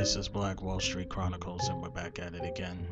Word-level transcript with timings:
This 0.00 0.16
is 0.16 0.28
Black 0.28 0.62
Wall 0.62 0.80
Street 0.80 1.10
Chronicles, 1.10 1.68
and 1.68 1.82
we're 1.82 1.90
back 1.90 2.18
at 2.18 2.34
it 2.34 2.42
again. 2.42 2.86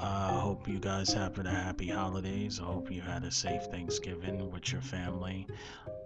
I 0.00 0.30
uh, 0.30 0.40
hope 0.40 0.66
you 0.66 0.78
guys 0.78 1.12
have 1.12 1.36
had 1.36 1.44
a 1.44 1.50
happy 1.50 1.90
holidays. 1.90 2.58
I 2.58 2.64
hope 2.64 2.90
you 2.90 3.02
had 3.02 3.22
a 3.24 3.30
safe 3.30 3.64
Thanksgiving 3.64 4.50
with 4.50 4.72
your 4.72 4.80
family. 4.80 5.46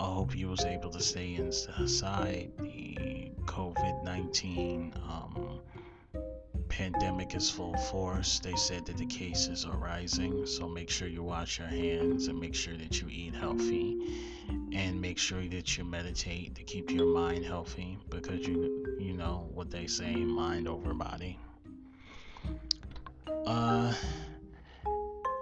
I 0.01 0.04
hope 0.04 0.37
you 0.37 0.49
was 0.49 0.65
able 0.65 0.90
to 0.90 1.01
stay 1.01 1.37
inside 1.37 2.51
the 2.59 3.31
COVID 3.45 4.03
nineteen 4.03 4.93
um, 5.09 5.60
pandemic 6.69 7.37
is 7.37 7.49
full 7.49 7.76
force. 7.76 8.40
They 8.40 8.56
said 8.56 8.85
that 8.87 8.97
the 8.97 9.06
cases 9.06 9.65
are 9.65 9.76
rising, 9.76 10.44
so 10.44 10.67
make 10.67 10.90
sure 10.90 11.06
you 11.06 11.22
wash 11.22 11.60
your 11.60 11.69
hands 11.69 12.26
and 12.26 12.40
make 12.40 12.56
sure 12.56 12.76
that 12.76 13.01
you 13.01 13.06
eat 13.08 13.37
healthy 13.37 13.97
and 14.72 15.01
make 15.01 15.19
sure 15.19 15.42
that 15.49 15.76
you 15.76 15.85
meditate 15.85 16.55
to 16.55 16.62
keep 16.62 16.91
your 16.91 17.07
mind 17.07 17.45
healthy 17.45 17.98
because 18.09 18.47
you 18.47 18.97
you 18.98 19.12
know 19.12 19.48
what 19.52 19.71
they 19.71 19.87
say 19.87 20.15
mind 20.15 20.69
over 20.69 20.95
body. 20.95 21.38
Uh 23.47 23.93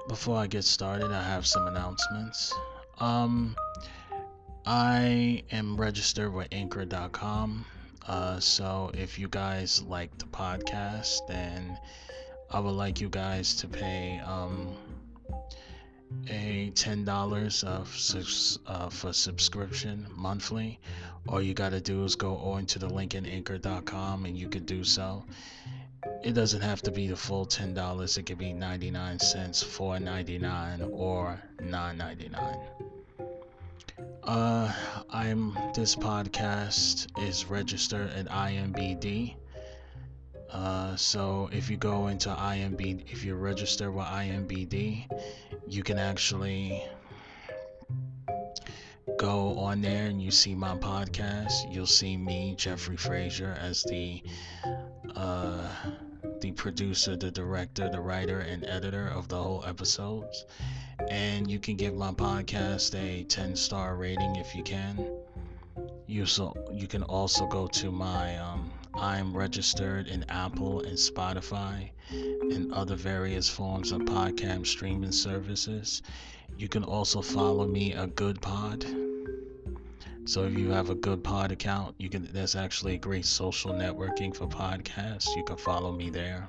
before 0.09 0.37
I 0.37 0.47
get 0.47 0.65
started, 0.65 1.11
I 1.11 1.23
have 1.23 1.47
some 1.47 1.67
announcements. 1.67 2.53
Um 2.99 3.57
I 4.67 5.43
am 5.51 5.77
registered 5.77 6.33
with 6.33 6.49
anchor.com 6.53 7.67
uh, 8.07 8.39
so 8.39 8.91
if 8.93 9.19
you 9.19 9.29
guys 9.29 9.83
like 9.83 10.17
the 10.19 10.27
podcast, 10.27 11.27
then 11.27 11.79
I 12.51 12.61
would 12.61 12.73
like 12.73 13.01
you 13.01 13.09
guys 13.09 13.55
to 13.57 13.69
pay 13.69 14.21
um, 14.25 14.77
a 16.29 16.71
ten 16.75 17.05
dollars 17.05 17.65
uh, 17.65 17.85
uh, 18.67 18.89
for 18.89 19.13
subscription 19.13 20.07
monthly. 20.15 20.79
All 21.29 21.41
you 21.41 21.55
gotta 21.55 21.81
do 21.81 22.05
is 22.05 22.17
go 22.17 22.37
on 22.37 22.67
to 22.67 22.79
the 22.79 22.89
link 22.89 23.15
in 23.15 23.27
anchor.com 23.27 24.27
and 24.27 24.37
you 24.37 24.49
can 24.49 24.65
do 24.65 24.85
so. 24.85 25.25
It 26.23 26.33
doesn't 26.33 26.61
have 26.61 26.83
to 26.83 26.91
be 26.91 27.07
the 27.07 27.17
full 27.17 27.47
ten 27.47 27.75
dollars. 27.75 28.19
It 28.19 28.25
could 28.25 28.39
be 28.39 28.53
ninety 28.53 28.91
nine 28.91 29.19
cents, 29.19 29.63
four 29.63 29.99
ninety 29.99 30.39
nine, 30.39 30.83
or 30.83 31.43
nine 31.61 31.97
ninety 31.97 32.29
nine. 32.29 32.59
Uh, 34.23 34.73
I'm 35.11 35.57
this 35.75 35.97
podcast 35.97 37.07
is 37.23 37.47
registered 37.47 38.11
at 38.11 38.27
IMBD. 38.27 39.37
Uh, 40.55 40.95
so 40.95 41.51
if 41.53 41.69
you 41.69 41.77
go 41.77 42.07
into 42.07 42.29
IMB, 42.29 43.11
if 43.11 43.25
you 43.25 43.35
register 43.35 43.91
with 43.91 44.07
IMBD, 44.07 45.05
you 45.67 45.83
can 45.83 45.99
actually 45.99 46.81
go 49.19 49.59
on 49.59 49.81
there 49.81 50.07
and 50.07 50.23
you 50.23 50.31
see 50.31 50.55
my 50.55 50.77
podcast. 50.77 51.73
You'll 51.73 51.87
see 51.87 52.17
me, 52.17 52.55
Jeffrey 52.57 52.97
Frazier, 52.97 53.57
as 53.61 53.83
the 53.83 54.23
uh, 55.17 55.69
the 56.41 56.53
producer, 56.53 57.17
the 57.17 57.33
director, 57.33 57.89
the 57.89 58.01
writer, 58.01 58.39
and 58.39 58.65
editor 58.65 59.09
of 59.09 59.27
the 59.29 59.43
whole 59.43 59.65
episodes. 59.67 60.45
And 61.11 61.51
you 61.51 61.59
can 61.59 61.75
give 61.77 61.95
my 61.95 62.13
podcast 62.13 62.95
a 62.95 63.25
10 63.25 63.57
star 63.57 63.97
rating 63.97 64.37
if 64.37 64.55
you 64.55 64.63
can. 64.63 65.11
You 66.07 66.27
so 66.27 66.55
you 66.73 66.87
can 66.87 67.03
also 67.03 67.47
go 67.47 67.67
to 67.67 67.91
my 67.91 68.39
um, 68.39 68.71
I'm 68.97 69.37
registered 69.37 70.07
in 70.07 70.25
Apple 70.29 70.81
and 70.81 70.97
Spotify 70.97 71.91
and 72.11 72.73
other 72.73 72.95
various 72.95 73.49
forms 73.49 73.93
of 73.93 74.03
podcast 74.03 74.67
streaming 74.67 75.13
services. 75.13 76.03
You 76.57 76.69
can 76.69 76.85
also 76.85 77.21
follow 77.21 77.67
me 77.67 77.93
a 77.93 78.07
Good 78.07 78.41
Pod. 78.41 78.87
So 80.27 80.45
if 80.45 80.57
you 80.57 80.71
have 80.71 80.91
a 80.91 80.95
Good 80.95 81.25
Pod 81.25 81.53
account, 81.53 81.97
you 81.99 82.09
can. 82.09 82.29
There's 82.33 82.55
actually 82.57 82.95
a 82.95 82.99
great 82.99 83.27
social 83.27 83.73
networking 83.73 84.35
for 84.35 84.47
podcasts. 84.47 85.35
You 85.37 85.45
can 85.45 85.57
follow 85.57 85.93
me 85.93 86.09
there. 86.11 86.49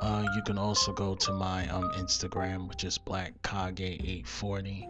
Uh, 0.00 0.24
you 0.34 0.42
can 0.42 0.58
also 0.58 0.92
go 0.92 1.14
to 1.14 1.32
my 1.32 1.68
um, 1.68 1.90
Instagram, 1.92 2.68
which 2.68 2.84
is 2.84 2.98
BlackKage840. 2.98 4.88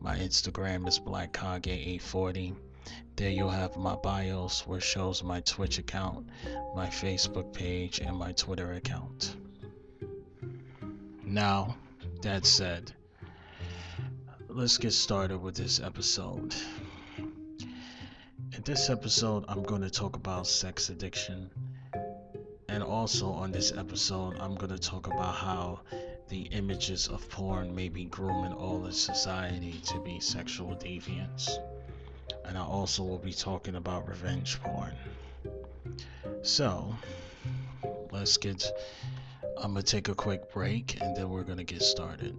My 0.00 0.16
Instagram 0.16 0.88
is 0.88 0.98
BlackKage840. 0.98 2.54
There 3.16 3.30
you'll 3.30 3.50
have 3.50 3.76
my 3.76 3.94
bios, 3.96 4.66
which 4.66 4.82
shows 4.82 5.22
my 5.22 5.40
Twitch 5.40 5.78
account, 5.78 6.28
my 6.74 6.86
Facebook 6.86 7.52
page, 7.52 8.00
and 8.00 8.16
my 8.16 8.32
Twitter 8.32 8.72
account. 8.72 9.36
Now, 11.24 11.76
that 12.22 12.46
said, 12.46 12.92
let's 14.48 14.78
get 14.78 14.92
started 14.92 15.38
with 15.38 15.56
this 15.56 15.80
episode. 15.80 16.54
In 17.18 18.62
this 18.64 18.90
episode, 18.90 19.44
I'm 19.48 19.62
going 19.62 19.82
to 19.82 19.90
talk 19.90 20.16
about 20.16 20.46
sex 20.46 20.88
addiction 20.90 21.50
and 22.74 22.82
also 22.82 23.30
on 23.30 23.52
this 23.52 23.70
episode, 23.70 24.36
I'm 24.40 24.56
going 24.56 24.72
to 24.72 24.78
talk 24.78 25.06
about 25.06 25.36
how 25.36 25.82
the 26.28 26.42
images 26.50 27.06
of 27.06 27.28
porn 27.30 27.72
may 27.72 27.88
be 27.88 28.06
grooming 28.06 28.52
all 28.52 28.84
of 28.84 28.94
society 28.96 29.80
to 29.86 30.00
be 30.00 30.18
sexual 30.18 30.74
deviants. 30.74 31.48
And 32.44 32.58
I 32.58 32.62
also 32.62 33.02
will 33.02 33.18
be 33.18 33.32
talking 33.32 33.76
about 33.76 34.08
revenge 34.08 34.60
porn. 34.62 34.94
So, 36.42 36.94
let's 38.10 38.36
get. 38.36 38.70
I'm 39.56 39.72
to 39.82 39.82
take 39.82 40.08
a 40.08 40.14
quick 40.14 40.52
break 40.52 41.00
and 41.00 41.16
then 41.16 41.30
we're 41.30 41.44
to 41.58 41.64
get 41.64 41.82
started. 41.82 42.36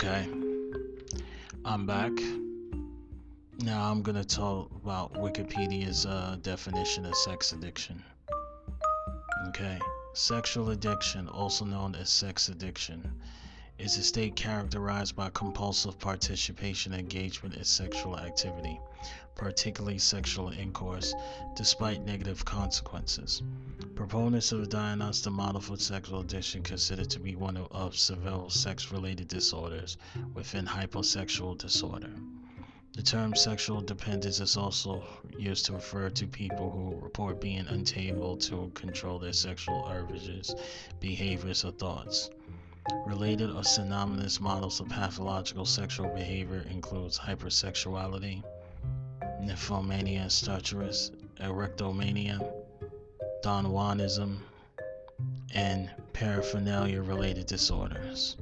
Okay, 0.00 0.28
I'm 1.64 1.84
back. 1.84 2.12
Now 3.58 3.90
I'm 3.90 4.00
gonna 4.00 4.22
talk 4.22 4.70
about 4.76 5.14
Wikipedia's 5.14 6.06
uh, 6.06 6.36
definition 6.40 7.04
of 7.04 7.16
sex 7.16 7.52
addiction. 7.52 8.04
Okay, 9.48 9.76
sexual 10.14 10.70
addiction, 10.70 11.26
also 11.26 11.64
known 11.64 11.96
as 11.96 12.10
sex 12.10 12.48
addiction, 12.48 13.10
is 13.78 13.96
a 13.96 14.02
state 14.02 14.34
characterized 14.34 15.14
by 15.14 15.30
compulsive 15.30 15.98
participation 16.00 16.92
engagement 16.92 17.54
in 17.54 17.62
sexual 17.62 18.18
activity, 18.18 18.80
particularly 19.36 19.98
sexual 19.98 20.50
intercourse, 20.50 21.14
despite 21.54 22.04
negative 22.04 22.44
consequences. 22.44 23.40
Proponents 23.94 24.50
of 24.50 24.60
the 24.60 24.66
diagnostic 24.66 25.32
model 25.32 25.60
for 25.60 25.76
sexual 25.76 26.20
addiction 26.20 26.62
consider 26.62 27.02
it 27.02 27.10
to 27.10 27.20
be 27.20 27.36
one 27.36 27.56
of 27.56 27.96
several 27.96 28.50
sex-related 28.50 29.28
disorders 29.28 29.96
within 30.34 30.66
hyposexual 30.66 31.56
disorder. 31.56 32.12
The 32.94 33.02
term 33.02 33.36
sexual 33.36 33.80
dependence 33.80 34.40
is 34.40 34.56
also 34.56 35.04
used 35.38 35.66
to 35.66 35.74
refer 35.74 36.10
to 36.10 36.26
people 36.26 36.70
who 36.70 37.00
report 37.00 37.40
being 37.40 37.66
unable 37.68 38.36
to 38.38 38.72
control 38.74 39.20
their 39.20 39.32
sexual 39.32 39.86
urges, 39.88 40.52
behaviors, 40.98 41.64
or 41.64 41.70
thoughts. 41.70 42.28
Related 43.06 43.50
or 43.50 43.64
synonymous 43.64 44.40
models 44.40 44.80
of 44.80 44.88
pathological 44.88 45.64
sexual 45.64 46.08
behavior 46.14 46.64
includes 46.70 47.18
hypersexuality, 47.18 48.42
nymphomania 49.42 50.26
staturus, 50.26 51.10
erotomania, 51.40 52.38
Don 53.42 53.66
Juanism, 53.66 54.38
and 55.54 55.90
paraphernalia 56.12 57.02
related 57.02 57.46
disorders. 57.46 58.36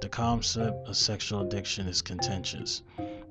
The 0.00 0.08
concept 0.08 0.88
of 0.88 0.96
sexual 0.96 1.40
addiction 1.40 1.86
is 1.88 2.02
contentious. 2.02 2.82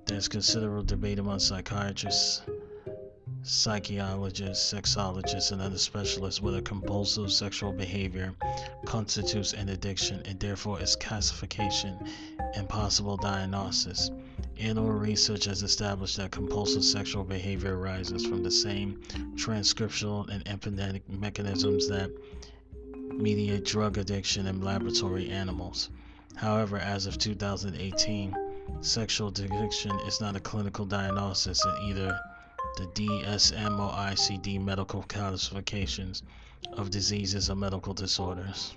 There's 0.05 0.27
considerable 0.27 0.83
debate 0.83 1.19
among 1.19 1.39
psychiatrists, 1.39 2.41
psychologists, 3.43 4.73
sexologists, 4.73 5.51
and 5.51 5.61
other 5.61 5.77
specialists 5.77 6.41
whether 6.41 6.61
compulsive 6.61 7.31
sexual 7.31 7.73
behavior 7.73 8.33
constitutes 8.85 9.53
an 9.53 9.69
addiction 9.69 10.21
and 10.25 10.39
therefore 10.39 10.79
its 10.79 10.95
classification 10.95 11.97
and 12.55 12.69
possible 12.69 13.17
diagnosis. 13.17 14.11
Animal 14.57 14.91
research 14.91 15.45
has 15.45 15.61
established 15.61 16.15
that 16.17 16.31
compulsive 16.31 16.85
sexual 16.85 17.23
behavior 17.23 17.77
arises 17.77 18.25
from 18.25 18.43
the 18.43 18.51
same 18.51 19.01
transcriptional 19.35 20.29
and 20.29 20.45
epigenetic 20.45 21.01
mechanisms 21.09 21.89
that 21.89 22.09
mediate 23.11 23.65
drug 23.65 23.97
addiction 23.97 24.47
in 24.47 24.61
laboratory 24.61 25.29
animals. 25.29 25.89
However, 26.35 26.77
as 26.77 27.07
of 27.07 27.17
2018, 27.17 28.33
sexual 28.81 29.27
addiction 29.27 29.99
is 30.07 30.21
not 30.21 30.35
a 30.35 30.39
clinical 30.39 30.85
diagnosis 30.85 31.63
in 31.65 31.89
either 31.89 32.19
the 32.75 32.87
DSM 32.87 33.79
or 33.79 34.59
medical 34.59 35.03
classifications 35.03 36.23
of 36.71 36.89
diseases 36.89 37.49
or 37.49 37.55
medical 37.55 37.93
disorders. 37.93 38.73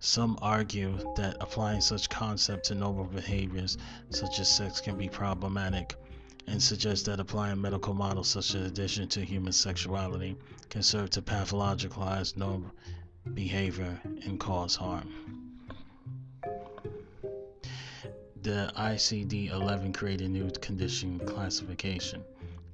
Some 0.00 0.36
argue 0.42 0.98
that 1.16 1.36
applying 1.40 1.80
such 1.80 2.08
concept 2.08 2.66
to 2.66 2.74
noble 2.74 3.04
behaviors 3.04 3.78
such 4.10 4.40
as 4.40 4.54
sex 4.54 4.80
can 4.80 4.98
be 4.98 5.08
problematic 5.08 5.94
and 6.48 6.62
suggest 6.62 7.06
that 7.06 7.20
applying 7.20 7.60
medical 7.60 7.94
models 7.94 8.28
such 8.28 8.54
as 8.54 8.66
addition 8.66 9.08
to 9.08 9.24
human 9.24 9.52
sexuality 9.52 10.36
can 10.68 10.82
serve 10.82 11.10
to 11.10 11.22
pathologicalize 11.22 12.36
noble 12.36 12.72
behavior 13.34 14.00
and 14.04 14.40
cause 14.40 14.74
harm. 14.74 15.12
The 18.42 18.72
ICD 18.76 19.50
11 19.50 19.92
created 19.92 20.26
a 20.26 20.30
new 20.30 20.50
condition 20.50 21.18
classification 21.20 22.22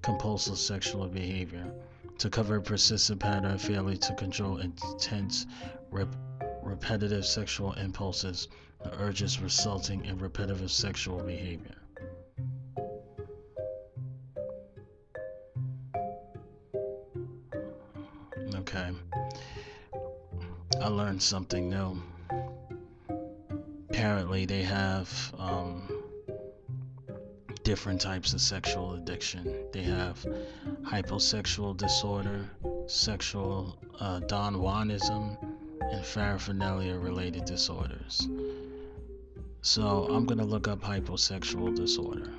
compulsive 0.02 0.58
sexual 0.58 1.06
behavior 1.08 1.72
to 2.18 2.28
cover 2.28 2.56
a 2.56 2.62
persistent 2.62 3.20
pattern 3.20 3.52
of 3.52 3.62
failure 3.62 3.96
to 3.96 4.14
control 4.14 4.58
intense, 4.58 5.46
rep- 5.90 6.14
repetitive 6.62 7.24
sexual 7.24 7.72
impulses 7.72 8.48
the 8.82 8.92
urges 8.98 9.40
resulting 9.40 10.04
in 10.04 10.18
repetitive 10.18 10.70
sexual 10.70 11.22
behavior. 11.22 11.76
Okay. 18.56 18.90
I 20.80 20.88
learned 20.88 21.22
something 21.22 21.68
new. 21.68 22.02
Apparently, 23.90 24.46
they 24.46 24.62
have 24.62 25.34
um, 25.38 25.71
different 27.72 28.02
types 28.02 28.34
of 28.34 28.40
sexual 28.42 28.92
addiction. 28.92 29.42
They 29.72 29.80
have 29.84 30.26
hyposexual 30.82 31.74
disorder, 31.74 32.44
sexual 32.86 33.78
uh, 33.98 34.20
Don 34.20 34.56
Juanism, 34.56 35.38
and 35.80 36.04
paraphernalia 36.12 36.94
related 36.98 37.46
disorders. 37.46 38.28
So 39.62 40.06
I'm 40.10 40.26
going 40.26 40.36
to 40.36 40.44
look 40.44 40.68
up 40.68 40.82
hyposexual 40.82 41.74
disorder. 41.74 42.30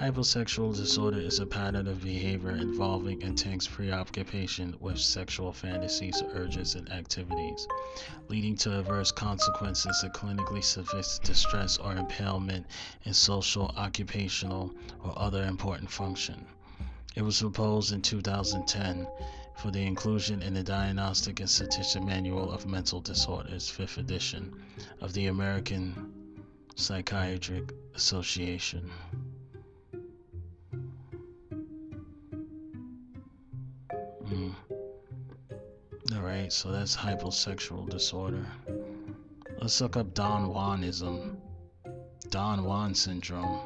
Hyposexual 0.00 0.74
disorder 0.74 1.18
is 1.18 1.40
a 1.40 1.46
pattern 1.46 1.86
of 1.86 2.02
behavior 2.02 2.52
involving 2.52 3.20
intense 3.20 3.68
preoccupation 3.68 4.74
with 4.80 4.98
sexual 4.98 5.52
fantasies, 5.52 6.22
urges, 6.32 6.74
and 6.74 6.90
activities, 6.90 7.68
leading 8.28 8.56
to 8.56 8.78
adverse 8.78 9.12
consequences 9.12 10.02
of 10.02 10.12
clinically 10.12 10.64
severe 10.64 11.02
distress 11.22 11.76
or 11.76 11.94
impairment 11.96 12.64
in 13.04 13.12
social, 13.12 13.74
occupational, 13.76 14.74
or 15.04 15.12
other 15.18 15.44
important 15.44 15.90
function. 15.90 16.46
It 17.14 17.20
was 17.20 17.42
proposed 17.42 17.92
in 17.92 18.00
2010 18.00 19.06
for 19.58 19.70
the 19.70 19.82
inclusion 19.82 20.40
in 20.40 20.54
the 20.54 20.62
Diagnostic 20.62 21.40
and 21.40 21.50
Statistical 21.50 22.06
Manual 22.06 22.50
of 22.50 22.66
Mental 22.66 23.02
Disorders, 23.02 23.70
5th 23.70 23.98
edition, 23.98 24.62
of 25.02 25.12
the 25.12 25.26
American 25.26 26.10
Psychiatric 26.74 27.74
Association. 27.94 28.90
Mm. 34.30 34.54
All 36.14 36.22
right, 36.22 36.52
so 36.52 36.70
that's 36.70 36.96
hyposexual 36.96 37.90
disorder. 37.90 38.46
Let's 39.60 39.80
look 39.80 39.96
up 39.96 40.14
Don 40.14 40.50
Juanism. 40.50 41.36
Don 42.28 42.64
Juan 42.64 42.94
syndrome. 42.94 43.58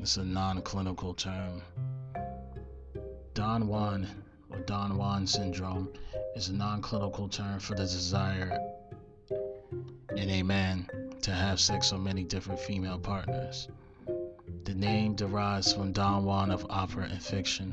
It's 0.00 0.16
a 0.16 0.24
non 0.24 0.60
clinical 0.62 1.14
term. 1.14 1.62
Don 3.34 3.68
Juan 3.68 4.08
or 4.50 4.58
Don 4.60 4.96
Juan 4.96 5.24
syndrome 5.24 5.88
is 6.34 6.48
a 6.48 6.52
non 6.52 6.82
clinical 6.82 7.28
term 7.28 7.60
for 7.60 7.76
the 7.76 7.84
desire 7.84 8.58
in 10.16 10.30
a 10.30 10.42
man 10.42 10.88
to 11.22 11.30
have 11.30 11.60
sex 11.60 11.92
with 11.92 12.00
many 12.00 12.24
different 12.24 12.58
female 12.58 12.98
partners. 12.98 13.68
The 14.66 14.74
name 14.74 15.14
derives 15.14 15.72
from 15.72 15.92
Don 15.92 16.24
Juan 16.24 16.50
of 16.50 16.66
opera 16.68 17.04
and 17.04 17.22
fiction. 17.22 17.72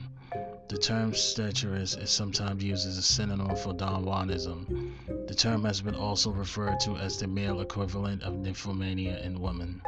The 0.67 0.77
term 0.77 1.13
staturist 1.13 1.99
is 1.99 2.11
sometimes 2.11 2.63
used 2.63 2.87
as 2.87 2.99
a 2.99 3.01
synonym 3.01 3.55
for 3.55 3.73
Don 3.73 4.05
Juanism. 4.05 4.93
The 5.27 5.33
term 5.33 5.63
has 5.63 5.81
been 5.81 5.95
also 5.95 6.29
referred 6.29 6.79
to 6.81 6.95
as 6.97 7.17
the 7.17 7.25
male 7.25 7.61
equivalent 7.61 8.21
of 8.21 8.35
nymphomania 8.35 9.25
in 9.25 9.41
women. 9.41 9.81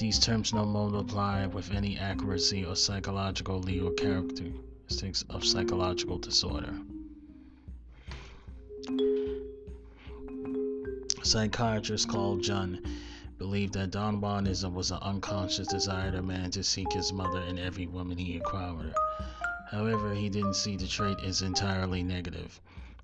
These 0.00 0.18
terms 0.18 0.52
no 0.52 0.64
longer 0.64 0.98
apply 0.98 1.46
with 1.46 1.70
any 1.70 1.96
accuracy 1.96 2.64
or 2.64 2.74
psychological 2.74 3.60
legal 3.60 3.92
characteristics 3.92 5.24
of 5.30 5.44
psychological 5.44 6.18
disorder. 6.18 6.74
Psychiatrist 11.22 12.08
Carl 12.08 12.40
Jung 12.40 12.80
believed 13.42 13.72
that 13.72 13.90
Don 13.90 14.20
Juanism 14.20 14.72
was 14.72 14.92
an 14.92 15.00
unconscious 15.02 15.66
desire 15.66 16.14
of 16.16 16.24
man 16.24 16.52
to 16.52 16.62
seek 16.62 16.92
his 16.92 17.12
mother 17.12 17.40
in 17.40 17.58
every 17.58 17.88
woman 17.88 18.16
he 18.16 18.36
encountered. 18.36 18.94
However, 19.68 20.14
he 20.14 20.28
didn't 20.28 20.54
see 20.54 20.76
the 20.76 20.86
trait 20.86 21.18
as 21.24 21.42
entirely 21.42 22.04
negative. 22.04 22.60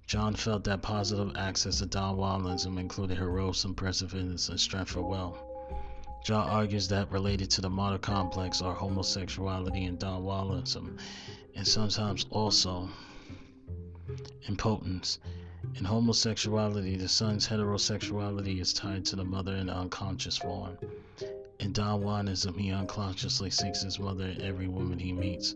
Jung 0.08 0.37
felt 0.37 0.62
that 0.62 0.81
positive 0.81 1.37
access 1.37 1.81
to 1.81 1.87
Don 1.87 2.14
Juanism 2.17 2.79
included 2.79 3.19
heroism, 3.19 3.75
perseverance, 3.75 4.49
and 4.49 4.61
strength 4.61 4.93
for 4.93 5.02
will. 5.02 5.37
Jung 6.25 6.49
argues 6.49 6.87
that 6.87 7.11
related 7.11 7.50
to 7.50 7.61
the 7.61 7.69
mother 7.69 7.99
complex 7.99 8.62
are 8.62 8.75
homosexuality 8.75 9.87
and 9.87 9.99
Don 9.99 10.23
Juanism, 10.23 10.99
and 11.56 11.67
sometimes 11.67 12.26
also 12.31 12.88
impotence. 14.46 15.19
In 15.75 15.85
homosexuality, 15.85 16.97
the 16.97 17.09
son's 17.09 17.47
heterosexuality 17.47 18.61
is 18.61 18.73
tied 18.73 19.05
to 19.06 19.17
the 19.17 19.25
mother 19.25 19.55
in 19.56 19.67
the 19.67 19.75
unconscious 19.76 20.37
form. 20.37 20.79
In 21.61 21.73
Don 21.73 22.26
he 22.26 22.70
unconsciously 22.70 23.50
seeks 23.50 23.82
his 23.82 23.99
mother 23.99 24.26
in 24.26 24.41
every 24.41 24.69
woman 24.69 24.99
he 24.99 25.12
meets. 25.12 25.55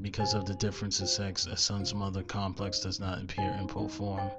Because 0.00 0.34
of 0.34 0.46
the 0.46 0.54
difference 0.54 1.00
in 1.00 1.06
sex, 1.06 1.46
a 1.46 1.56
son's 1.56 1.94
mother 1.94 2.22
complex 2.22 2.80
does 2.80 3.00
not 3.00 3.20
appear 3.22 3.50
in 3.60 3.66
both 3.66 3.92
form. 3.94 4.30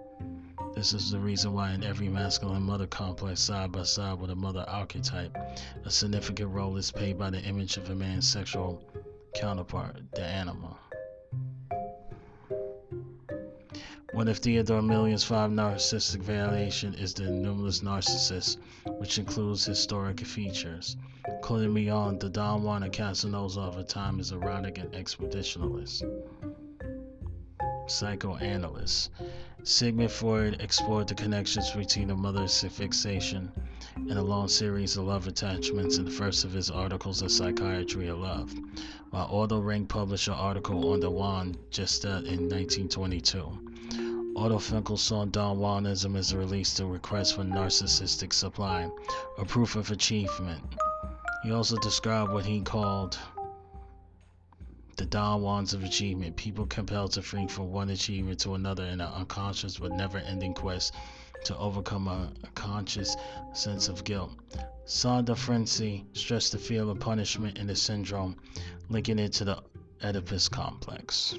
This 0.73 0.93
is 0.93 1.11
the 1.11 1.19
reason 1.19 1.53
why 1.53 1.71
in 1.71 1.83
every 1.83 2.09
masculine 2.09 2.63
mother 2.63 2.87
complex 2.87 3.41
side 3.41 3.71
by 3.71 3.83
side 3.83 4.19
with 4.19 4.31
a 4.31 4.35
mother 4.35 4.65
archetype, 4.67 5.37
a 5.85 5.91
significant 5.91 6.49
role 6.49 6.75
is 6.77 6.91
played 6.91 7.17
by 7.19 7.29
the 7.29 7.41
image 7.41 7.77
of 7.77 7.89
a 7.89 7.95
man's 7.95 8.27
sexual 8.27 8.83
counterpart, 9.35 9.97
the 10.13 10.23
anima. 10.23 10.77
One 14.13 14.27
of 14.27 14.37
Theodore 14.37 14.83
Millon's 14.83 15.23
five 15.23 15.49
narcissistic 15.49 16.21
variation 16.21 16.93
is 16.93 17.15
the 17.15 17.23
numerous 17.23 17.79
narcissist, 17.79 18.57
which 18.99 19.17
includes 19.17 19.65
histrionic 19.65 20.19
features. 20.19 20.97
According 21.27 21.73
beyond, 21.73 22.19
the 22.19 22.29
Don 22.29 22.61
Juan 22.61 22.83
and 22.83 22.93
Casanova 22.93 23.61
of 23.61 23.77
a 23.77 23.83
time 23.83 24.19
is 24.19 24.31
erotic 24.31 24.77
and 24.77 24.91
expeditionalist. 24.91 26.03
Psychoanalyst. 27.87 29.09
Sigmund 29.63 30.11
Freud 30.11 30.61
explored 30.61 31.07
the 31.07 31.15
connections 31.15 31.71
between 31.71 32.09
the 32.09 32.15
mother's 32.15 32.61
fixation 32.61 33.51
and 33.95 34.11
a 34.11 34.21
long 34.21 34.47
series 34.47 34.95
of 34.95 35.05
love 35.05 35.25
attachments 35.25 35.97
in 35.97 36.05
the 36.05 36.11
first 36.11 36.45
of 36.45 36.53
his 36.53 36.69
articles 36.69 37.23
of 37.23 37.31
Psychiatry 37.31 38.09
of 38.09 38.19
Love, 38.19 38.53
while 39.09 39.27
Otto 39.31 39.59
Rank 39.59 39.89
published 39.89 40.27
an 40.27 40.35
article 40.35 40.93
on 40.93 40.99
the 40.99 41.09
Juan 41.09 41.57
Gestalt 41.71 42.25
in 42.25 42.47
1922. 42.47 43.63
Otto 44.35 44.57
Fenichel 44.57 44.97
saw 44.97 45.25
Don 45.25 45.57
Juanism 45.57 46.15
as 46.15 46.31
a 46.31 46.37
release 46.37 46.73
to 46.75 46.87
request 46.87 47.35
for 47.35 47.43
narcissistic 47.43 48.33
supply, 48.33 48.89
a 49.37 49.45
proof 49.45 49.75
of 49.75 49.91
achievement. 49.91 50.63
He 51.43 51.51
also 51.51 51.77
described 51.77 52.31
what 52.31 52.45
he 52.45 52.61
called 52.61 53.17
the 54.97 55.05
Don 55.05 55.41
Juans 55.41 55.73
of 55.73 55.83
achievement, 55.83 56.35
people 56.35 56.65
compelled 56.65 57.11
to 57.11 57.21
flee 57.21 57.47
from 57.47 57.71
one 57.71 57.89
achievement 57.89 58.39
to 58.39 58.55
another 58.55 58.85
in 58.85 59.01
an 59.01 59.13
unconscious 59.13 59.77
but 59.77 59.91
never 59.91 60.17
ending 60.17 60.53
quest 60.55 60.93
to 61.45 61.57
overcome 61.57 62.07
a, 62.07 62.31
a, 62.43 62.47
conscious 62.55 63.15
sense 63.53 63.87
of 63.87 64.03
guilt. 64.03 64.31
Sándor 64.87 65.35
Ferenczi 65.35 66.05
stressed 66.13 66.53
the 66.53 66.57
fear 66.57 66.83
of 66.83 66.99
punishment 66.99 67.57
in 67.57 67.67
the 67.67 67.75
syndrome, 67.75 68.35
linking 68.89 69.19
it 69.19 69.33
to 69.33 69.45
the 69.45 69.63
Oedipus 70.03 70.49
complex. 70.49 71.35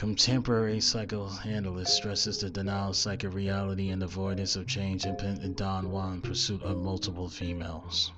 Contemporary 0.00 0.80
psychoanalyst 0.80 1.94
stresses 1.94 2.38
the 2.38 2.48
denial 2.48 2.88
of 2.88 2.96
psychic 2.96 3.34
reality 3.34 3.90
and 3.90 4.02
avoidance 4.02 4.56
of 4.56 4.66
change 4.66 5.04
in 5.04 5.52
Don 5.52 5.90
Juan 5.90 6.22
pursuit 6.22 6.62
of 6.62 6.78
multiple 6.78 7.28
females. 7.28 8.10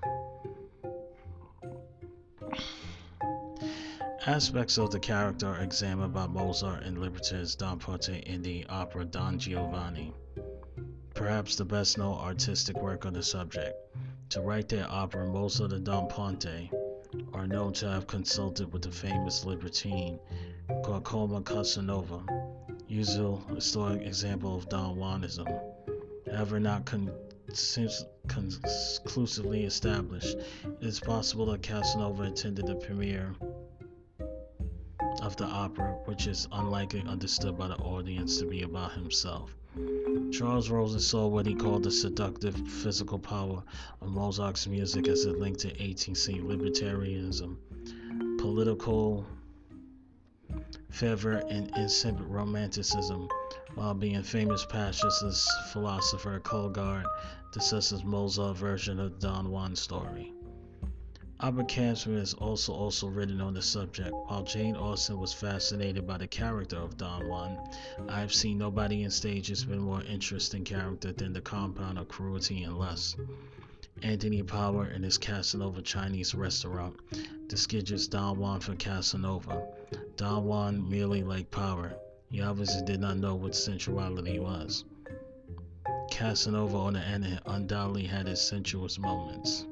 Aspects 4.24 4.78
of 4.78 4.92
the 4.92 5.00
character 5.00 5.48
are 5.48 5.58
examined 5.58 6.14
by 6.14 6.28
Mozart 6.28 6.84
and 6.84 6.98
librettist 6.98 7.58
Don 7.58 7.80
Ponte 7.80 8.10
in 8.10 8.42
the 8.42 8.64
opera 8.68 9.04
Don 9.04 9.36
Giovanni. 9.40 10.14
perhaps 11.14 11.56
the 11.56 11.64
best 11.64 11.98
known 11.98 12.16
artistic 12.16 12.80
work 12.80 13.06
on 13.06 13.12
the 13.12 13.24
subject. 13.24 13.76
To 14.28 14.40
write 14.40 14.68
their 14.68 14.88
opera, 14.88 15.26
Mozart 15.26 15.72
and 15.72 15.84
Don 15.84 16.06
Ponte 16.06 16.70
are 17.34 17.48
known 17.48 17.72
to 17.72 17.88
have 17.88 18.06
consulted 18.06 18.72
with 18.72 18.82
the 18.82 18.92
famous 18.92 19.44
libertine 19.44 20.20
Giacomo 20.84 21.40
Casanova, 21.40 22.24
usual 22.88 23.42
historic 23.54 24.02
example 24.02 24.56
of 24.56 24.68
Don 24.68 24.96
Juanism. 24.96 25.46
However, 26.30 26.58
not 26.58 26.86
con- 26.86 27.12
conclusively 28.28 29.64
established, 29.64 30.36
it 30.36 30.86
is 30.86 30.98
possible 30.98 31.46
that 31.46 31.62
Casanova 31.62 32.22
attended 32.24 32.66
the 32.66 32.74
premiere 32.74 33.34
of 35.20 35.36
the 35.36 35.44
opera, 35.44 35.98
which 36.06 36.26
is 36.26 36.48
unlikely 36.52 37.02
understood 37.06 37.58
by 37.58 37.68
the 37.68 37.76
audience 37.76 38.38
to 38.38 38.46
be 38.46 38.62
about 38.62 38.92
himself. 38.92 39.54
Charles 40.32 40.70
Rosen 40.70 41.00
saw 41.00 41.26
what 41.26 41.46
he 41.46 41.54
called 41.54 41.82
the 41.82 41.90
seductive 41.90 42.56
physical 42.56 43.18
power 43.18 43.62
of 44.00 44.08
Mozart's 44.08 44.66
music 44.66 45.06
as 45.08 45.26
it 45.26 45.38
linked 45.38 45.60
to 45.60 45.68
18th 45.74 46.16
century 46.16 46.44
libertarianism, 46.44 47.56
political 48.38 49.26
fervor, 50.92 51.42
and 51.48 51.70
incipient 51.76 52.28
romanticism, 52.28 53.28
while 53.74 53.94
being 53.94 54.22
famous 54.22 54.64
pacifist 54.66 55.48
philosopher 55.72 56.38
Kierkegaard 56.40 57.06
discusses 57.52 58.04
Mozart's 58.04 58.60
version 58.60 59.00
of 59.00 59.18
Don 59.18 59.50
Juan 59.50 59.74
story. 59.74 60.32
Albert 61.40 61.66
Camus 61.66 62.04
has 62.04 62.34
also 62.34 62.72
also 62.72 63.08
written 63.08 63.40
on 63.40 63.52
the 63.52 63.62
subject. 63.62 64.12
While 64.12 64.44
Jane 64.44 64.76
Austen 64.76 65.18
was 65.18 65.32
fascinated 65.32 66.06
by 66.06 66.18
the 66.18 66.28
character 66.28 66.76
of 66.76 66.96
Don 66.96 67.26
Juan, 67.26 67.58
I 68.08 68.20
have 68.20 68.32
seen 68.32 68.58
nobody 68.58 69.02
in 69.02 69.10
stage 69.10 69.48
has 69.48 69.64
been 69.64 69.80
more 69.80 70.02
interesting 70.02 70.62
character 70.62 71.12
than 71.12 71.32
the 71.32 71.40
compound 71.40 71.98
of 71.98 72.06
cruelty 72.06 72.62
and 72.62 72.78
lust. 72.78 73.16
Anthony 74.02 74.42
Powell 74.44 74.82
in 74.82 75.02
his 75.02 75.18
Casanova 75.18 75.82
Chinese 75.82 76.32
restaurant 76.32 76.96
distinguishes 77.48 78.06
Don 78.06 78.38
Juan 78.38 78.60
from 78.60 78.76
Casanova. 78.76 79.66
Don 80.16 80.44
Juan 80.44 80.88
merely 80.88 81.22
liked 81.22 81.50
power. 81.50 81.94
He 82.30 82.40
obviously 82.40 82.84
did 82.84 83.00
not 83.00 83.18
know 83.18 83.34
what 83.34 83.54
sensuality 83.54 84.38
was. 84.38 84.84
Casanova, 86.10 86.76
on 86.76 86.92
the 86.92 86.98
other 86.98 87.08
hand, 87.08 87.40
undoubtedly 87.46 88.04
had 88.04 88.26
his 88.26 88.40
sensuous 88.40 88.98
moments. 88.98 89.66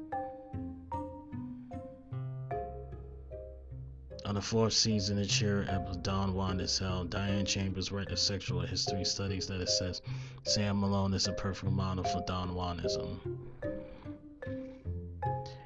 On 4.25 4.35
the 4.35 4.41
fourth 4.41 4.73
season 4.73 5.19
of 5.19 5.27
Cheers 5.27 5.67
episode 5.69 6.03
Don 6.03 6.33
Juan 6.33 6.59
is 6.59 6.79
held, 6.79 7.09
Diane 7.09 7.45
Chambers 7.45 7.91
wrote 7.91 8.11
a 8.11 8.17
sexual 8.17 8.61
history 8.61 9.03
studies 9.03 9.45
that 9.47 9.59
it 9.59 9.69
says 9.69 10.01
Sam 10.43 10.79
Malone 10.79 11.13
is 11.13 11.27
a 11.27 11.33
perfect 11.33 11.71
model 11.71 12.03
for 12.03 12.23
Don 12.25 12.55
Juanism. 12.55 13.19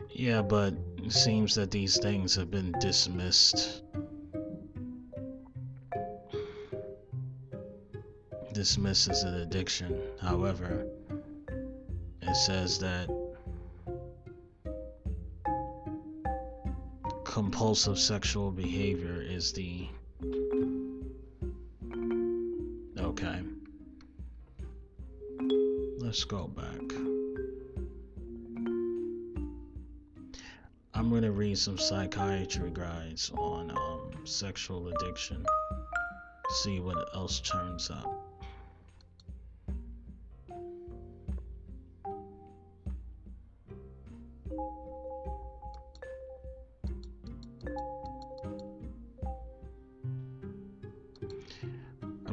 Yeah, 0.09 0.41
but 0.41 0.73
it 0.97 1.11
seems 1.11 1.53
that 1.55 1.71
these 1.71 1.97
things 1.99 2.35
have 2.35 2.49
been 2.49 2.73
dismissed. 2.79 3.83
Dismissed 8.55 9.09
as 9.09 9.23
an 9.23 9.33
addiction. 9.33 10.01
However, 10.21 10.87
it 12.21 12.35
says 12.35 12.79
that 12.79 13.09
compulsive 17.25 17.99
sexual 17.99 18.51
behavior 18.51 19.21
is 19.21 19.51
the 19.51 19.89
okay. 22.97 23.41
Let's 25.97 26.23
go 26.23 26.47
back. 26.47 26.93
I'm 30.93 31.09
going 31.09 31.23
to 31.23 31.31
read 31.31 31.57
some 31.57 31.77
psychiatry 31.77 32.71
guides 32.71 33.31
on 33.35 33.71
um, 33.71 34.25
sexual 34.25 34.87
addiction 34.87 35.45
see 36.63 36.79
what 36.79 37.09
else 37.13 37.41
turns 37.41 37.89
up 37.89 38.24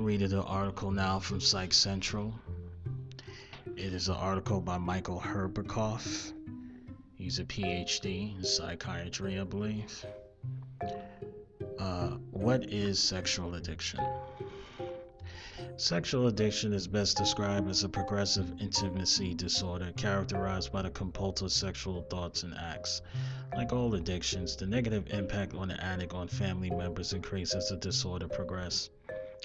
reading 0.04 0.32
an 0.32 0.38
article 0.40 0.90
now 0.90 1.20
from 1.20 1.40
Psych 1.40 1.72
Central. 1.72 2.34
It 3.76 3.92
is 3.92 4.08
an 4.08 4.16
article 4.16 4.60
by 4.60 4.76
Michael 4.76 5.20
Herberkoff. 5.20 6.32
He's 7.14 7.38
a 7.38 7.44
PhD 7.44 8.36
in 8.36 8.42
psychiatry, 8.42 9.38
I 9.38 9.44
believe. 9.44 10.04
Uh, 11.78 12.08
what 12.32 12.72
is 12.72 12.98
sexual 12.98 13.54
addiction? 13.54 14.00
Sexual 15.76 16.26
addiction 16.26 16.72
is 16.72 16.88
best 16.88 17.16
described 17.16 17.70
as 17.70 17.84
a 17.84 17.88
progressive 17.88 18.60
intimacy 18.60 19.34
disorder 19.34 19.92
characterized 19.96 20.72
by 20.72 20.82
the 20.82 20.90
compulsive 20.90 21.52
sexual 21.52 22.02
thoughts 22.02 22.42
and 22.42 22.54
acts. 22.58 23.02
Like 23.54 23.72
all 23.72 23.94
addictions, 23.94 24.56
the 24.56 24.66
negative 24.66 25.12
impact 25.12 25.54
on 25.54 25.68
the 25.68 25.84
addict 25.84 26.12
on 26.12 26.26
family 26.26 26.70
members 26.70 27.12
increases 27.12 27.54
as 27.54 27.68
the 27.68 27.76
disorder 27.76 28.26
progresses. 28.26 28.90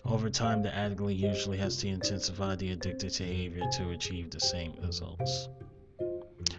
Over 0.06 0.30
time, 0.30 0.62
the 0.62 0.74
addict 0.74 1.02
usually 1.02 1.58
has 1.58 1.78
to 1.78 1.88
intensify 1.88 2.56
the 2.56 2.76
addictive 2.76 3.18
behavior 3.18 3.66
to 3.74 3.90
achieve 3.90 4.30
the 4.30 4.40
same 4.40 4.74
results. 4.82 5.50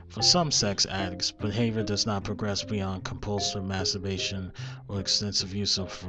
For 0.08 0.22
some 0.22 0.50
sex 0.50 0.86
addicts, 0.86 1.30
behavior 1.30 1.82
does 1.82 2.04
not 2.04 2.24
progress 2.24 2.64
beyond 2.64 3.04
compulsive 3.04 3.64
masturbation 3.64 4.52
or 4.88 5.00
extensive 5.00 5.54
use 5.54 5.78
of, 5.78 6.04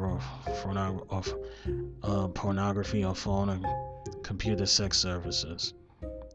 of 1.10 1.36
uh, 2.04 2.28
pornography 2.30 3.04
or 3.04 3.14
phone 3.14 3.50
and 3.50 3.66
computer 4.24 4.66
sex 4.66 4.98
services. 4.98 5.74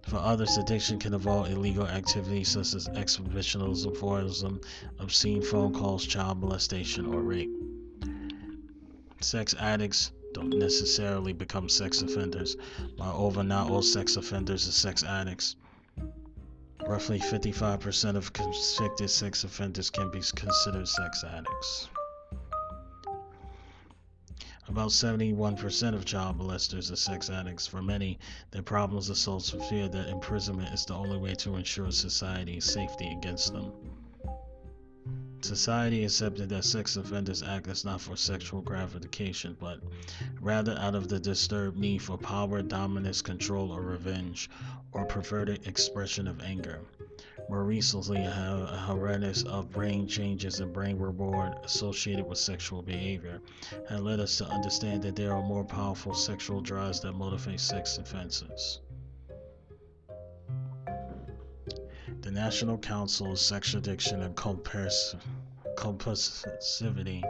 For 0.03 0.19
others, 0.19 0.59
addiction 0.59 0.99
can 0.99 1.15
involve 1.15 1.51
illegal 1.51 1.87
activities 1.87 2.51
such 2.51 2.75
as 2.75 2.89
exhibitionism, 2.89 3.95
voyeurism, 3.95 4.63
obscene 4.99 5.43
phone 5.43 5.73
calls, 5.73 6.07
child 6.07 6.41
molestation, 6.41 7.07
or 7.07 7.23
rape. 7.23 7.51
Sex 9.21 9.55
addicts 9.59 10.13
don't 10.35 10.59
necessarily 10.59 11.33
become 11.33 11.69
sex 11.69 12.03
offenders. 12.03 12.57
Moreover, 12.99 13.43
not 13.43 13.71
all 13.71 13.83
sex 13.83 14.17
offenders 14.17 14.69
are 14.69 14.73
sex 14.73 15.05
addicts. 15.05 15.57
Roughly 16.87 17.21
55% 17.21 18.17
of 18.17 18.33
convicted 18.33 19.09
sex 19.09 19.45
offenders 19.45 19.91
can 19.91 20.11
be 20.11 20.21
considered 20.35 20.89
sex 20.89 21.25
addicts. 21.25 21.89
About 24.67 24.89
71% 24.89 25.95
of 25.95 26.05
child 26.05 26.39
molesters 26.39 26.91
are 26.91 26.97
sex 26.97 27.31
addicts. 27.31 27.67
For 27.67 27.81
many, 27.81 28.19
their 28.51 28.63
problems 28.63 29.09
are 29.11 29.15
so 29.15 29.39
severe 29.39 29.89
that 29.89 30.09
imprisonment 30.09 30.75
is 30.75 30.85
the 30.85 30.95
only 30.95 31.17
way 31.17 31.35
to 31.37 31.55
ensure 31.55 31.93
society's 31.93 32.65
safety 32.65 33.09
against 33.13 33.53
them. 33.53 33.73
Society 35.45 36.05
accepted 36.05 36.49
that 36.49 36.65
sex 36.65 36.97
offenders 36.97 37.43
act 37.43 37.69
as 37.69 37.85
not 37.85 38.01
for 38.01 38.17
sexual 38.17 38.63
gratification, 38.63 39.55
but 39.61 39.79
rather 40.41 40.75
out 40.79 40.95
of 40.95 41.09
the 41.09 41.21
disturbed 41.21 41.77
need 41.77 42.01
for 42.01 42.17
power, 42.17 42.63
dominance, 42.63 43.21
control, 43.21 43.71
or 43.71 43.83
revenge, 43.83 44.49
or 44.93 45.05
perverted 45.05 45.67
expression 45.67 46.27
of 46.27 46.41
anger. 46.41 46.81
More 47.51 47.63
recently, 47.63 48.25
a 48.25 48.87
awareness 48.89 49.43
of 49.43 49.71
brain 49.71 50.09
changes 50.09 50.61
and 50.61 50.73
brain 50.73 50.97
reward 50.99 51.53
associated 51.63 52.27
with 52.27 52.39
sexual 52.39 52.81
behavior 52.81 53.43
has 53.87 54.01
led 54.01 54.21
us 54.21 54.39
to 54.39 54.47
understand 54.47 55.03
that 55.03 55.15
there 55.15 55.35
are 55.35 55.43
more 55.43 55.67
powerful 55.67 56.15
sexual 56.15 56.63
drives 56.63 57.01
that 57.01 57.13
motivate 57.13 57.61
sex 57.61 57.99
offenses. 57.99 58.81
National 62.35 62.77
Council 62.79 63.31
of 63.31 63.39
Sexual 63.39 63.79
Addiction 63.79 64.23
and 64.23 64.35
Compulsivity 64.35 67.23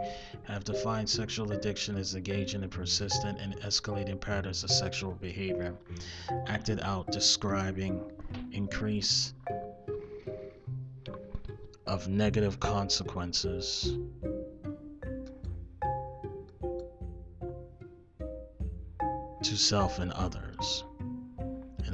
have 0.45 0.65
defined 0.65 1.11
sexual 1.11 1.53
addiction 1.53 1.99
as 1.99 2.15
engaging 2.15 2.63
in 2.63 2.71
persistent 2.71 3.39
and 3.39 3.55
escalating 3.61 4.19
patterns 4.19 4.65
of 4.65 4.71
sexual 4.71 5.13
behavior, 5.13 5.75
acted 6.47 6.81
out 6.81 7.13
describing 7.13 8.01
increase 8.53 9.35
of 11.87 12.09
negative 12.09 12.59
consequences 12.59 13.99
to 19.43 19.55
self 19.55 19.99
and 19.99 20.13
others. 20.13 20.85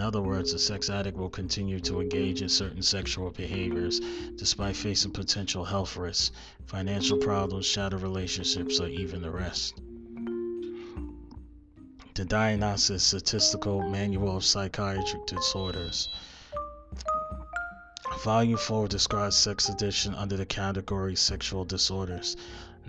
In 0.00 0.06
other 0.06 0.22
words, 0.22 0.54
a 0.54 0.58
sex 0.58 0.88
addict 0.88 1.18
will 1.18 1.28
continue 1.28 1.78
to 1.80 2.00
engage 2.00 2.40
in 2.40 2.48
certain 2.48 2.80
sexual 2.80 3.30
behaviors 3.32 4.00
despite 4.36 4.74
facing 4.74 5.10
potential 5.10 5.62
health 5.62 5.94
risks, 5.94 6.32
financial 6.64 7.18
problems, 7.18 7.66
shattered 7.66 8.00
relationships, 8.00 8.80
or 8.80 8.88
even 8.88 9.26
arrest. 9.26 9.74
The 12.14 12.24
Diagnostic 12.24 13.00
Statistical 13.00 13.90
Manual 13.90 14.38
of 14.38 14.44
Psychiatric 14.46 15.26
Disorders. 15.26 16.08
Volume 18.24 18.56
4 18.56 18.88
describes 18.88 19.36
sex 19.36 19.68
addiction 19.68 20.14
under 20.14 20.38
the 20.38 20.46
category 20.46 21.14
sexual 21.14 21.66
disorders, 21.66 22.38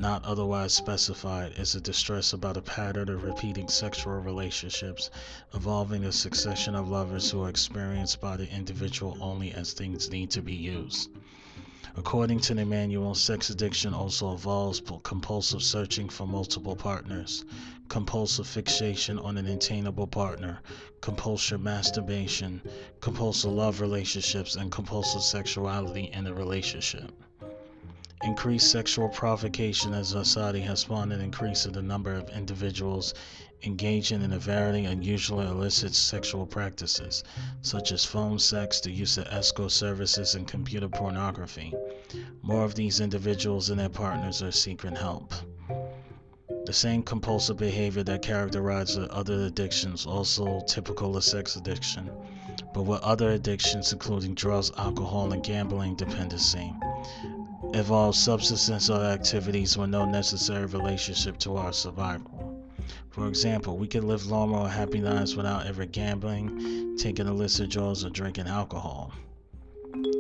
not 0.02 0.26
otherwise 0.26 0.74
specified, 0.74 1.54
is 1.60 1.76
a 1.76 1.80
distress 1.80 2.34
about 2.34 2.58
a 2.58 2.62
pattern 2.64 3.08
of 3.08 3.24
repeating 3.24 3.68
sexual 3.68 4.14
relationships 4.20 5.12
involving 5.54 6.06
a 6.06 6.12
succession 6.12 6.74
of 6.74 6.90
lovers 6.90 7.30
who 7.30 7.44
are 7.44 7.50
experienced 7.50 8.20
by 8.20 8.36
the 8.36 8.50
individual 8.52 9.16
only 9.22 9.52
as 9.52 9.74
things 9.74 10.10
need 10.10 10.32
to 10.32 10.42
be 10.42 10.56
used. 10.56 11.12
According 11.96 12.40
to 12.40 12.56
the 12.56 12.66
manual, 12.66 13.14
sex 13.14 13.52
addiction 13.52 13.94
also 13.94 14.32
involves 14.32 14.82
compulsive 15.04 15.62
searching 15.62 16.10
for 16.10 16.26
multiple 16.26 16.76
partners, 16.76 17.46
compulsive 17.88 18.48
fixation 18.48 19.20
on 19.20 19.38
an 19.38 19.46
attainable 19.46 20.08
partner, 20.08 20.62
compulsive 21.02 21.62
masturbation, 21.62 22.60
compulsive 23.02 23.52
love 23.52 23.80
relationships, 23.82 24.56
and 24.56 24.72
compulsive 24.72 25.22
sexuality 25.22 26.10
in 26.12 26.26
a 26.26 26.34
relationship. 26.34 27.12
Increased 28.24 28.70
sexual 28.70 29.10
provocation 29.10 29.96
as 29.96 30.10
society 30.10 30.60
has 30.62 30.82
spawned 30.82 31.12
an 31.12 31.22
increase 31.22 31.66
in 31.66 31.74
the 31.74 31.82
number 31.82 32.14
of 32.14 32.30
individuals 32.30 33.16
engaging 33.64 34.22
in 34.22 34.34
a 34.34 34.38
variety 34.38 34.86
of 34.86 34.92
unusual 34.92 35.42
illicit 35.42 35.96
sexual 35.96 36.46
practices, 36.46 37.24
such 37.62 37.92
as 37.92 38.06
phone 38.06 38.38
sex, 38.38 38.80
the 38.80 38.92
use 38.92 39.18
of 39.18 39.26
escort 39.28 39.72
services, 39.72 40.36
and 40.36 40.48
computer 40.48 40.88
pornography. 40.88 41.74
More 42.44 42.64
of 42.64 42.76
these 42.76 43.00
individuals 43.00 43.72
and 43.72 43.80
their 43.80 43.90
partners 43.90 44.44
are 44.44 44.52
seeking 44.52 44.96
help. 44.96 45.34
The 46.66 46.74
same 46.74 47.02
compulsive 47.02 47.58
behavior 47.58 48.04
that 48.04 48.22
characterizes 48.22 49.08
other 49.10 49.46
addictions, 49.46 50.06
also 50.06 50.62
typical 50.68 51.18
of 51.18 51.24
sex 51.24 51.56
addiction, 51.56 52.12
but 52.72 52.84
with 52.84 53.02
other 53.02 53.32
addictions, 53.32 53.92
including 53.92 54.36
drugs, 54.36 54.72
alcohol, 54.78 55.34
and 55.34 55.44
gambling 55.44 55.96
dependency, 55.96 56.72
involves 57.74 58.20
subsistence 58.20 58.90
or 58.90 59.04
activities 59.04 59.78
with 59.78 59.90
no 59.90 60.06
necessary 60.06 60.66
relationship 60.66 61.38
to 61.38 61.56
our 61.56 61.72
survival. 61.72 62.68
For 63.12 63.28
example, 63.28 63.78
we 63.78 63.88
can 63.88 64.08
live 64.08 64.30
normal 64.30 64.66
or 64.66 64.70
happy 64.70 65.02
lives 65.02 65.36
without 65.36 65.66
ever 65.66 65.86
gambling, 65.86 66.98
taking 66.98 67.28
illicit 67.28 67.70
drugs, 67.70 68.04
or 68.06 68.10
drinking 68.10 68.48
alcohol. 68.48 69.14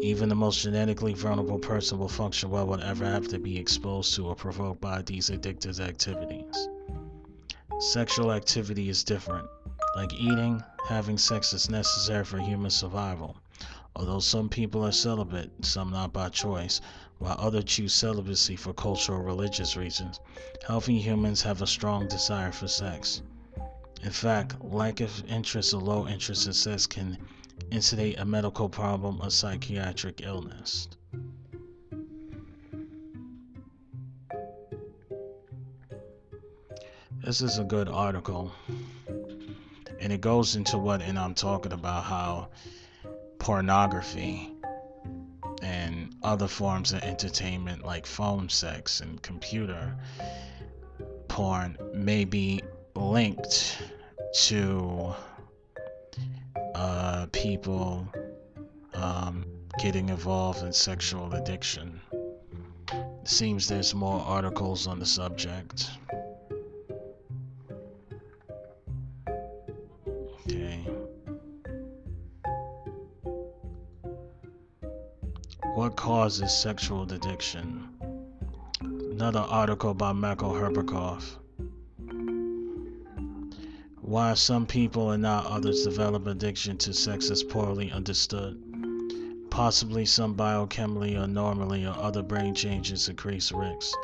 Even 0.02 0.30
the 0.30 0.36
most 0.36 0.62
genetically 0.62 1.14
vulnerable 1.14 1.60
person 1.60 2.00
will 2.00 2.08
function 2.08 2.50
well 2.50 2.68
without 2.68 2.98
have 2.98 3.28
to 3.28 3.40
be 3.40 3.58
exposed 3.58 4.16
to 4.16 4.28
or 4.28 4.36
provoked 4.36 4.82
by 4.82 5.02
these 5.02 5.30
addictive 5.30 5.80
activities. 5.80 6.68
Sexual 7.80 8.32
activity 8.32 8.90
is 8.90 9.04
different. 9.04 9.48
Like 9.96 10.14
eating, 10.14 10.64
having 10.88 11.18
sex 11.18 11.54
is 11.54 11.70
necessary 11.70 12.24
for 12.24 12.40
human 12.40 12.72
survival. 12.72 13.38
Although 13.96 14.20
some 14.20 14.50
people 14.50 14.86
are 14.86 14.92
celibate, 14.92 15.52
some 15.66 15.92
not 15.92 16.14
by 16.14 16.30
choice, 16.30 16.80
while 17.22 17.36
others 17.38 17.66
choose 17.66 17.94
celibacy 17.94 18.56
for 18.56 18.74
cultural 18.74 19.20
or 19.20 19.24
religious 19.24 19.78
reasons, 19.78 20.20
healthy 20.66 21.00
humans 21.00 21.44
have 21.44 21.62
a 21.62 21.68
strong 21.68 22.08
desire 22.08 22.52
for 22.52 22.68
sex. 22.68 23.22
In 24.02 24.10
fact, 24.10 24.56
lack 24.60 25.02
of 25.02 25.24
interest 25.30 25.72
or 25.76 25.82
low 25.82 26.08
interest 26.08 26.48
in 26.48 26.54
sex 26.54 26.88
can 26.88 27.20
incite 27.70 28.18
a 28.18 28.26
medical 28.26 28.68
problem 28.68 29.20
or 29.22 29.30
psychiatric 29.30 30.22
illness. 30.24 30.88
This 37.24 37.42
is 37.42 37.60
a 37.60 37.64
good 37.64 37.88
article. 37.88 38.52
And 40.00 40.12
it 40.12 40.22
goes 40.22 40.56
into 40.56 40.80
what, 40.80 41.04
and 41.04 41.20
I'm 41.20 41.36
talking 41.36 41.72
about 41.72 42.04
how 42.04 42.48
pornography 43.38 44.56
and 45.62 46.16
other 46.24 46.48
forms 46.48 46.94
of 46.94 47.02
entertainment 47.04 47.86
like 47.86 48.06
phone 48.06 48.50
sex 48.50 49.02
and 49.02 49.22
computer 49.22 49.96
porn 51.28 51.78
may 51.94 52.26
be 52.26 52.62
linked 52.96 53.78
to 54.34 55.14
uh, 56.76 57.26
people 57.32 58.08
um, 58.94 59.46
getting 59.80 60.10
involved 60.10 60.64
in 60.64 60.74
sexual 60.74 61.34
addiction. 61.34 62.02
Seems 63.24 63.68
there's 63.68 63.94
more 63.94 64.20
articles 64.22 64.88
on 64.88 65.00
the 65.00 65.06
subject. 65.06 65.90
What 75.74 75.96
causes 75.96 76.52
sexual 76.52 77.04
addiction? 77.04 77.88
Another 78.82 79.40
article 79.40 79.94
by 79.94 80.12
Michael 80.12 80.54
Herberkoff. 80.54 81.38
Why 84.02 84.34
some 84.34 84.66
people 84.66 85.12
and 85.12 85.24
not 85.24 85.46
others 85.46 85.86
develop 85.86 86.28
addiction 86.28 86.78
to 86.80 86.94
sex 86.94 87.30
is 87.30 87.42
poorly 87.44 87.90
understood. 87.90 88.62
Possibly 89.50 90.06
some 90.06 90.36
biochemically 90.36 91.18
or 91.18 91.26
normally 91.26 91.86
or 91.86 91.96
other 91.98 92.22
brain 92.22 92.54
changes 92.54 93.08
increase 93.08 93.54
risks. 93.54 93.96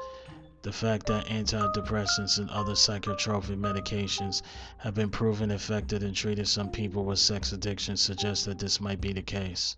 The 0.62 0.72
fact 0.72 1.08
that 1.08 1.26
antidepressants 1.26 2.38
and 2.40 2.50
other 2.50 2.76
psychotropic 2.76 3.60
medications 3.60 4.42
have 4.78 4.96
been 4.96 5.10
proven 5.10 5.52
effective 5.52 6.02
in 6.02 6.14
treating 6.14 6.46
some 6.46 6.72
people 6.72 7.04
with 7.04 7.20
sex 7.20 7.52
addiction 7.52 7.98
suggests 7.98 8.46
that 8.46 8.58
this 8.58 8.80
might 8.80 9.02
be 9.02 9.12
the 9.12 9.22
case. 9.22 9.76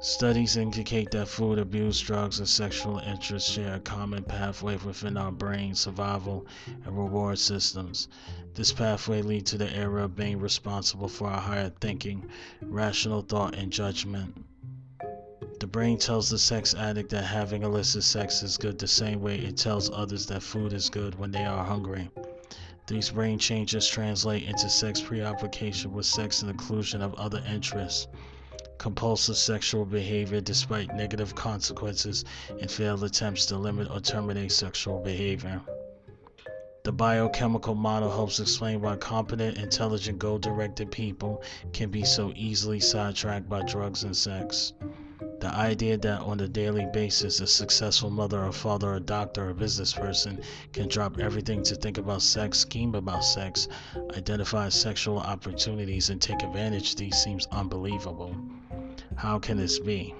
Studies 0.00 0.56
indicate 0.56 1.10
that 1.10 1.26
food 1.26 1.58
abuse, 1.58 1.98
drugs, 1.98 2.38
and 2.38 2.48
sexual 2.48 2.98
interests 2.98 3.50
share 3.50 3.74
a 3.74 3.80
common 3.80 4.22
pathway 4.22 4.76
within 4.76 5.16
our 5.16 5.32
brain 5.32 5.74
survival 5.74 6.46
and 6.84 6.96
reward 6.96 7.40
systems. 7.40 8.06
This 8.54 8.72
pathway 8.72 9.22
leads 9.22 9.50
to 9.50 9.58
the 9.58 9.68
area 9.74 10.04
of 10.04 10.14
being 10.14 10.38
responsible 10.38 11.08
for 11.08 11.26
our 11.26 11.40
higher 11.40 11.72
thinking, 11.80 12.28
rational 12.62 13.22
thought, 13.22 13.56
and 13.56 13.72
judgment. 13.72 14.44
The 15.58 15.66
brain 15.66 15.98
tells 15.98 16.30
the 16.30 16.38
sex 16.38 16.74
addict 16.74 17.10
that 17.10 17.24
having 17.24 17.64
illicit 17.64 18.04
sex 18.04 18.44
is 18.44 18.56
good 18.56 18.78
the 18.78 18.86
same 18.86 19.20
way 19.20 19.40
it 19.40 19.56
tells 19.56 19.90
others 19.90 20.26
that 20.26 20.44
food 20.44 20.72
is 20.72 20.88
good 20.88 21.18
when 21.18 21.32
they 21.32 21.44
are 21.44 21.64
hungry. 21.64 22.08
These 22.86 23.10
brain 23.10 23.40
changes 23.40 23.88
translate 23.88 24.44
into 24.44 24.70
sex 24.70 25.00
preoccupation 25.00 25.92
with 25.92 26.06
sex 26.06 26.42
and 26.42 26.50
inclusion 26.52 27.02
of 27.02 27.14
other 27.14 27.42
interests 27.50 28.06
compulsive 28.78 29.36
sexual 29.36 29.84
behavior 29.84 30.40
despite 30.40 30.94
negative 30.94 31.34
consequences, 31.34 32.24
and 32.60 32.70
failed 32.70 33.04
attempts 33.04 33.46
to 33.46 33.58
limit 33.58 33.90
or 33.90 34.00
terminate 34.00 34.52
sexual 34.52 35.00
behavior. 35.00 35.60
The 36.84 36.92
biochemical 36.92 37.74
model 37.74 38.10
helps 38.10 38.40
explain 38.40 38.80
why 38.80 38.96
competent, 38.96 39.58
intelligent, 39.58 40.18
goal 40.18 40.38
directed 40.38 40.90
people 40.90 41.42
can 41.72 41.90
be 41.90 42.02
so 42.02 42.32
easily 42.34 42.80
sidetracked 42.80 43.48
by 43.48 43.62
drugs 43.62 44.04
and 44.04 44.16
sex. 44.16 44.72
The 45.40 45.54
idea 45.54 45.98
that 45.98 46.20
on 46.20 46.40
a 46.40 46.48
daily 46.48 46.86
basis 46.92 47.40
a 47.40 47.46
successful 47.46 48.10
mother 48.10 48.44
or 48.44 48.52
father 48.52 48.94
or 48.94 49.00
doctor 49.00 49.50
or 49.50 49.54
business 49.54 49.92
person 49.92 50.40
can 50.72 50.88
drop 50.88 51.18
everything 51.18 51.62
to 51.64 51.74
think 51.74 51.98
about 51.98 52.22
sex, 52.22 52.58
scheme 52.60 52.94
about 52.94 53.22
sex, 53.22 53.68
identify 54.16 54.68
sexual 54.68 55.18
opportunities, 55.18 56.10
and 56.10 56.22
take 56.22 56.42
advantage 56.42 56.92
of 56.92 56.96
these 56.96 57.16
seems 57.22 57.46
unbelievable. 57.52 58.34
How 59.18 59.40
can 59.40 59.56
this 59.56 59.80
be? 59.80 60.14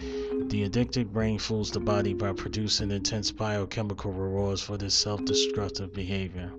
The 0.00 0.64
addicted 0.64 1.12
brain 1.12 1.38
fools 1.38 1.70
the 1.70 1.78
body 1.78 2.12
by 2.12 2.32
producing 2.32 2.90
intense 2.90 3.30
biochemical 3.30 4.10
rewards 4.12 4.60
for 4.60 4.76
this 4.76 4.94
self 4.94 5.24
destructive 5.24 5.94
behavior. 5.94 6.50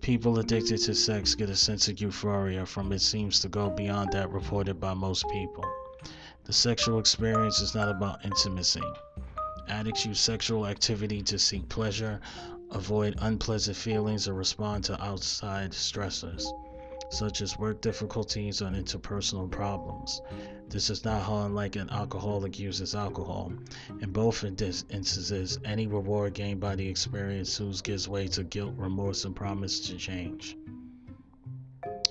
People 0.00 0.40
addicted 0.40 0.78
to 0.78 0.94
sex 0.96 1.36
get 1.36 1.50
a 1.50 1.54
sense 1.54 1.86
of 1.86 2.00
euphoria 2.00 2.66
from 2.66 2.90
it 2.90 3.00
seems 3.00 3.38
to 3.38 3.48
go 3.48 3.70
beyond 3.70 4.10
that 4.10 4.32
reported 4.32 4.80
by 4.80 4.92
most 4.92 5.24
people. 5.30 5.64
The 6.46 6.52
sexual 6.52 6.98
experience 6.98 7.60
is 7.60 7.76
not 7.76 7.88
about 7.88 8.24
intimacy. 8.24 8.82
Addicts 9.68 10.04
use 10.04 10.18
sexual 10.18 10.66
activity 10.66 11.22
to 11.22 11.38
seek 11.38 11.68
pleasure, 11.68 12.20
avoid 12.72 13.14
unpleasant 13.20 13.76
feelings, 13.76 14.26
or 14.26 14.34
respond 14.34 14.82
to 14.86 15.00
outside 15.00 15.70
stressors 15.70 16.44
such 17.10 17.40
as 17.40 17.58
work 17.58 17.80
difficulties 17.80 18.60
or 18.60 18.70
interpersonal 18.70 19.50
problems. 19.50 20.20
This 20.68 20.90
is 20.90 21.04
not 21.04 21.22
how 21.22 21.46
unlike 21.46 21.76
an 21.76 21.88
alcoholic 21.90 22.58
uses 22.58 22.94
alcohol. 22.94 23.52
In 24.00 24.12
both 24.12 24.44
instances, 24.44 25.58
any 25.64 25.86
reward 25.86 26.34
gained 26.34 26.60
by 26.60 26.76
the 26.76 26.86
experience 26.86 27.50
soon 27.50 27.72
gives 27.82 28.08
way 28.08 28.28
to 28.28 28.44
guilt, 28.44 28.74
remorse, 28.76 29.24
and 29.24 29.34
promise 29.34 29.80
to 29.88 29.96
change. 29.96 30.56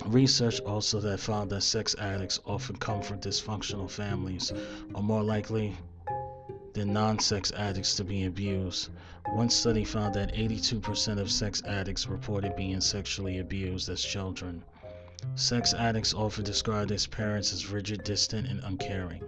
Research 0.08 0.60
also 0.62 1.00
that 1.02 1.20
found 1.20 1.50
that 1.52 1.62
sex 1.62 1.96
addicts 2.00 2.40
often 2.46 2.78
come 2.78 3.02
from 3.02 3.20
dysfunctional 3.20 3.90
families, 3.90 4.54
or 4.94 5.04
more 5.04 5.24
likely, 5.24 5.76
than 6.74 6.94
non 6.94 7.20
sex 7.20 7.52
addicts 7.52 7.96
to 7.96 8.04
be 8.04 8.26
abused. 8.26 8.90
One 9.34 9.50
study 9.50 9.84
found 9.84 10.14
that 10.16 10.34
82% 10.34 11.20
of 11.20 11.30
sex 11.30 11.62
addicts 11.66 12.08
reported 12.08 12.56
being 12.56 12.80
sexually 12.82 13.40
abused 13.40 13.90
as 13.90 14.02
children. 14.02 14.64
Sex 15.36 15.74
addicts 15.74 16.14
often 16.14 16.44
describe 16.44 16.90
their 16.90 16.98
parents 17.12 17.54
as 17.54 17.70
rigid, 17.70 18.04
distant, 18.04 18.48
and 18.48 18.60
uncaring. 18.64 19.24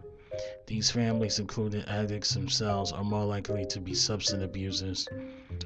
These 0.67 0.91
families, 0.91 1.39
including 1.39 1.83
addicts 1.85 2.33
themselves, 2.33 2.91
are 2.91 3.03
more 3.03 3.25
likely 3.25 3.65
to 3.65 3.79
be 3.79 3.93
substance 3.93 4.43
abusers. 4.43 5.07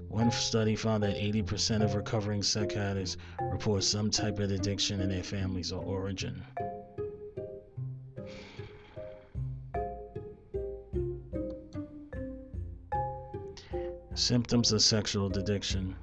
One 0.08 0.32
study 0.32 0.76
found 0.76 1.04
that 1.04 1.16
80% 1.16 1.84
of 1.84 1.96
recovering 1.96 2.42
sex 2.42 2.76
addicts 2.76 3.18
report 3.52 3.84
some 3.84 4.10
type 4.10 4.40
of 4.40 4.50
addiction 4.50 5.02
in 5.02 5.10
their 5.10 5.24
families 5.24 5.72
or 5.72 5.84
origin. 5.84 6.42
Symptoms 14.16 14.72
of 14.72 14.82
sexual 14.82 15.28
addiction. 15.38 15.96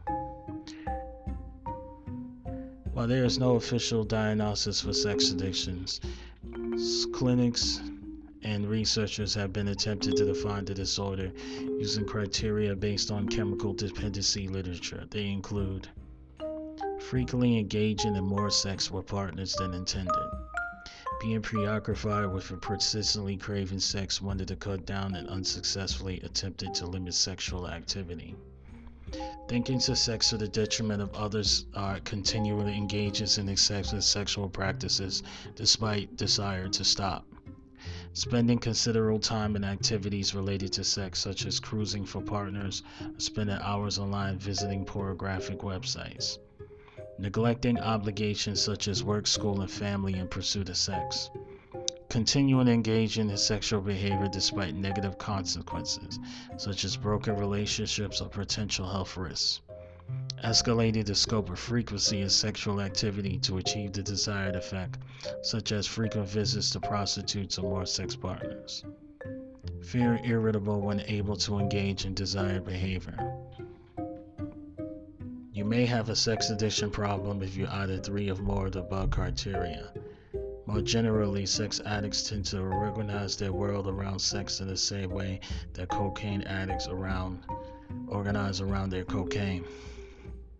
While 3.01 3.09
there 3.09 3.25
is 3.25 3.39
no 3.39 3.55
official 3.55 4.05
diagnosis 4.05 4.83
for 4.83 4.93
sex 4.93 5.31
addictions, 5.31 6.03
clinics 7.15 7.81
and 8.43 8.69
researchers 8.69 9.33
have 9.33 9.55
been 9.55 9.69
attempted 9.69 10.19
to 10.19 10.27
define 10.27 10.67
the 10.67 10.75
disorder 10.75 11.33
using 11.61 12.05
criteria 12.05 12.77
based 12.77 13.11
on 13.11 13.27
chemical 13.27 13.73
dependency 13.73 14.49
literature. 14.49 15.07
They 15.09 15.29
include 15.29 15.89
frequently 17.01 17.59
engaging 17.59 18.17
in 18.17 18.25
more 18.25 18.51
sex 18.51 18.91
with 18.91 19.07
partners 19.07 19.55
than 19.55 19.73
intended, 19.73 20.31
being 21.23 21.41
preoccupied 21.41 22.31
with 22.31 22.53
persistently 22.61 23.39
craving 23.39 23.81
sex, 23.81 24.21
wanted 24.21 24.49
to 24.49 24.57
cut 24.57 24.85
down 24.85 25.15
and 25.15 25.27
unsuccessfully 25.27 26.21
attempted 26.21 26.75
to 26.75 26.87
limit 26.87 27.15
sexual 27.15 27.67
activity. 27.67 28.37
Thinking 29.49 29.81
to 29.81 29.97
sex 29.97 30.31
to 30.31 30.37
the 30.37 30.47
detriment 30.47 31.03
of 31.03 31.13
others 31.15 31.67
are 31.75 31.99
continually 31.99 32.77
engages 32.77 33.39
in 33.39 33.49
excessive 33.49 34.05
sexual 34.05 34.49
practices 34.49 35.25
despite 35.57 36.17
desire 36.17 36.69
to 36.69 36.85
stop. 36.85 37.27
Spending 38.13 38.61
considerable 38.61 39.19
time 39.19 39.57
in 39.57 39.65
activities 39.65 40.33
related 40.33 40.73
to 40.75 40.85
sex, 40.85 41.19
such 41.19 41.45
as 41.45 41.59
cruising 41.59 42.05
for 42.05 42.21
partners, 42.23 42.85
spending 43.19 43.59
hours 43.61 43.99
online 43.99 44.39
visiting 44.39 44.85
pornographic 44.85 45.59
websites 45.59 46.39
neglecting 47.19 47.79
obligations 47.81 48.61
such 48.61 48.89
as 48.89 49.05
work, 49.05 49.27
school, 49.27 49.61
and 49.61 49.71
family 49.71 50.15
in 50.15 50.27
pursuit 50.29 50.69
of 50.69 50.77
sex, 50.77 51.31
continuing 52.11 52.67
to 52.67 52.73
engage 52.73 53.21
in 53.21 53.29
his 53.29 53.41
sexual 53.41 53.81
behavior 53.81 54.29
despite 54.33 54.75
negative 54.75 55.17
consequences, 55.17 56.19
such 56.57 56.85
as 56.85 56.97
broken 56.97 57.37
relationships 57.37 58.21
or 58.21 58.29
potential 58.29 58.87
health 58.87 59.17
risks, 59.17 59.61
escalating 60.43 61.07
the 61.07 61.15
scope 61.15 61.49
or 61.49 61.55
frequency 61.55 62.23
of 62.23 62.33
sexual 62.33 62.81
activity 62.81 63.39
to 63.39 63.59
achieve 63.59 63.93
the 63.93 64.03
desired 64.03 64.57
effect, 64.57 64.99
such 65.43 65.71
as 65.71 65.87
frequent 65.87 66.29
visits 66.29 66.71
to 66.71 66.81
prostitutes 66.81 67.59
or 67.59 67.63
more 67.63 67.87
sex 67.87 68.17
partners. 68.17 68.85
Fear 69.81 70.21
irritable 70.25 70.81
when 70.81 71.01
able 71.03 71.37
to 71.37 71.59
engage 71.59 72.05
in 72.05 72.15
desired 72.15 72.65
behavior. 72.65 73.17
You 75.53 75.65
may 75.65 75.87
have 75.87 76.09
a 76.09 76.17
sex 76.17 76.51
addiction 76.51 76.91
problem 76.91 77.41
if 77.41 77.57
you 77.57 77.69
either 77.69 77.99
three 77.99 78.31
or 78.31 78.37
more 78.37 78.67
of 78.67 78.73
the 78.73 78.81
above 78.81 79.11
criteria. 79.11 79.93
More 80.71 80.83
generally, 80.83 81.47
sex 81.47 81.81
addicts 81.85 82.23
tend 82.23 82.45
to 82.47 82.61
organize 82.61 83.35
their 83.35 83.53
world 83.53 83.89
around 83.89 84.21
sex 84.21 84.61
in 84.61 84.69
the 84.69 84.77
same 84.77 85.11
way 85.11 85.41
that 85.73 85.89
cocaine 85.89 86.43
addicts 86.43 86.87
around 86.87 87.43
organize 88.07 88.61
around 88.61 88.91
their 88.91 89.05
cocaine. 89.05 89.65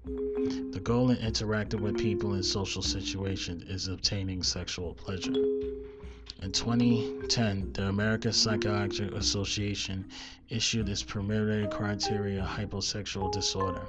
The 0.05 0.81
goal 0.83 1.11
in 1.11 1.19
interacting 1.19 1.81
with 1.81 1.97
people 1.97 2.35
in 2.35 2.43
social 2.43 2.83
situations 2.83 3.63
is 3.71 3.87
obtaining 3.87 4.43
sexual 4.43 4.95
pleasure. 4.95 5.33
In 6.43 6.51
2010, 6.51 7.73
the 7.73 7.85
American 7.85 8.33
Psychiatric 8.33 9.13
Association 9.13 10.09
issued 10.49 10.89
its 10.89 11.05
preliminary 11.05 11.69
criteria 11.69 12.43
hyposexual 12.43 13.31
disorder, 13.31 13.87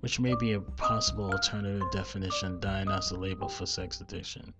which 0.00 0.18
may 0.18 0.34
be 0.34 0.54
a 0.54 0.60
possible 0.60 1.30
alternative 1.30 1.88
definition 1.92 2.58
diagnostic 2.58 3.18
label 3.18 3.48
for 3.48 3.64
sex 3.64 4.00
addiction. 4.00 4.52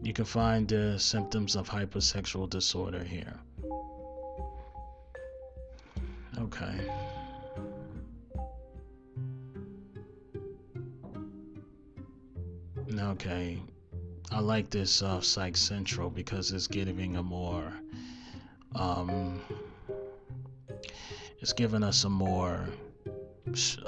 You 0.00 0.12
can 0.12 0.24
find 0.24 0.68
the 0.68 0.98
symptoms 0.98 1.56
of 1.56 1.68
hypersexual 1.68 2.48
disorder 2.48 3.02
here. 3.02 3.38
Okay. 6.38 6.88
Okay, 13.00 13.58
I 14.30 14.40
like 14.40 14.70
this 14.70 15.02
uh, 15.02 15.20
Psych 15.20 15.56
Central 15.56 16.10
because 16.10 16.52
it's 16.52 16.66
giving 16.66 17.16
a 17.16 17.22
more, 17.22 17.72
um, 18.74 19.40
it's 21.40 21.52
giving 21.52 21.82
us 21.82 22.04
a 22.04 22.08
more 22.08 22.68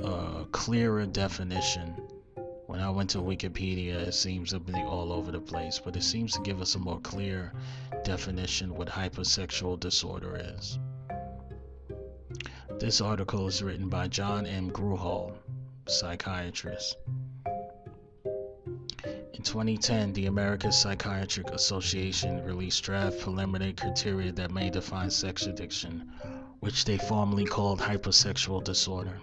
uh, 0.02 0.44
clearer 0.52 1.06
definition. 1.06 1.94
When 2.70 2.80
I 2.80 2.88
went 2.88 3.10
to 3.10 3.18
Wikipedia, 3.18 3.94
it 4.06 4.14
seems 4.14 4.50
to 4.50 4.60
be 4.60 4.74
all 4.74 5.12
over 5.12 5.32
the 5.32 5.40
place, 5.40 5.80
but 5.84 5.96
it 5.96 6.04
seems 6.04 6.34
to 6.34 6.40
give 6.40 6.60
us 6.60 6.76
a 6.76 6.78
more 6.78 7.00
clear 7.00 7.52
definition 8.04 8.76
what 8.76 8.86
hypersexual 8.86 9.80
disorder 9.80 10.36
is. 10.56 10.78
This 12.78 13.00
article 13.00 13.48
is 13.48 13.60
written 13.60 13.88
by 13.88 14.06
John 14.06 14.46
M. 14.46 14.70
Grohol, 14.70 15.34
psychiatrist. 15.88 16.96
In 19.34 19.42
2010, 19.42 20.12
the 20.12 20.26
American 20.26 20.70
Psychiatric 20.70 21.50
Association 21.50 22.44
released 22.44 22.84
draft 22.84 23.18
preliminary 23.18 23.72
criteria 23.72 24.30
that 24.30 24.52
may 24.52 24.70
define 24.70 25.10
sex 25.10 25.46
addiction, 25.46 26.12
which 26.60 26.84
they 26.84 26.98
formally 26.98 27.46
called 27.46 27.80
hypersexual 27.80 28.62
disorder. 28.62 29.18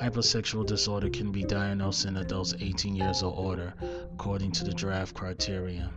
Hypersexual 0.00 0.66
disorder 0.66 1.08
can 1.08 1.32
be 1.32 1.42
diagnosed 1.42 2.04
in 2.04 2.16
adults 2.16 2.54
18 2.60 2.96
years 2.96 3.22
or 3.22 3.34
older, 3.36 3.74
according 4.12 4.52
to 4.52 4.64
the 4.64 4.74
draft 4.74 5.14
criteria. 5.14 5.90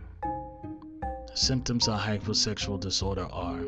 Symptoms 1.34 1.88
of 1.88 2.00
hypersexual 2.00 2.80
disorder 2.80 3.26
are 3.32 3.62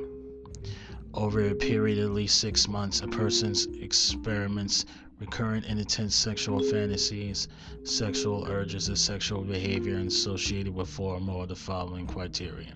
over 1.15 1.49
a 1.49 1.55
period 1.55 1.99
of 1.99 2.07
at 2.07 2.13
least 2.13 2.39
six 2.39 2.69
months, 2.69 3.01
a 3.01 3.09
person 3.09 3.55
experiments 3.81 4.87
recurrent 5.21 5.65
and 5.67 5.79
intense 5.79 6.17
sexual 6.17 6.61
fantasies, 6.61 7.47
sexual 7.85 8.47
urges, 8.49 8.89
and 8.89 8.99
sexual 8.99 9.43
behavior 9.43 9.97
associated 9.99 10.75
with 10.75 10.89
four 10.89 11.15
or 11.15 11.21
more 11.21 11.45
of 11.45 11.49
the 11.49 11.55
following 11.55 12.07
criteria. 12.07 12.75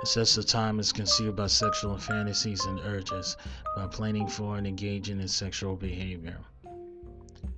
Assess 0.00 0.36
the 0.36 0.44
time 0.44 0.78
is 0.78 0.92
consumed 0.92 1.34
by 1.34 1.48
sexual 1.48 1.98
fantasies 1.98 2.64
and 2.66 2.78
urges 2.80 3.36
by 3.74 3.86
planning 3.88 4.28
for 4.28 4.56
and 4.56 4.66
engaging 4.66 5.20
in 5.20 5.26
sexual 5.26 5.74
behavior. 5.74 6.38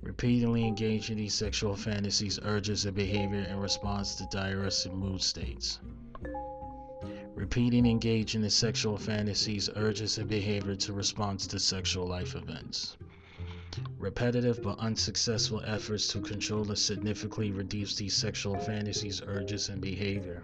Repeatedly 0.01 0.65
engage 0.65 1.11
in 1.11 1.17
these 1.17 1.35
sexual 1.35 1.75
fantasies, 1.75 2.39
urges, 2.41 2.85
and 2.85 2.95
behavior 2.95 3.41
in 3.41 3.59
response 3.59 4.15
to 4.15 4.25
diverse 4.31 4.87
mood 4.87 5.21
states. 5.21 5.79
Repeating 7.35 7.85
engaging 7.85 8.43
in 8.43 8.49
sexual 8.49 8.97
fantasies, 8.97 9.69
urges, 9.75 10.17
and 10.17 10.27
behavior 10.27 10.75
to 10.75 10.93
respond 10.93 11.39
to 11.41 11.59
sexual 11.59 12.07
life 12.07 12.35
events. 12.35 12.97
Repetitive 13.99 14.63
but 14.63 14.79
unsuccessful 14.79 15.61
efforts 15.65 16.07
to 16.07 16.19
control 16.21 16.71
or 16.71 16.75
significantly 16.75 17.51
reduce 17.51 17.95
these 17.95 18.15
sexual 18.15 18.57
fantasies, 18.57 19.21
urges, 19.27 19.69
and 19.69 19.79
behavior. 19.79 20.43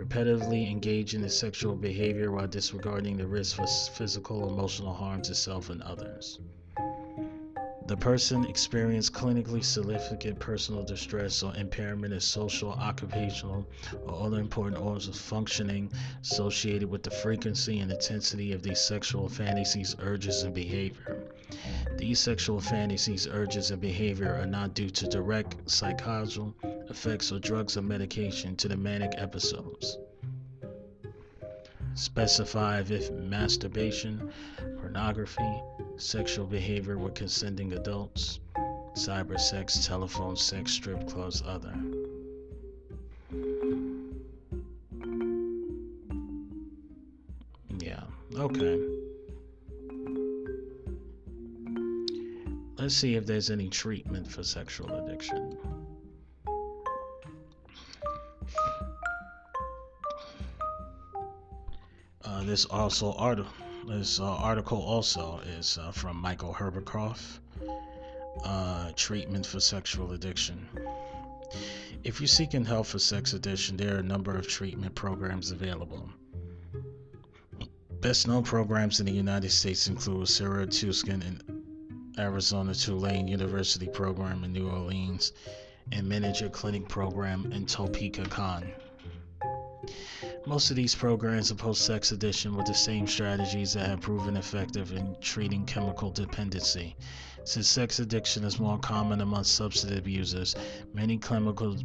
Repetitively 0.00 0.70
engage 0.70 1.14
in 1.14 1.20
the 1.20 1.28
sexual 1.28 1.76
behavior 1.76 2.32
while 2.32 2.46
disregarding 2.46 3.18
the 3.18 3.26
risk 3.26 3.56
for 3.56 3.66
physical 3.66 4.44
or 4.44 4.48
emotional 4.48 4.94
harm 4.94 5.20
to 5.20 5.34
self 5.34 5.68
and 5.68 5.82
others. 5.82 6.38
The 7.86 7.98
person 7.98 8.46
experienced 8.46 9.12
clinically 9.12 9.62
significant 9.62 10.38
personal 10.38 10.84
distress 10.84 11.42
or 11.42 11.54
impairment 11.54 12.14
in 12.14 12.20
social, 12.20 12.70
occupational, 12.70 13.66
or 14.06 14.26
other 14.26 14.40
important 14.40 14.80
organs 14.80 15.06
of 15.06 15.16
functioning 15.16 15.92
associated 16.22 16.88
with 16.88 17.02
the 17.02 17.10
frequency 17.10 17.80
and 17.80 17.90
intensity 17.90 18.52
of 18.52 18.62
these 18.62 18.80
sexual 18.80 19.28
fantasies, 19.28 19.96
urges, 20.00 20.44
and 20.44 20.54
behavior. 20.54 21.30
These 21.96 22.20
sexual 22.20 22.60
fantasies, 22.60 23.26
urges, 23.26 23.70
and 23.70 23.80
behavior 23.80 24.34
are 24.34 24.46
not 24.46 24.74
due 24.74 24.90
to 24.90 25.06
direct 25.06 25.70
psychological 25.70 26.54
effects 26.88 27.30
or 27.30 27.38
drugs 27.38 27.76
or 27.76 27.82
medication 27.82 28.56
to 28.56 28.68
the 28.68 28.76
manic 28.76 29.12
episodes. 29.16 29.98
Specify 31.94 32.80
if 32.80 33.10
masturbation, 33.10 34.32
pornography, 34.80 35.62
sexual 35.96 36.46
behavior 36.46 36.96
with 36.96 37.14
consenting 37.14 37.72
adults, 37.74 38.40
cyber 38.94 39.38
sex, 39.38 39.86
telephone 39.86 40.36
sex, 40.36 40.72
strip 40.72 41.06
clubs, 41.08 41.42
other. 41.46 41.74
Yeah, 47.78 48.02
okay. 48.36 49.09
Let's 52.80 52.96
see 52.96 53.14
if 53.14 53.26
there's 53.26 53.50
any 53.50 53.68
treatment 53.68 54.26
for 54.26 54.42
sexual 54.42 55.04
addiction. 55.04 55.54
Uh, 62.24 62.42
this 62.44 62.64
also 62.64 63.12
article, 63.12 63.52
this 63.86 64.18
uh, 64.18 64.24
article 64.24 64.78
also 64.78 65.40
is 65.58 65.76
uh, 65.76 65.92
from 65.92 66.16
Michael 66.16 66.54
Herberkoff. 66.54 67.40
Uh, 68.42 68.92
treatment 68.96 69.44
for 69.44 69.60
sexual 69.60 70.12
addiction. 70.12 70.66
If 72.02 72.18
you're 72.18 72.28
seeking 72.28 72.64
help 72.64 72.86
for 72.86 72.98
sex 72.98 73.34
addiction, 73.34 73.76
there 73.76 73.96
are 73.96 73.98
a 73.98 74.02
number 74.02 74.34
of 74.34 74.48
treatment 74.48 74.94
programs 74.94 75.50
available. 75.50 76.08
Best 78.00 78.26
known 78.26 78.42
programs 78.42 79.00
in 79.00 79.04
the 79.04 79.12
United 79.12 79.50
States 79.50 79.86
include 79.86 80.26
Sierra 80.28 80.66
Tucson 80.66 81.20
and 81.20 81.49
Arizona 82.18 82.74
Tulane 82.74 83.28
University 83.28 83.86
program 83.88 84.44
in 84.44 84.52
New 84.52 84.68
Orleans 84.68 85.32
and 85.92 86.06
Menninger 86.10 86.52
Clinic 86.52 86.88
program 86.88 87.50
in 87.52 87.66
Topeka 87.66 88.24
Con. 88.24 88.72
Most 90.46 90.70
of 90.70 90.76
these 90.76 90.94
programs 90.94 91.50
oppose 91.50 91.78
sex 91.78 92.12
addiction 92.12 92.56
with 92.56 92.66
the 92.66 92.74
same 92.74 93.06
strategies 93.06 93.72
that 93.74 93.86
have 93.86 94.00
proven 94.00 94.36
effective 94.36 94.92
in 94.92 95.16
treating 95.20 95.64
chemical 95.66 96.10
dependency. 96.10 96.96
Since 97.44 97.68
sex 97.68 97.98
addiction 97.98 98.44
is 98.44 98.58
more 98.58 98.78
common 98.78 99.20
among 99.20 99.44
substance 99.44 99.98
abusers, 99.98 100.54
many 100.92 101.18
chemical 101.18 101.76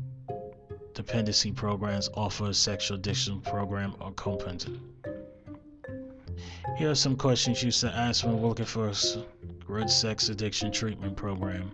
dependency 0.94 1.52
programs 1.52 2.10
offer 2.14 2.50
a 2.50 2.54
sexual 2.54 2.98
addiction 2.98 3.42
program 3.42 3.96
or 4.00 4.12
component. 4.14 4.68
Here 6.78 6.92
are 6.92 6.96
some 6.96 7.16
questions 7.16 7.64
you 7.64 7.72
should 7.72 7.92
ask 7.92 8.26
when 8.26 8.42
looking 8.42 8.66
for 8.66 8.90
good 9.66 9.90
sex 9.90 10.30
addiction 10.30 10.72
treatment 10.72 11.18
program. 11.18 11.72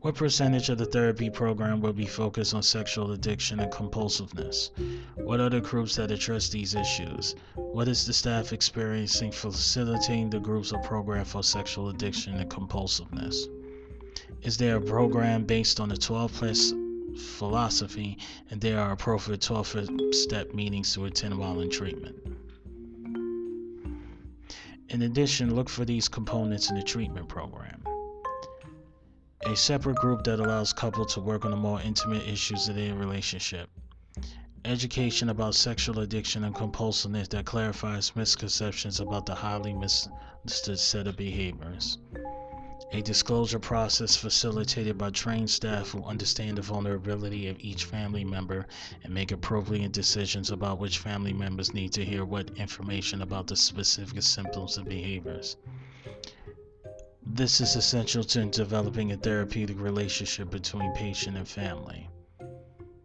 What 0.00 0.16
percentage 0.16 0.68
of 0.68 0.78
the 0.78 0.86
therapy 0.86 1.30
program 1.30 1.80
will 1.80 1.92
be 1.92 2.06
focused 2.06 2.52
on 2.52 2.62
sexual 2.62 3.12
addiction 3.12 3.60
and 3.60 3.72
compulsiveness? 3.72 4.70
What 5.14 5.40
are 5.40 5.48
the 5.48 5.60
groups 5.60 5.96
that 5.96 6.10
address 6.10 6.48
these 6.48 6.74
issues? 6.74 7.34
What 7.54 7.88
is 7.88 8.06
the 8.06 8.12
staff 8.12 8.52
experiencing 8.52 9.32
facilitating 9.32 10.30
the 10.30 10.40
groups 10.40 10.72
or 10.72 10.80
program 10.80 11.24
for 11.24 11.42
sexual 11.42 11.88
addiction 11.88 12.34
and 12.34 12.50
compulsiveness? 12.50 13.46
Is 14.42 14.56
there 14.56 14.76
a 14.76 14.80
program 14.80 15.44
based 15.44 15.80
on 15.80 15.88
the 15.88 15.96
12 15.96 16.32
plus 16.32 16.72
philosophy 17.18 18.18
and 18.50 18.60
there 18.60 18.78
are 18.78 18.92
appropriate 18.92 19.40
12 19.40 19.88
step 20.12 20.52
meetings 20.54 20.92
to 20.94 21.06
attend 21.06 21.38
while 21.38 21.60
in 21.60 21.70
treatment? 21.70 22.16
In 24.88 25.02
addition, 25.02 25.54
look 25.54 25.68
for 25.68 25.84
these 25.84 26.08
components 26.08 26.70
in 26.70 26.76
the 26.76 26.82
treatment 26.82 27.28
program. 27.28 27.82
A 29.44 29.56
separate 29.56 29.96
group 29.96 30.24
that 30.24 30.38
allows 30.38 30.72
couples 30.72 31.14
to 31.14 31.20
work 31.20 31.44
on 31.44 31.50
the 31.50 31.56
more 31.56 31.80
intimate 31.80 32.26
issues 32.26 32.68
of 32.68 32.76
their 32.76 32.94
relationship. 32.94 33.68
Education 34.64 35.28
about 35.28 35.54
sexual 35.54 36.00
addiction 36.00 36.44
and 36.44 36.54
compulsiveness 36.54 37.28
that 37.28 37.44
clarifies 37.44 38.14
misconceptions 38.16 39.00
about 39.00 39.26
the 39.26 39.34
highly 39.34 39.72
misunderstood 39.72 40.78
set 40.78 41.06
of 41.06 41.16
behaviors 41.16 41.98
a 42.92 43.00
disclosure 43.00 43.58
process 43.58 44.16
facilitated 44.16 44.98
by 44.98 45.08
trained 45.08 45.48
staff 45.48 45.88
who 45.88 46.04
understand 46.04 46.58
the 46.58 46.62
vulnerability 46.62 47.48
of 47.48 47.58
each 47.58 47.84
family 47.86 48.22
member 48.22 48.66
and 49.02 49.14
make 49.14 49.32
appropriate 49.32 49.92
decisions 49.92 50.50
about 50.50 50.78
which 50.78 50.98
family 50.98 51.32
members 51.32 51.72
need 51.72 51.90
to 51.90 52.04
hear 52.04 52.22
what 52.22 52.50
information 52.56 53.22
about 53.22 53.46
the 53.46 53.56
specific 53.56 54.22
symptoms 54.22 54.76
and 54.76 54.86
behaviors. 54.86 55.56
This 57.24 57.62
is 57.62 57.76
essential 57.76 58.22
to 58.24 58.44
developing 58.44 59.10
a 59.10 59.16
therapeutic 59.16 59.80
relationship 59.80 60.50
between 60.50 60.92
patient 60.92 61.38
and 61.38 61.48
family. 61.48 62.10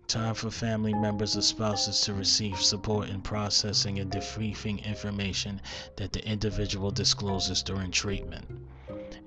Time 0.05 0.35
for 0.35 0.51
family 0.51 0.93
members 0.93 1.37
or 1.37 1.41
spouses 1.41 2.01
to 2.01 2.13
receive 2.13 2.61
support 2.61 3.07
in 3.07 3.21
processing 3.21 3.99
and 3.99 4.11
debriefing 4.11 4.83
information 4.83 5.61
that 5.95 6.11
the 6.11 6.27
individual 6.27 6.91
discloses 6.91 7.63
during 7.63 7.89
treatment 7.89 8.45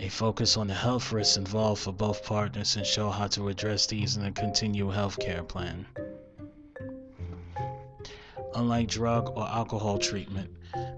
a 0.05 0.09
focus 0.11 0.59
on 0.59 0.67
the 0.67 0.75
health 0.75 1.13
risks 1.13 1.39
involved 1.39 1.81
for 1.81 1.93
both 1.93 2.23
partners 2.27 2.77
and 2.77 2.85
show 2.85 3.09
how 3.09 3.27
to 3.27 3.49
address 3.49 3.87
these 3.87 4.19
in 4.19 4.25
a 4.27 4.31
continued 4.33 4.93
health 4.93 5.19
care 5.19 5.43
plan. 5.43 5.87
Unlike 8.55 8.89
drug 8.89 9.33
or 9.35 9.49
alcohol 9.49 9.97
treatment, 9.97 10.51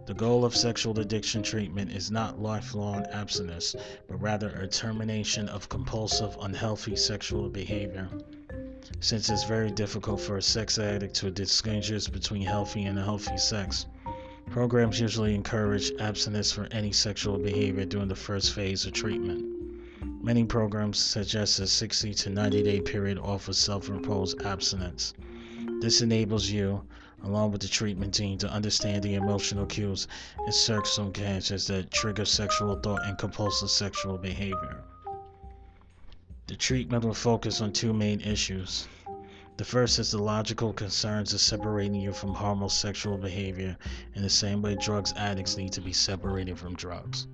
the 0.06 0.14
goal 0.14 0.44
of 0.44 0.56
sexual 0.56 0.98
addiction 0.98 1.44
treatment 1.44 1.92
is 1.92 2.10
not 2.10 2.42
lifelong 2.42 3.06
abstinence, 3.12 3.76
but 4.08 4.20
rather 4.20 4.48
a 4.48 4.66
termination 4.66 5.48
of 5.50 5.68
compulsive, 5.68 6.36
unhealthy 6.40 6.96
sexual 6.96 7.48
behavior. 7.48 8.08
Since 8.98 9.30
it's 9.30 9.44
very 9.44 9.70
difficult 9.70 10.20
for 10.20 10.38
a 10.38 10.42
sex 10.42 10.80
addict 10.80 11.14
to 11.16 11.30
distinguish 11.30 12.08
between 12.08 12.42
healthy 12.42 12.86
and 12.86 12.98
unhealthy 12.98 13.38
sex, 13.38 13.86
Programs 14.50 15.00
usually 15.00 15.34
encourage 15.34 15.92
abstinence 15.98 16.52
from 16.52 16.68
any 16.70 16.92
sexual 16.92 17.36
behavior 17.36 17.84
during 17.84 18.08
the 18.08 18.14
first 18.16 18.52
phase 18.54 18.86
of 18.86 18.92
treatment. 18.92 19.44
Many 20.22 20.44
programs 20.44 20.98
suggest 20.98 21.58
a 21.60 21.66
60 21.66 22.14
to 22.14 22.30
90 22.30 22.62
day 22.62 22.80
period 22.80 23.18
of 23.18 23.54
self 23.54 23.88
imposed 23.88 24.40
abstinence. 24.42 25.14
This 25.80 26.00
enables 26.00 26.48
you, 26.48 26.82
along 27.22 27.52
with 27.52 27.60
the 27.60 27.68
treatment 27.68 28.14
team, 28.14 28.38
to 28.38 28.50
understand 28.50 29.02
the 29.02 29.14
emotional 29.14 29.66
cues 29.66 30.08
and 30.38 30.54
circumstances 30.54 31.66
that 31.66 31.90
trigger 31.90 32.24
sexual 32.24 32.76
thought 32.76 33.04
and 33.04 33.18
compulsive 33.18 33.70
sexual 33.70 34.16
behavior. 34.16 34.82
The 36.46 36.56
treatment 36.56 37.04
will 37.04 37.14
focus 37.14 37.60
on 37.60 37.72
two 37.72 37.92
main 37.92 38.20
issues 38.20 38.86
the 39.56 39.64
first 39.64 39.98
is 39.98 40.10
the 40.10 40.18
logical 40.18 40.72
concerns 40.72 41.32
of 41.32 41.40
separating 41.40 42.00
you 42.00 42.12
from 42.12 42.34
harmful 42.34 42.68
sexual 42.68 43.16
behavior 43.16 43.76
in 44.14 44.22
the 44.22 44.30
same 44.30 44.60
way 44.60 44.74
drugs 44.74 45.14
addicts 45.16 45.56
need 45.56 45.72
to 45.72 45.80
be 45.80 45.92
separated 45.92 46.58
from 46.58 46.74
drugs. 46.74 47.26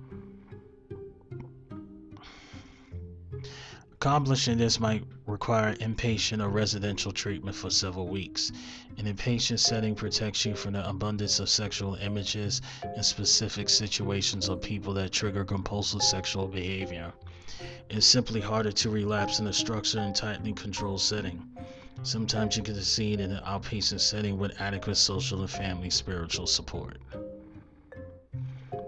Accomplishing 3.93 4.57
this 4.57 4.79
might 4.81 5.05
require 5.25 5.75
inpatient 5.75 6.43
or 6.43 6.49
residential 6.49 7.11
treatment 7.13 7.55
for 7.55 7.69
several 7.69 8.07
weeks. 8.07 8.51
An 8.97 9.05
inpatient 9.05 9.59
setting 9.59 9.95
protects 9.95 10.45
you 10.45 10.55
from 10.55 10.73
the 10.73 10.89
abundance 10.89 11.39
of 11.39 11.49
sexual 11.49 11.95
images 11.95 12.61
and 12.83 13.05
specific 13.05 13.69
situations 13.69 14.49
of 14.49 14.61
people 14.61 14.93
that 14.95 15.13
trigger 15.13 15.45
compulsive 15.45 16.03
sexual 16.03 16.47
behavior. 16.47 17.13
It's 17.89 18.05
simply 18.05 18.41
harder 18.41 18.71
to 18.71 18.89
relapse 18.89 19.39
in 19.39 19.47
a 19.47 19.53
structured 19.53 20.01
and 20.01 20.15
tightly 20.15 20.51
controlled 20.51 21.01
setting. 21.01 21.41
Sometimes 22.01 22.57
you 22.57 22.63
can 22.63 22.75
succeed 22.75 23.19
in 23.19 23.31
an 23.31 23.43
outpatient 23.43 23.99
setting 23.99 24.37
with 24.37 24.59
adequate 24.59 24.95
social 24.95 25.41
and 25.41 25.49
family 25.49 25.89
spiritual 25.89 26.47
support. 26.47 26.97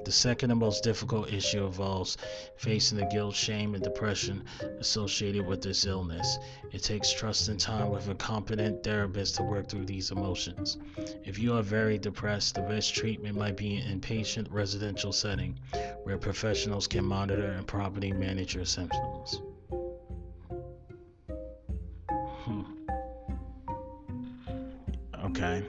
The 0.06 0.12
second 0.12 0.52
and 0.52 0.60
most 0.60 0.84
difficult 0.84 1.34
issue 1.34 1.66
involves 1.66 2.18
facing 2.58 3.00
the 3.00 3.06
guilt, 3.06 3.34
shame, 3.34 3.74
and 3.74 3.84
depression 3.84 4.44
associated 4.80 5.48
with 5.48 5.64
this 5.64 5.86
illness. 5.86 6.38
It 6.72 6.84
takes 6.84 7.12
trust 7.12 7.48
and 7.48 7.60
time 7.60 7.90
with 7.90 8.08
a 8.08 8.14
competent 8.14 8.84
therapist 8.84 9.36
to 9.36 9.44
work 9.44 9.68
through 9.68 9.86
these 9.86 10.12
emotions. 10.12 10.78
If 11.24 11.40
you 11.40 11.56
are 11.56 11.64
very 11.64 11.98
depressed, 11.98 12.54
the 12.54 12.62
best 12.62 12.94
treatment 12.94 13.36
might 13.36 13.58
be 13.58 13.78
an 13.78 14.00
inpatient 14.00 14.46
residential 14.52 15.12
setting 15.12 15.58
where 16.04 16.20
professionals 16.20 16.86
can 16.86 17.04
monitor 17.04 17.54
and 17.54 17.66
properly 17.66 18.12
manage 18.14 18.54
your 18.54 18.66
symptoms. 18.66 19.42
Okay. 25.46 25.64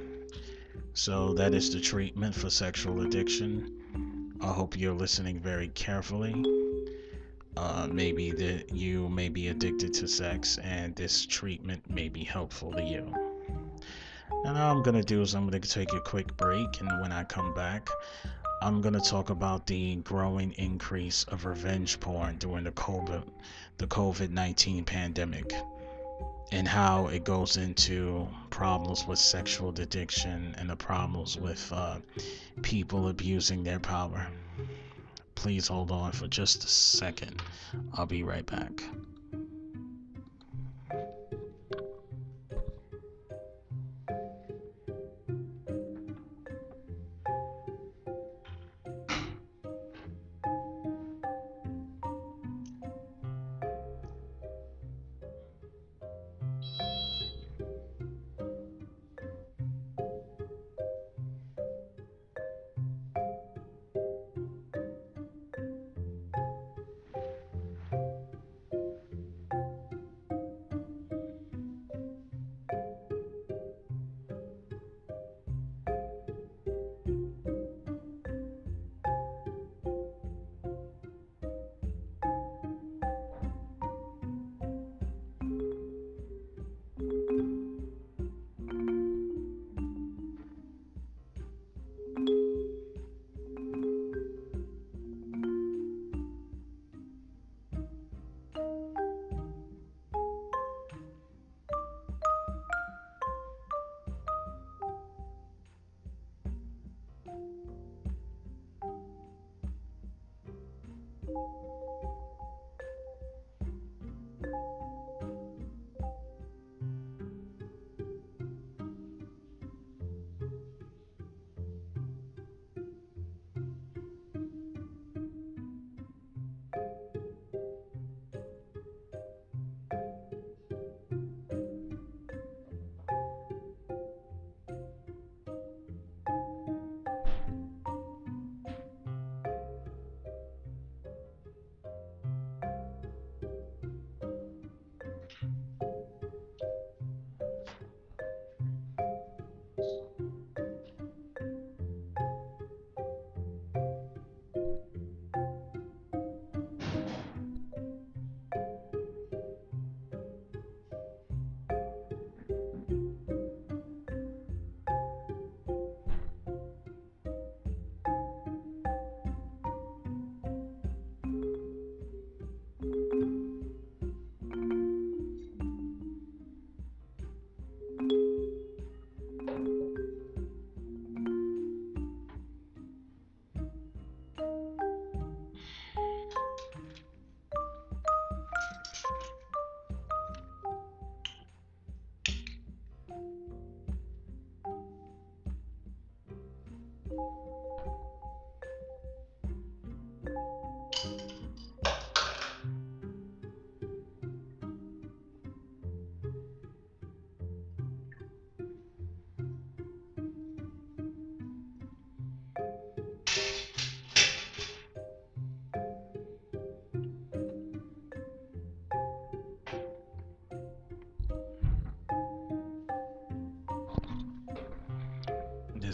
So 0.95 1.35
that 1.35 1.53
is 1.53 1.71
the 1.71 1.81
treatment 1.81 2.35
for 2.35 2.49
sexual 2.49 3.03
addiction. 3.03 4.35
I 4.41 4.47
hope 4.47 4.79
you're 4.79 4.95
listening 4.95 5.39
very 5.39 5.69
carefully. 5.69 6.35
Uh, 7.59 7.87
maybe 7.91 8.31
that 8.31 8.73
you 8.73 9.11
may 9.11 9.29
be 9.29 9.49
addicted 9.49 9.93
to 9.95 10.09
sex 10.09 10.59
and 10.63 10.97
this 10.97 11.27
treatment 11.27 11.91
may 11.91 12.09
be 12.09 12.25
helpful 12.25 12.73
to 12.73 12.83
you. 12.83 13.13
Now, 14.45 14.69
all 14.69 14.77
I'm 14.79 14.83
gonna 14.83 15.03
do 15.03 15.21
is 15.21 15.35
I'm 15.35 15.47
gonna 15.47 15.61
take 15.61 15.93
a 15.93 16.01
quick 16.01 16.35
break, 16.39 16.81
and 16.81 16.89
when 17.03 17.13
I 17.13 17.25
come 17.25 17.53
back, 17.53 17.91
I'm 18.63 18.81
gonna 18.81 19.01
talk 19.01 19.29
about 19.29 19.67
the 19.67 19.97
growing 19.97 20.53
increase 20.53 21.25
of 21.25 21.45
revenge 21.45 22.01
porn 22.01 22.39
during 22.39 22.65
the 22.65 22.73
COVID, 22.73 23.25
the 23.77 23.87
COVID-19 23.87 24.87
pandemic 24.87 25.53
and 26.53 26.69
how 26.69 27.09
it 27.09 27.25
goes 27.25 27.57
into 27.57 28.29
problems 28.51 29.07
with 29.07 29.19
sexual 29.19 29.71
addiction 29.71 30.55
and 30.59 30.71
the 30.71 30.77
problems 30.77 31.37
with 31.37 31.73
uh, 31.73 31.99
people 32.63 33.09
abusing 33.09 33.65
their 33.65 33.81
power. 33.81 34.27
Please 35.35 35.69
hold 35.69 35.91
on 35.91 36.13
for 36.13 36.29
just 36.29 36.65
a 36.65 36.69
second. 36.69 37.43
I'll 37.95 38.07
be 38.07 38.23
right 38.23 38.47
back. 38.47 38.83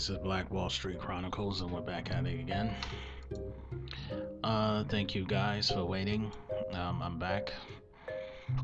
This 0.03 0.11
is 0.11 0.19
Black 0.19 0.51
Wall 0.51 0.69
Street 0.69 0.99
Chronicles, 0.99 1.61
and 1.61 1.71
we're 1.71 1.81
back 1.81 2.11
at 2.11 2.27
it 2.27 2.41
again. 2.41 2.75
Uh, 4.43 4.83
thank 4.89 5.15
you 5.15 5.25
guys 5.25 5.71
for 5.71 5.85
waiting. 5.85 6.33
Um, 6.73 7.01
I'm 7.01 7.21
back. 7.21 7.53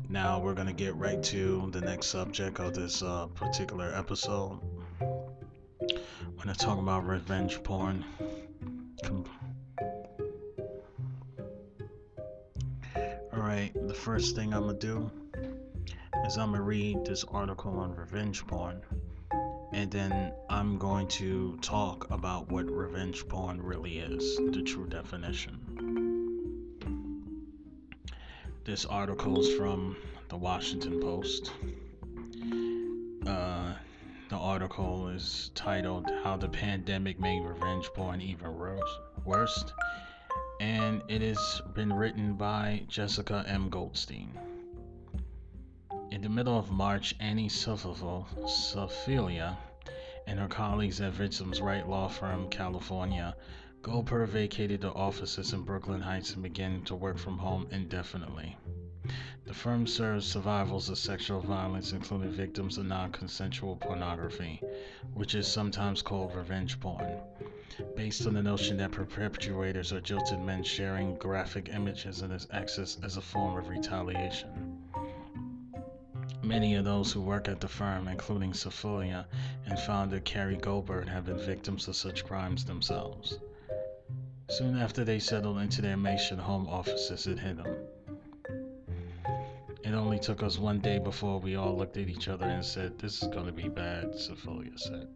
Now 0.09 0.41
we're 0.41 0.53
gonna 0.53 0.73
get 0.73 0.93
right 0.97 1.23
to 1.23 1.69
the 1.71 1.79
next 1.79 2.07
subject 2.07 2.59
of 2.59 2.73
this 2.73 3.01
uh, 3.01 3.27
particular 3.27 3.93
episode. 3.95 4.59
We're 4.99 6.43
gonna 6.43 6.55
talk 6.55 6.77
about 6.77 7.07
revenge 7.07 7.63
porn. 7.63 8.03
Com- 9.05 9.23
Alright, 13.33 13.71
the 13.87 13.93
first 13.93 14.35
thing 14.35 14.53
I'm 14.53 14.65
gonna 14.65 14.77
do 14.77 15.09
is 16.25 16.37
I'm 16.37 16.51
gonna 16.51 16.63
read 16.63 17.05
this 17.05 17.23
article 17.23 17.79
on 17.79 17.95
revenge 17.95 18.45
porn 18.45 18.81
and 19.79 19.89
then 19.89 20.33
I'm 20.49 20.77
going 20.77 21.07
to 21.07 21.57
talk 21.61 22.11
about 22.11 22.51
what 22.51 22.69
revenge 22.69 23.25
porn 23.29 23.61
really 23.61 23.99
is, 23.99 24.35
the 24.35 24.61
true 24.61 24.85
definition. 24.85 25.57
This 28.65 28.83
article 28.83 29.39
is 29.39 29.55
from 29.55 29.95
the 30.27 30.35
Washington 30.35 30.99
Post. 30.99 31.53
Uh, 33.25 33.71
the 34.27 34.35
article 34.35 35.07
is 35.07 35.49
titled 35.55 36.11
How 36.25 36.35
the 36.35 36.49
Pandemic 36.49 37.17
Made 37.17 37.41
Revenge 37.41 37.85
Porn 37.95 38.19
Even 38.19 38.53
Worse. 39.23 39.65
And 40.59 41.01
it 41.07 41.21
has 41.21 41.61
been 41.73 41.93
written 41.93 42.33
by 42.33 42.83
Jessica 42.89 43.45
M. 43.47 43.69
Goldstein. 43.69 44.37
In 46.11 46.21
the 46.21 46.27
middle 46.27 46.59
of 46.59 46.69
March, 46.69 47.15
Annie 47.21 47.47
Sophelia 47.47 48.25
and 50.29 50.39
her 50.39 50.47
colleagues 50.47 51.01
at 51.01 51.11
Victims 51.11 51.59
Right 51.59 51.89
Law 51.89 52.07
Firm, 52.07 52.49
California, 52.49 53.35
Goldberg 53.81 54.29
vacated 54.29 54.81
the 54.81 54.93
offices 54.93 55.53
in 55.53 55.63
Brooklyn 55.63 56.01
Heights 56.01 56.35
and 56.35 56.43
began 56.43 56.83
to 56.83 56.93
work 56.93 57.17
from 57.17 57.39
home 57.39 57.67
indefinitely. 57.71 58.55
The 59.45 59.55
firm 59.55 59.87
serves 59.87 60.27
survivors 60.27 60.87
of 60.89 60.99
sexual 60.99 61.41
violence, 61.41 61.93
including 61.93 62.29
victims 62.29 62.77
of 62.77 62.85
non 62.85 63.11
consensual 63.11 63.75
pornography, 63.75 64.61
which 65.15 65.33
is 65.33 65.47
sometimes 65.47 66.03
called 66.03 66.35
revenge 66.35 66.79
porn, 66.79 67.17
based 67.95 68.27
on 68.27 68.35
the 68.35 68.43
notion 68.43 68.77
that 68.77 68.91
perpetrators 68.91 69.91
are 69.91 70.01
jilted 70.01 70.41
men 70.41 70.63
sharing 70.63 71.15
graphic 71.15 71.69
images 71.69 72.21
and 72.21 72.45
access 72.51 72.99
as 73.01 73.17
a 73.17 73.21
form 73.21 73.57
of 73.57 73.67
retaliation. 73.67 74.77
Many 76.43 76.75
of 76.75 76.85
those 76.85 77.11
who 77.11 77.21
work 77.21 77.47
at 77.47 77.59
the 77.59 77.67
firm, 77.67 78.07
including 78.07 78.53
Sophelia 78.53 79.27
and 79.69 79.79
founder 79.79 80.19
Carrie 80.19 80.57
Goldberg, 80.57 81.07
have 81.07 81.25
been 81.25 81.37
victims 81.37 81.87
of 81.87 81.95
such 81.95 82.25
crimes 82.25 82.65
themselves. 82.65 83.37
Soon 84.49 84.77
after 84.77 85.03
they 85.03 85.19
settled 85.19 85.59
into 85.59 85.81
their 85.81 85.97
makeshift 85.97 86.41
home 86.41 86.67
offices, 86.67 87.27
it 87.27 87.37
hit 87.37 87.57
them. 87.57 87.75
It 89.83 89.93
only 89.93 90.19
took 90.19 90.41
us 90.41 90.57
one 90.57 90.79
day 90.79 90.97
before 90.97 91.39
we 91.39 91.55
all 91.55 91.77
looked 91.77 91.97
at 91.97 92.09
each 92.09 92.27
other 92.27 92.45
and 92.45 92.65
said, 92.65 92.97
This 92.97 93.21
is 93.21 93.29
going 93.29 93.45
to 93.45 93.51
be 93.51 93.69
bad, 93.69 94.15
Sophelia 94.15 94.77
said. 94.77 95.07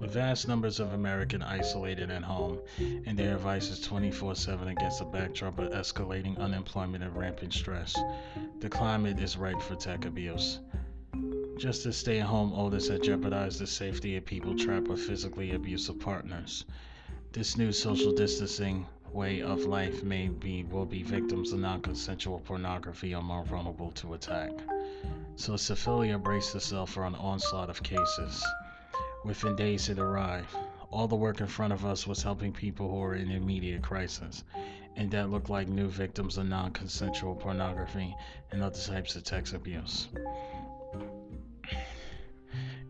With 0.00 0.12
vast 0.12 0.48
numbers 0.48 0.80
of 0.80 0.92
Americans 0.92 1.44
isolated 1.46 2.10
at 2.10 2.22
home 2.22 2.58
and 2.78 3.18
their 3.18 3.34
devices 3.34 3.80
24 3.80 4.34
7 4.34 4.68
against 4.68 4.98
the 4.98 5.04
backdrop 5.04 5.58
of 5.58 5.70
escalating 5.70 6.38
unemployment 6.38 7.04
and 7.04 7.16
rampant 7.16 7.52
stress, 7.52 7.96
the 8.58 8.68
climate 8.68 9.20
is 9.20 9.36
ripe 9.36 9.60
for 9.60 9.76
tech 9.76 10.04
abuse. 10.04 10.58
Just 11.60 11.84
as 11.84 11.98
stay 11.98 12.20
at 12.20 12.26
home 12.26 12.54
orders 12.54 12.88
have 12.88 13.02
jeopardized 13.02 13.58
the 13.58 13.66
safety 13.66 14.16
of 14.16 14.24
people 14.24 14.56
trapped 14.56 14.88
with 14.88 14.98
physically 14.98 15.52
abusive 15.52 16.00
partners, 16.00 16.64
this 17.32 17.58
new 17.58 17.70
social 17.70 18.14
distancing 18.14 18.86
way 19.12 19.42
of 19.42 19.66
life 19.66 20.02
may 20.02 20.28
be 20.28 20.64
will 20.64 20.86
be 20.86 21.02
victims 21.02 21.52
of 21.52 21.60
non-consensual 21.60 22.40
pornography 22.46 23.14
or 23.14 23.22
more 23.22 23.44
vulnerable 23.44 23.90
to 23.90 24.14
attack. 24.14 24.52
So 25.36 25.52
Sophelia 25.58 26.16
braced 26.16 26.54
herself 26.54 26.92
for 26.92 27.04
an 27.04 27.14
onslaught 27.14 27.68
of 27.68 27.82
cases. 27.82 28.42
Within 29.26 29.54
days, 29.54 29.90
it 29.90 29.98
arrived. 29.98 30.56
All 30.90 31.08
the 31.08 31.14
work 31.14 31.42
in 31.42 31.46
front 31.46 31.74
of 31.74 31.84
us 31.84 32.06
was 32.06 32.22
helping 32.22 32.54
people 32.54 32.88
who 32.88 32.96
were 32.96 33.16
in 33.16 33.30
immediate 33.30 33.82
crisis, 33.82 34.44
and 34.96 35.10
that 35.10 35.28
looked 35.28 35.50
like 35.50 35.68
new 35.68 35.88
victims 35.88 36.38
of 36.38 36.48
non 36.48 36.70
consensual 36.70 37.34
pornography 37.34 38.16
and 38.50 38.62
other 38.62 38.80
types 38.80 39.14
of 39.14 39.26
sex 39.26 39.52
abuse. 39.52 40.08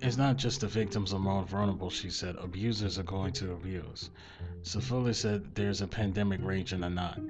It's 0.03 0.16
not 0.16 0.38
just 0.38 0.62
the 0.62 0.66
victims 0.66 1.12
are 1.12 1.18
more 1.18 1.42
vulnerable, 1.44 1.90
she 1.90 2.09
said. 2.09 2.36
Abusers 2.36 2.98
are 2.98 3.03
going 3.03 3.34
to 3.34 3.53
abuse. 3.53 4.09
Sophelia 4.62 5.12
said 5.12 5.55
there's 5.55 5.82
a 5.82 5.86
pandemic 5.86 6.40
raging 6.42 6.82
or 6.82 6.88
not, 6.88 7.20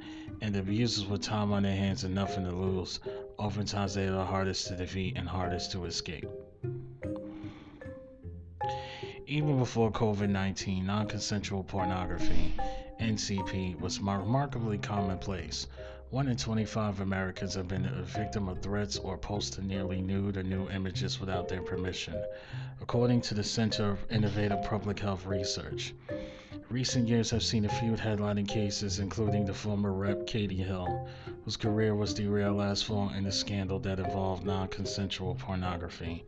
and 0.41 0.55
abusers 0.55 1.05
with 1.05 1.21
time 1.21 1.53
on 1.53 1.65
their 1.65 1.75
hands 1.75 2.05
and 2.05 2.15
nothing 2.15 2.45
to 2.45 2.53
lose, 2.53 3.01
oftentimes 3.39 3.95
they 3.95 4.07
are 4.07 4.13
the 4.13 4.25
hardest 4.25 4.69
to 4.69 4.77
defeat 4.77 5.17
and 5.17 5.29
hardest 5.29 5.73
to 5.73 5.85
escape. 5.85 6.29
Even 9.27 9.59
before 9.59 9.91
COVID 9.91 10.29
19, 10.29 10.87
non 10.87 11.09
consensual 11.09 11.65
pornography, 11.65 12.55
NCP, 13.01 13.81
was 13.81 13.99
remarkably 13.99 14.79
commonplace. 14.79 15.67
One 16.11 16.27
in 16.27 16.37
25 16.37 17.01
Americans 17.03 17.55
have 17.55 17.69
been 17.69 17.87
a 17.87 18.03
victim 18.03 18.49
of 18.49 18.61
threats 18.61 18.99
or 18.99 19.17
posted 19.17 19.63
nearly 19.65 20.03
nude 20.03 20.37
or 20.37 20.43
new 20.43 20.69
images 20.69 21.21
without 21.21 21.47
their 21.47 21.63
permission, 21.63 22.21
according 22.81 23.21
to 23.23 23.35
the 23.35 23.45
Center 23.45 23.91
of 23.91 24.05
Innovative 24.11 24.61
Public 24.65 24.99
Health 24.99 25.25
Research. 25.25 25.95
Recent 26.71 27.09
years 27.09 27.31
have 27.33 27.43
seen 27.43 27.65
a 27.65 27.69
few 27.69 27.97
headlining 27.97 28.47
cases, 28.47 29.01
including 29.01 29.45
the 29.45 29.53
former 29.53 29.93
rep 29.93 30.25
Katie 30.25 30.63
Hill, 30.63 31.09
whose 31.45 31.57
career 31.57 31.97
was 31.97 32.15
derailed 32.15 32.59
last 32.59 32.85
fall 32.85 33.09
in 33.09 33.27
a 33.27 33.33
scandal 33.33 33.81
that 33.81 33.99
involved 33.99 34.45
non 34.47 34.69
consensual 34.69 35.35
pornography, 35.35 36.25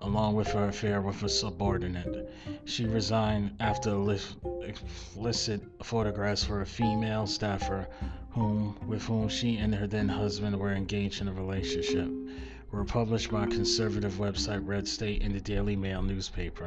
along 0.00 0.34
with 0.34 0.48
her 0.48 0.66
affair 0.66 1.00
with 1.00 1.22
a 1.22 1.28
subordinate. 1.28 2.28
She 2.64 2.86
resigned 2.86 3.52
after 3.60 3.90
illicit 3.90 5.62
photographs 5.84 6.42
for 6.42 6.60
a 6.60 6.66
female 6.66 7.28
staffer 7.28 7.86
whom, 8.30 8.76
with 8.88 9.04
whom 9.04 9.28
she 9.28 9.58
and 9.58 9.72
her 9.76 9.86
then 9.86 10.08
husband 10.08 10.58
were 10.58 10.72
engaged 10.72 11.20
in 11.20 11.28
a 11.28 11.32
relationship 11.32 12.10
were 12.74 12.84
published 12.84 13.30
by 13.30 13.46
conservative 13.46 14.14
website 14.14 14.66
Red 14.66 14.88
State 14.88 15.22
in 15.22 15.32
the 15.32 15.40
Daily 15.40 15.76
Mail 15.76 16.02
newspaper. 16.02 16.66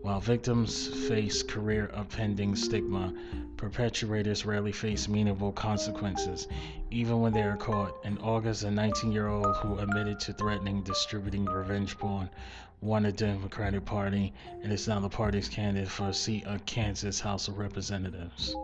While 0.00 0.20
victims 0.20 0.86
face 1.08 1.42
career 1.42 1.90
upending 1.92 2.56
stigma, 2.56 3.12
perpetrators 3.56 4.46
rarely 4.46 4.70
face 4.70 5.08
meaningful 5.08 5.50
consequences, 5.50 6.46
even 6.90 7.20
when 7.20 7.32
they 7.32 7.42
are 7.42 7.56
caught. 7.56 7.96
In 8.04 8.16
August, 8.18 8.62
a 8.62 8.70
19 8.70 9.10
year 9.10 9.26
old 9.26 9.56
who 9.56 9.78
admitted 9.78 10.20
to 10.20 10.32
threatening 10.34 10.84
distributing 10.84 11.46
revenge 11.46 11.98
porn 11.98 12.30
won 12.80 13.02
the 13.02 13.10
Democratic 13.10 13.84
Party 13.84 14.32
and 14.62 14.72
is 14.72 14.86
now 14.86 15.00
the 15.00 15.08
party's 15.08 15.48
candidate 15.48 15.88
for 15.88 16.10
a 16.10 16.14
seat 16.14 16.46
on 16.46 16.60
Kansas 16.60 17.18
House 17.18 17.48
of 17.48 17.58
Representatives. 17.58 18.54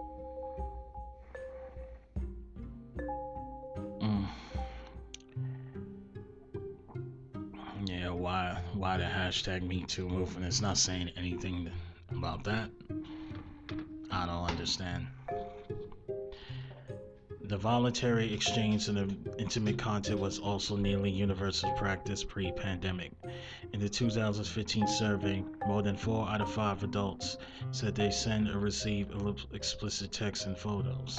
Why 8.31 8.57
why 8.74 8.97
the 8.97 9.03
hashtag 9.03 9.61
Me 9.62 9.83
Too 9.83 10.09
movement 10.09 10.47
is 10.47 10.62
not 10.62 10.78
saying 10.78 11.11
anything 11.16 11.68
about 12.12 12.45
that. 12.45 12.70
I 14.09 14.24
don't 14.24 14.49
understand. 14.49 15.09
The 17.43 17.57
voluntary 17.57 18.33
exchange 18.33 18.87
of 18.87 19.16
intimate 19.37 19.78
content 19.78 20.20
was 20.20 20.39
also 20.39 20.76
nearly 20.76 21.11
universal 21.11 21.72
practice 21.72 22.22
pre-pandemic. 22.22 23.11
In 23.72 23.81
the 23.81 23.89
2015 23.89 24.87
survey, 24.87 25.45
more 25.66 25.83
than 25.83 25.97
four 25.97 26.28
out 26.28 26.41
of 26.41 26.53
five 26.53 26.85
adults 26.85 27.37
said 27.72 27.97
they 27.97 28.12
send 28.12 28.49
or 28.49 28.61
receive 28.61 29.09
explicit 29.53 30.12
texts 30.12 30.47
and 30.47 30.57
photos. 30.57 31.18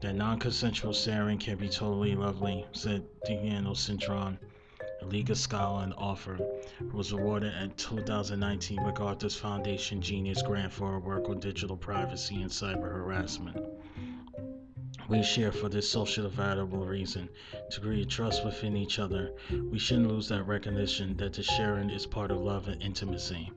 That 0.00 0.14
non-consensual 0.14 0.92
sharing 0.92 1.38
can 1.38 1.56
be 1.56 1.70
totally 1.70 2.14
lovely, 2.14 2.66
said 2.72 3.06
Deanna 3.26 3.74
Cintron, 3.74 4.36
a 5.02 5.04
legal 5.04 5.36
scholar 5.36 5.84
and 5.84 5.94
author, 5.94 6.38
was 6.92 7.12
awarded 7.12 7.52
a 7.54 7.68
2019 7.68 8.82
MacArthur's 8.82 9.36
Foundation 9.36 10.00
Genius 10.00 10.42
Grant 10.42 10.72
for 10.72 10.92
her 10.92 11.00
work 11.00 11.28
on 11.28 11.40
digital 11.40 11.76
privacy 11.76 12.42
and 12.42 12.50
cyber 12.50 12.90
harassment. 12.90 13.56
We 15.08 15.22
share 15.22 15.52
for 15.52 15.68
this 15.68 15.88
social 15.88 16.28
valuable 16.28 16.84
reason 16.84 17.28
to 17.70 17.80
create 17.80 18.08
trust 18.08 18.44
within 18.44 18.76
each 18.76 18.98
other. 18.98 19.32
We 19.70 19.78
shouldn't 19.78 20.08
lose 20.08 20.28
that 20.28 20.42
recognition 20.44 21.16
that 21.18 21.34
the 21.34 21.44
sharing 21.44 21.90
is 21.90 22.06
part 22.06 22.32
of 22.32 22.40
love 22.40 22.66
and 22.66 22.82
intimacy. 22.82 23.52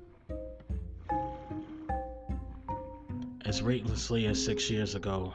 As 3.45 3.63
recklessly 3.63 4.27
as 4.27 4.43
six 4.43 4.69
years 4.69 4.93
ago, 4.93 5.33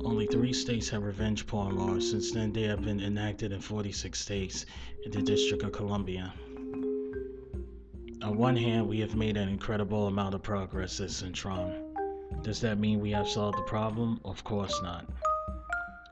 only 0.00 0.26
three 0.26 0.52
states 0.52 0.88
have 0.88 1.02
revenge 1.02 1.46
porn 1.46 1.76
laws. 1.76 2.10
Since 2.10 2.32
then, 2.32 2.52
they 2.52 2.62
have 2.62 2.82
been 2.82 3.00
enacted 3.00 3.52
in 3.52 3.60
46 3.60 4.18
states 4.18 4.66
in 5.04 5.12
the 5.12 5.22
District 5.22 5.62
of 5.62 5.72
Columbia. 5.72 6.32
On 8.22 8.36
one 8.36 8.56
hand, 8.56 8.88
we 8.88 9.00
have 9.00 9.16
made 9.16 9.36
an 9.36 9.48
incredible 9.48 10.06
amount 10.06 10.34
of 10.34 10.42
progress 10.42 11.00
at 11.00 11.10
Centron. 11.10 11.92
Does 12.42 12.60
that 12.60 12.78
mean 12.78 13.00
we 13.00 13.10
have 13.10 13.28
solved 13.28 13.58
the 13.58 13.62
problem? 13.62 14.20
Of 14.24 14.42
course 14.44 14.80
not. 14.82 15.06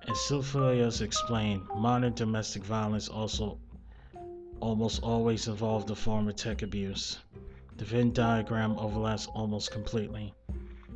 As 0.08 0.20
Sylvia's 0.20 1.00
explained, 1.00 1.62
modern 1.76 2.12
domestic 2.14 2.64
violence 2.64 3.08
also 3.08 3.58
almost 4.60 5.02
always 5.02 5.48
involved 5.48 5.90
a 5.90 5.94
form 5.94 6.28
of 6.28 6.36
tech 6.36 6.62
abuse. 6.62 7.18
The 7.76 7.84
Venn 7.84 8.12
diagram 8.12 8.78
overlaps 8.78 9.26
almost 9.28 9.70
completely. 9.70 10.34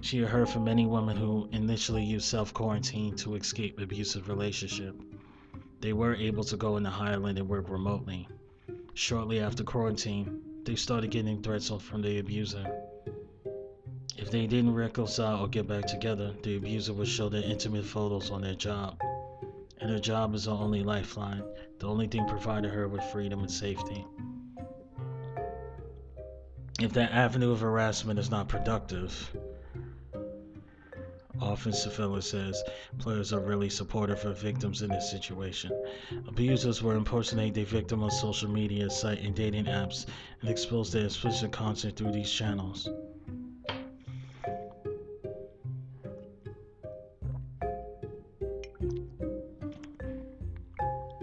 She 0.05 0.19
had 0.19 0.29
heard 0.29 0.51
from 0.51 0.65
many 0.65 0.85
women 0.85 1.17
who 1.17 1.49
initially 1.51 2.05
used 2.05 2.27
self 2.27 2.53
quarantine 2.53 3.17
to 3.17 3.37
escape 3.37 3.81
abusive 3.81 4.29
relationship. 4.29 4.95
They 5.81 5.95
were 5.95 6.15
able 6.15 6.45
to 6.45 6.59
go 6.59 6.77
in 6.77 6.83
the 6.83 6.91
Highland 6.91 7.39
and 7.39 7.49
work 7.49 7.71
remotely. 7.71 8.29
Shortly 8.93 9.41
after 9.41 9.65
quarantine, 9.65 10.43
they 10.65 10.75
started 10.77 11.11
getting 11.11 11.41
threats 11.41 11.71
from 11.71 12.03
the 12.03 12.19
abuser. 12.19 12.67
If 14.19 14.31
they 14.31 14.47
didn't 14.47 14.75
reconcile 14.75 15.41
or 15.41 15.49
get 15.49 15.67
back 15.67 15.87
together, 15.87 16.35
the 16.43 16.59
abuser 16.59 16.93
would 16.93 17.09
show 17.09 17.31
their 17.31 17.43
intimate 17.43 17.87
photos 17.87 18.31
on 18.31 18.43
their 18.43 18.55
job. 18.55 19.01
And 19.81 19.91
her 19.91 19.99
job 19.99 20.35
is 20.35 20.45
her 20.45 20.53
only 20.53 20.83
lifeline, 20.83 21.45
the 21.79 21.89
only 21.89 22.09
thing 22.09 22.29
provided 22.29 22.71
her 22.73 22.89
with 22.89 23.03
freedom 23.05 23.41
and 23.41 23.51
safety. 23.51 24.05
If 26.79 26.93
that 26.93 27.13
avenue 27.13 27.53
of 27.53 27.61
harassment 27.61 28.19
is 28.19 28.31
not 28.31 28.49
productive, 28.49 29.35
Often, 31.41 31.73
Safilla 31.73 32.23
says, 32.23 32.63
players 32.99 33.33
are 33.33 33.41
really 33.41 33.69
supportive 33.69 34.25
of 34.25 34.39
victims 34.39 34.83
in 34.83 34.91
this 34.91 35.11
situation. 35.11 35.73
Abusers 36.29 36.83
will 36.83 36.93
impersonate 36.93 37.55
their 37.55 37.65
victim 37.65 38.03
on 38.03 38.11
social 38.11 38.49
media, 38.49 38.89
site, 38.89 39.21
and 39.21 39.35
dating 39.35 39.65
apps 39.65 40.07
and 40.41 40.51
expose 40.51 40.93
their 40.93 41.07
explicit 41.07 41.51
content 41.53 41.97
through 41.97 42.13
these 42.13 42.31
channels. 42.31 42.89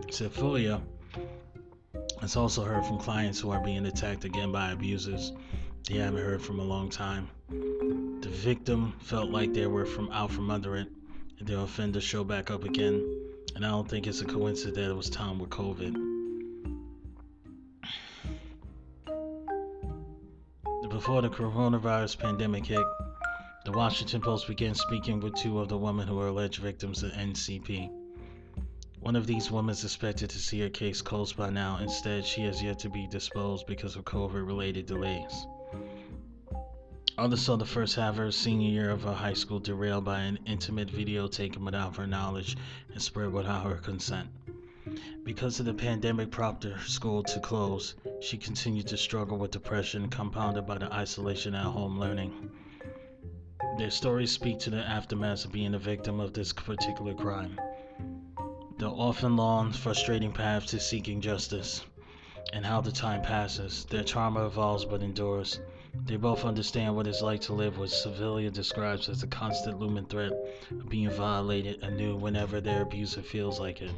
Sephilia 0.09 0.82
has 2.20 2.36
also 2.36 2.64
heard 2.64 2.86
from 2.86 2.99
clients 2.99 3.39
who 3.39 3.49
are 3.49 3.64
being 3.64 3.86
attacked 3.86 4.26
again 4.26 4.51
by 4.51 4.72
abusers 4.72 5.32
they 5.88 5.97
haven't 5.97 6.23
heard 6.23 6.41
from 6.41 6.59
a 6.59 6.63
long 6.63 6.89
time. 6.89 7.29
The 7.49 8.29
victim 8.29 8.93
felt 8.99 9.29
like 9.29 9.53
they 9.53 9.67
were 9.67 9.86
from 9.86 10.11
out 10.11 10.32
from 10.32 10.51
under 10.51 10.77
it, 10.77 10.88
and 11.39 11.47
the 11.47 11.59
offender 11.59 11.99
showed 11.99 12.27
back 12.27 12.51
up 12.51 12.63
again. 12.63 13.03
And 13.55 13.65
I 13.65 13.69
don't 13.69 13.89
think 13.89 14.07
it's 14.07 14.21
a 14.21 14.25
coincidence 14.25 14.77
that 14.77 14.89
it 14.89 14.95
was 14.95 15.09
time 15.09 15.39
with 15.39 15.49
COVID. 15.49 16.11
Before 20.89 21.21
the 21.21 21.29
coronavirus 21.29 22.19
pandemic 22.19 22.65
hit, 22.65 22.86
the 23.65 23.71
Washington 23.71 24.21
Post 24.21 24.47
began 24.47 24.75
speaking 24.75 25.19
with 25.19 25.36
two 25.36 25.59
of 25.59 25.67
the 25.67 25.77
women 25.77 26.07
who 26.07 26.15
were 26.15 26.27
alleged 26.27 26.61
victims 26.61 27.01
of 27.01 27.11
NCP. 27.13 27.89
One 28.99 29.15
of 29.15 29.25
these 29.25 29.49
women 29.49 29.71
is 29.71 29.84
expected 29.84 30.29
to 30.29 30.38
see 30.38 30.59
her 30.59 30.69
case 30.69 31.01
closed 31.01 31.36
by 31.36 31.49
now. 31.49 31.79
Instead, 31.82 32.23
she 32.23 32.41
has 32.41 32.61
yet 32.61 32.77
to 32.79 32.89
be 32.89 33.07
disposed 33.07 33.65
because 33.65 33.95
of 33.95 34.05
COVID 34.05 34.45
related 34.45 34.86
delays. 34.86 35.47
Others 37.22 37.41
saw 37.43 37.55
the 37.55 37.67
first 37.67 37.97
half 37.97 38.13
of 38.13 38.17
her 38.17 38.32
senior 38.32 38.72
year 38.72 38.89
of 38.89 39.03
her 39.03 39.13
high 39.13 39.36
school 39.36 39.59
derailed 39.59 40.03
by 40.03 40.22
an 40.22 40.39
intimate 40.47 40.89
video 40.89 41.28
taken 41.28 41.63
without 41.63 41.95
her 41.97 42.07
knowledge 42.07 42.57
and 42.91 42.99
spread 42.99 43.32
without 43.32 43.63
her 43.63 43.76
consent. 43.76 44.28
Because 45.24 45.59
of 45.59 45.67
the 45.67 45.74
pandemic 45.76 46.32
prompted 46.32 46.74
her 46.74 46.88
school 46.88 47.22
to 47.22 47.39
close, 47.39 47.93
she 48.22 48.39
continued 48.39 48.88
to 48.88 48.97
struggle 48.97 49.38
with 49.38 49.51
depression 49.51 50.09
compounded 50.09 50.65
by 50.65 50.80
the 50.80 50.91
isolation 50.91 51.53
at 51.53 51.63
home 51.63 51.99
learning. 51.99 52.49
Their 53.78 53.91
stories 53.91 54.32
speak 54.32 54.57
to 54.61 54.72
the 54.72 54.84
aftermath 54.84 55.45
of 55.45 55.51
being 55.51 55.76
a 55.76 55.80
victim 55.80 56.19
of 56.19 56.34
this 56.34 56.51
particular 56.51 57.13
crime. 57.13 57.55
The 58.80 58.89
often 58.89 59.36
long, 59.36 59.74
frustrating 59.74 60.32
path 60.32 60.65
to 60.69 60.80
seeking 60.80 61.22
justice, 61.22 61.86
and 62.51 62.65
how 62.65 62.82
the 62.82 62.91
time 62.91 63.22
passes. 63.22 63.86
Their 63.86 64.03
trauma 64.03 64.47
evolves 64.47 64.86
but 64.86 65.03
endures. 65.03 65.59
They 66.05 66.15
both 66.15 66.45
understand 66.45 66.95
what 66.95 67.07
it's 67.07 67.21
like 67.21 67.41
to 67.41 67.53
live 67.53 67.77
what 67.77 67.89
Sylvia 67.89 68.49
describes 68.49 69.09
as 69.09 69.23
a 69.23 69.27
constant 69.27 69.79
looming 69.79 70.05
threat 70.05 70.31
of 70.71 70.89
being 70.89 71.09
violated 71.09 71.83
anew 71.83 72.15
whenever 72.15 72.61
their 72.61 72.81
abuser 72.81 73.21
feels 73.21 73.59
like 73.59 73.81
it. 73.81 73.91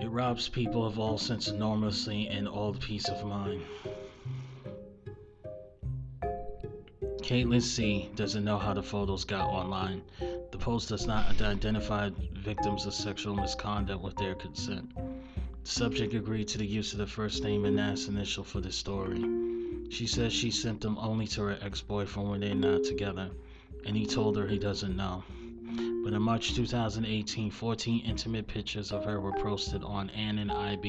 It 0.00 0.10
robs 0.10 0.48
people 0.48 0.84
of 0.84 0.98
all 0.98 1.18
sense 1.18 1.48
of 1.48 1.58
normalcy 1.58 2.28
and 2.28 2.48
all 2.48 2.74
peace 2.74 3.08
of 3.08 3.24
mind. 3.24 3.62
Caitlin 7.22 7.62
C. 7.62 8.10
doesn't 8.14 8.44
know 8.44 8.58
how 8.58 8.74
the 8.74 8.82
photos 8.82 9.24
got 9.24 9.48
online. 9.48 10.02
The 10.50 10.58
post 10.58 10.88
does 10.88 11.06
not 11.06 11.40
identify 11.40 12.10
victims 12.32 12.84
of 12.84 12.94
sexual 12.94 13.34
misconduct 13.34 14.02
with 14.02 14.16
their 14.16 14.34
consent. 14.34 14.94
The 14.94 15.70
subject 15.70 16.14
agreed 16.14 16.48
to 16.48 16.58
the 16.58 16.66
use 16.66 16.92
of 16.92 16.98
the 16.98 17.06
first 17.06 17.42
name 17.42 17.64
and 17.64 17.76
last 17.76 18.08
initial 18.08 18.44
for 18.44 18.60
the 18.60 18.72
story. 18.72 19.41
She 19.92 20.06
says 20.06 20.32
she 20.32 20.50
sent 20.50 20.80
them 20.80 20.96
only 20.98 21.26
to 21.28 21.42
her 21.42 21.58
ex 21.60 21.82
boyfriend 21.82 22.30
when 22.30 22.40
they're 22.40 22.54
not 22.54 22.82
together, 22.82 23.30
and 23.84 23.94
he 23.94 24.06
told 24.06 24.38
her 24.38 24.48
he 24.48 24.58
doesn't 24.58 24.96
know. 24.96 25.22
But 26.02 26.14
in 26.14 26.22
March 26.22 26.54
2018, 26.54 27.50
14 27.50 28.00
intimate 28.00 28.46
pictures 28.46 28.90
of 28.90 29.04
her 29.04 29.20
were 29.20 29.34
posted 29.34 29.84
on 29.84 30.08
Anon-IB, 30.08 30.88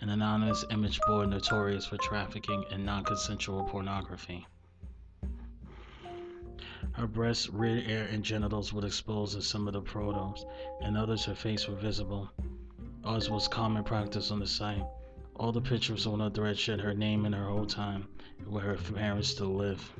an 0.00 0.08
anonymous 0.08 0.64
image 0.70 1.00
board 1.06 1.30
notorious 1.30 1.86
for 1.86 1.96
trafficking 1.96 2.64
and 2.72 2.84
non 2.84 3.04
consensual 3.04 3.62
pornography. 3.64 4.44
Her 6.92 7.06
breasts, 7.06 7.48
rear 7.48 7.84
air, 7.86 8.08
and 8.10 8.24
genitals 8.24 8.72
were 8.72 8.84
exposed 8.84 9.36
in 9.36 9.42
some 9.42 9.68
of 9.68 9.74
the 9.74 9.82
photos, 9.82 10.44
and 10.82 10.96
others 10.98 11.24
her 11.26 11.36
face 11.36 11.68
were 11.68 11.76
visible, 11.76 12.28
as 13.06 13.30
was 13.30 13.46
common 13.46 13.84
practice 13.84 14.32
on 14.32 14.40
the 14.40 14.46
site. 14.48 14.84
All 15.36 15.52
the 15.52 15.60
pictures 15.60 16.04
on 16.06 16.18
the 16.18 16.30
thread 16.30 16.58
shed 16.58 16.80
her 16.80 16.94
name 16.94 17.26
and 17.26 17.34
her 17.34 17.48
whole 17.48 17.66
time, 17.66 18.08
where 18.46 18.62
her 18.62 18.76
parents 18.76 19.28
still 19.28 19.54
live. 19.54 19.92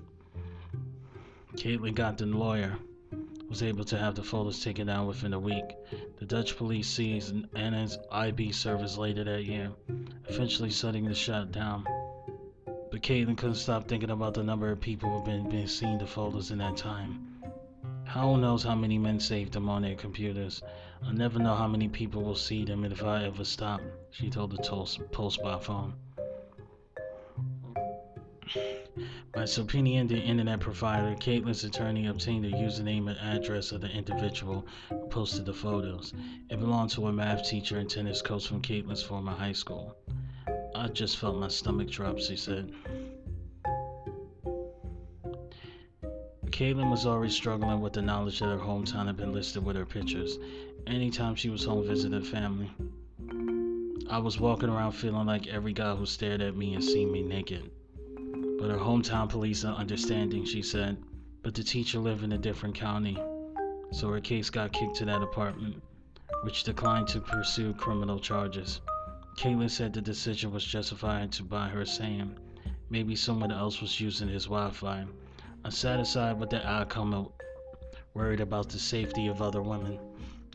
Caitlin 1.57 1.95
got 1.95 2.19
the 2.19 2.27
lawyer, 2.27 2.77
was 3.49 3.63
able 3.63 3.85
to 3.85 3.99
have 3.99 4.15
the 4.15 4.23
photos 4.23 4.63
taken 4.63 4.89
down 4.89 5.07
within 5.07 5.33
a 5.33 5.39
week. 5.39 5.77
The 6.19 6.27
Dutch 6.27 6.57
police 6.57 6.89
seized 6.89 7.35
Anna's 7.55 7.99
IB 8.11 8.53
service 8.53 8.99
later 8.99 9.23
that 9.25 9.45
year, 9.45 9.71
eventually 10.29 10.71
shutting 10.71 11.05
the 11.05 11.15
shut 11.15 11.53
down. 11.53 11.85
But 12.91 13.03
Caitlin 13.03 13.37
couldn't 13.37 13.55
stop 13.57 13.87
thinking 13.87 14.11
about 14.11 14.35
the 14.35 14.43
number 14.43 14.71
of 14.71 14.81
people 14.81 15.11
who've 15.11 15.25
been, 15.25 15.49
been 15.49 15.69
seeing 15.69 15.99
the 15.99 16.07
photos 16.07 16.51
in 16.51 16.59
that 16.59 16.77
time. 16.77 17.43
How 18.05 18.37
knows 18.37 18.63
how 18.63 18.75
many 18.75 18.99
men 18.99 19.19
saved 19.19 19.53
them 19.53 19.69
on 19.69 19.83
their 19.83 19.95
computers? 19.95 20.63
I'll 21.05 21.13
never 21.13 21.39
know 21.39 21.55
how 21.55 21.67
many 21.67 21.89
people 21.89 22.23
will 22.23 22.35
see 22.35 22.65
them 22.65 22.85
if 22.85 23.03
I 23.03 23.25
ever 23.25 23.45
stop, 23.45 23.81
she 24.11 24.31
told 24.31 24.51
the 24.53 24.59
Post 25.13 25.43
by 25.43 25.59
phone. 25.59 25.95
By 29.33 29.45
subpoenaing 29.45 30.09
the 30.09 30.19
internet 30.19 30.61
provider, 30.61 31.17
Caitlin's 31.17 31.65
attorney 31.65 32.07
obtained 32.07 32.45
the 32.45 32.51
username 32.51 33.09
and 33.09 33.19
address 33.19 33.73
of 33.73 33.81
the 33.81 33.91
individual 33.91 34.67
who 34.91 35.09
posted 35.09 35.47
the 35.47 35.55
photos. 35.55 36.13
It 36.51 36.61
belonged 36.61 36.91
to 36.91 37.07
a 37.07 37.13
math 37.13 37.49
teacher 37.49 37.79
and 37.79 37.89
tennis 37.89 38.23
coach 38.23 38.47
from 38.47 38.61
Caitlin's 38.61 39.03
former 39.03 39.33
high 39.33 39.53
school. 39.53 39.97
I 40.75 40.89
just 40.89 41.17
felt 41.17 41.37
my 41.37 41.49
stomach 41.49 41.89
drop, 41.89 42.19
she 42.19 42.37
said. 42.37 42.73
Caitlin 46.51 46.91
was 46.91 47.07
already 47.07 47.33
struggling 47.33 47.81
with 47.81 47.95
the 47.95 48.03
knowledge 48.03 48.39
that 48.41 48.47
her 48.47 48.59
hometown 48.59 49.07
had 49.07 49.17
been 49.17 49.33
listed 49.33 49.65
with 49.65 49.75
her 49.75 49.87
pictures. 49.87 50.39
Anytime 50.87 51.35
she 51.35 51.49
was 51.49 51.65
home 51.65 51.87
visiting 51.87 52.23
family, 52.23 52.71
I 54.09 54.19
was 54.19 54.39
walking 54.39 54.69
around 54.69 54.93
feeling 54.93 55.27
like 55.27 55.49
every 55.49 55.73
guy 55.73 55.97
who 55.97 56.07
stared 56.07 56.43
at 56.43 56.57
me 56.57 56.75
had 56.75 56.85
seen 56.85 57.11
me 57.11 57.23
naked. 57.23 57.71
But 58.65 58.71
her 58.71 58.79
hometown 58.79 59.29
police 59.29 59.63
are 59.67 59.77
understanding, 59.77 60.47
she 60.47 60.63
said. 60.63 60.97
But 61.43 61.55
the 61.55 61.63
teacher 61.63 61.99
lived 61.99 62.25
in 62.25 62.33
a 62.33 62.39
different 62.39 62.75
county, 62.75 63.15
so 63.93 64.09
her 64.09 64.23
case 64.23 64.49
got 64.49 64.73
kicked 64.73 64.97
to 64.97 65.05
that 65.05 65.21
department, 65.21 65.83
which 66.45 66.65
declined 66.65 67.09
to 67.09 67.21
pursue 67.21 67.75
criminal 67.75 68.19
charges. 68.19 68.81
Caitlin 69.37 69.69
said 69.69 69.93
the 69.93 70.01
decision 70.01 70.51
was 70.51 70.65
justified 70.65 71.31
to 71.33 71.43
by 71.43 71.69
her 71.69 71.85
saying 71.85 72.39
maybe 72.89 73.15
someone 73.15 73.53
else 73.53 73.83
was 73.83 74.01
using 74.01 74.29
his 74.29 74.45
Wi 74.45 74.71
Fi 74.71 75.05
Unsatisfied 75.65 76.41
with 76.41 76.49
the 76.49 76.67
outcome, 76.67 77.29
worried 78.15 78.41
about 78.41 78.71
the 78.71 78.79
safety 78.79 79.27
of 79.27 79.43
other 79.43 79.61
women, 79.61 79.99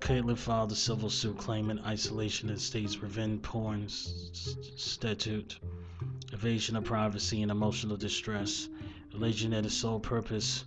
Caitlin 0.01 0.35
filed 0.35 0.71
a 0.71 0.75
civil 0.75 1.11
suit 1.11 1.37
claiming 1.37 1.77
isolation 1.81 2.49
in 2.49 2.57
state's 2.57 2.97
revenge 2.97 3.43
porn 3.43 3.87
statute, 3.87 5.59
evasion 6.39 6.77
of 6.77 6.85
privacy, 6.85 7.41
and 7.41 7.51
emotional 7.51 7.97
distress, 7.97 8.69
alleging 9.13 9.49
that 9.49 9.63
the 9.63 9.69
sole 9.69 9.99
purpose 9.99 10.63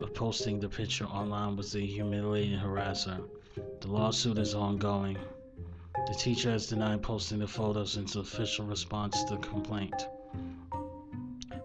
of 0.00 0.14
posting 0.14 0.58
the 0.58 0.66
picture 0.66 1.04
online 1.04 1.56
was 1.56 1.72
to 1.72 1.86
humiliate 1.86 2.50
and 2.50 2.58
harass 2.58 3.04
her. 3.04 3.20
The 3.82 3.88
lawsuit 3.88 4.38
is 4.38 4.54
ongoing. 4.54 5.18
The 6.06 6.14
teacher 6.14 6.50
has 6.50 6.68
denied 6.68 7.02
posting 7.02 7.40
the 7.40 7.46
photos 7.46 7.98
in 7.98 8.04
official 8.18 8.64
response 8.64 9.22
to 9.24 9.36
the 9.36 9.42
complaint. 9.42 10.08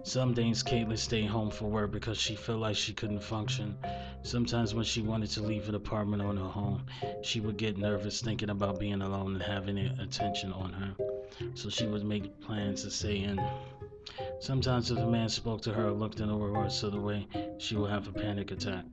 Some 0.03 0.33
days 0.33 0.61
Caitlin 0.61 0.97
stayed 0.97 1.27
home 1.27 1.49
for 1.49 1.69
work 1.69 1.91
because 1.91 2.17
she 2.17 2.35
felt 2.35 2.59
like 2.59 2.75
she 2.75 2.91
couldn't 2.91 3.23
function. 3.23 3.77
Sometimes 4.23 4.75
when 4.75 4.83
she 4.83 5.01
wanted 5.01 5.29
to 5.29 5.41
leave 5.41 5.69
an 5.69 5.75
apartment 5.75 6.21
on 6.21 6.35
her 6.35 6.43
home, 6.43 6.85
she 7.23 7.39
would 7.39 7.55
get 7.55 7.77
nervous 7.77 8.21
thinking 8.21 8.49
about 8.49 8.81
being 8.81 9.01
alone 9.01 9.35
and 9.35 9.43
having 9.43 9.77
attention 9.77 10.51
on 10.51 10.73
her. 10.73 11.14
So 11.53 11.69
she 11.69 11.85
would 11.85 12.03
make 12.03 12.41
plans 12.41 12.83
to 12.83 12.91
stay 12.91 13.19
in. 13.19 13.41
Sometimes 14.39 14.91
if 14.91 14.97
a 14.97 15.07
man 15.07 15.29
spoke 15.29 15.61
to 15.63 15.73
her 15.73 15.87
or 15.87 15.91
looked 15.91 16.19
in 16.19 16.29
her 16.29 16.37
words 16.37 16.83
of 16.83 16.91
the 16.91 16.99
way, 16.99 17.27
she 17.57 17.75
would 17.75 17.89
have 17.89 18.07
a 18.07 18.11
panic 18.11 18.51
attack. 18.51 18.85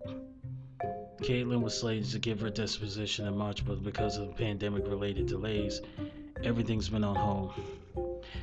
Caitlin 1.19 1.63
was 1.63 1.79
slated 1.79 2.11
to 2.11 2.19
give 2.19 2.41
her 2.41 2.51
disposition 2.51 3.27
in 3.27 3.37
March, 3.37 3.65
but 3.65 3.85
because 3.85 4.17
of 4.17 4.27
the 4.27 4.35
pandemic 4.35 4.87
related 4.89 5.27
delays, 5.27 5.81
everything's 6.43 6.89
been 6.89 7.05
on 7.05 7.15
hold. 7.15 7.55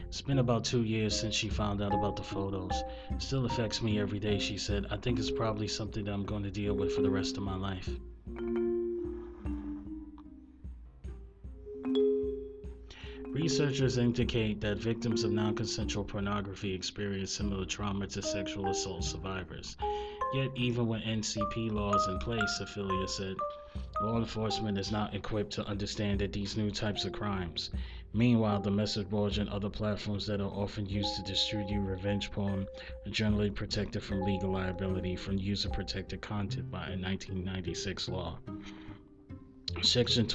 It's 0.08 0.22
been 0.22 0.40
about 0.40 0.64
two 0.64 0.84
years 0.84 1.20
since 1.20 1.36
she 1.36 1.50
found 1.50 1.82
out 1.82 1.94
about 1.94 2.16
the 2.16 2.24
photos. 2.24 2.84
It 3.12 3.22
still 3.22 3.46
affects 3.46 3.82
me 3.82 4.00
every 4.00 4.20
day, 4.20 4.40
she 4.40 4.58
said. 4.58 4.86
I 4.90 4.98
think 4.98 5.20
it's 5.20 5.32
probably 5.32 5.68
something 5.68 6.06
that 6.06 6.14
I'm 6.14 6.26
going 6.26 6.44
to 6.44 6.52
deal 6.52 6.74
with 6.74 6.96
for 6.96 7.02
the 7.02 7.10
rest 7.10 7.38
of 7.38 7.44
my 7.44 7.56
life. 7.56 7.90
Researchers 13.42 13.98
indicate 13.98 14.60
that 14.60 14.80
victims 14.80 15.24
of 15.24 15.32
non 15.32 15.56
consensual 15.56 16.04
pornography 16.04 16.74
experience 16.74 17.32
similar 17.32 17.64
trauma 17.64 18.06
to 18.08 18.22
sexual 18.22 18.68
assault 18.68 19.06
survivors. 19.06 19.78
Yet, 20.34 20.52
even 20.56 20.88
with 20.88 21.04
NCP 21.04 21.72
laws 21.72 22.06
in 22.10 22.20
place, 22.20 22.60
Ophelia 22.60 23.08
said, 23.08 23.38
law 24.02 24.18
enforcement 24.18 24.78
is 24.78 24.92
not 24.92 25.16
equipped 25.16 25.54
to 25.54 25.66
understand 25.66 26.20
that 26.20 26.34
these 26.34 26.58
new 26.58 26.70
types 26.70 27.06
of 27.06 27.14
crimes, 27.14 27.70
Meanwhile, 28.14 28.62
the 28.62 28.72
message 28.72 29.08
boards 29.08 29.38
and 29.38 29.48
other 29.50 29.70
platforms 29.70 30.26
that 30.26 30.42
are 30.42 30.50
often 30.50 30.90
used 30.90 31.16
to 31.16 31.22
distribute 31.22 31.80
revenge 31.80 32.32
porn 32.32 32.68
are 33.06 33.12
generally 33.12 33.52
protected 33.52 34.02
from 34.02 34.24
legal 34.24 34.52
liability 34.52 35.16
from 35.16 35.38
user 35.38 35.70
protected 35.70 36.20
content 36.20 36.72
by 36.72 36.88
a 36.88 36.98
1996 36.98 38.10
law. 38.10 38.40
Section 39.84 40.26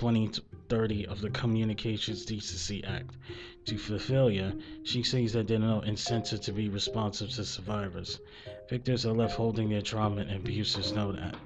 2030 0.71 1.07
of 1.09 1.21
the 1.21 1.29
Communications 1.29 2.25
Decency 2.25 2.83
Act. 2.85 3.11
To 3.67 3.75
Ophelia, 3.95 4.55
she 4.83 5.03
says 5.03 5.35
that 5.35 5.47
there 5.47 5.59
are 5.59 5.61
no 5.61 5.81
incentive 5.81 6.41
to 6.41 6.53
be 6.53 6.71
responsive 6.71 7.29
to 7.31 7.45
survivors. 7.45 8.19
Victims 8.71 9.05
are 9.05 9.13
left 9.13 9.37
holding 9.37 9.69
their 9.69 9.83
trauma 9.83 10.23
and 10.23 10.31
abusers 10.31 10.93
know 10.93 11.13
that. 11.13 11.37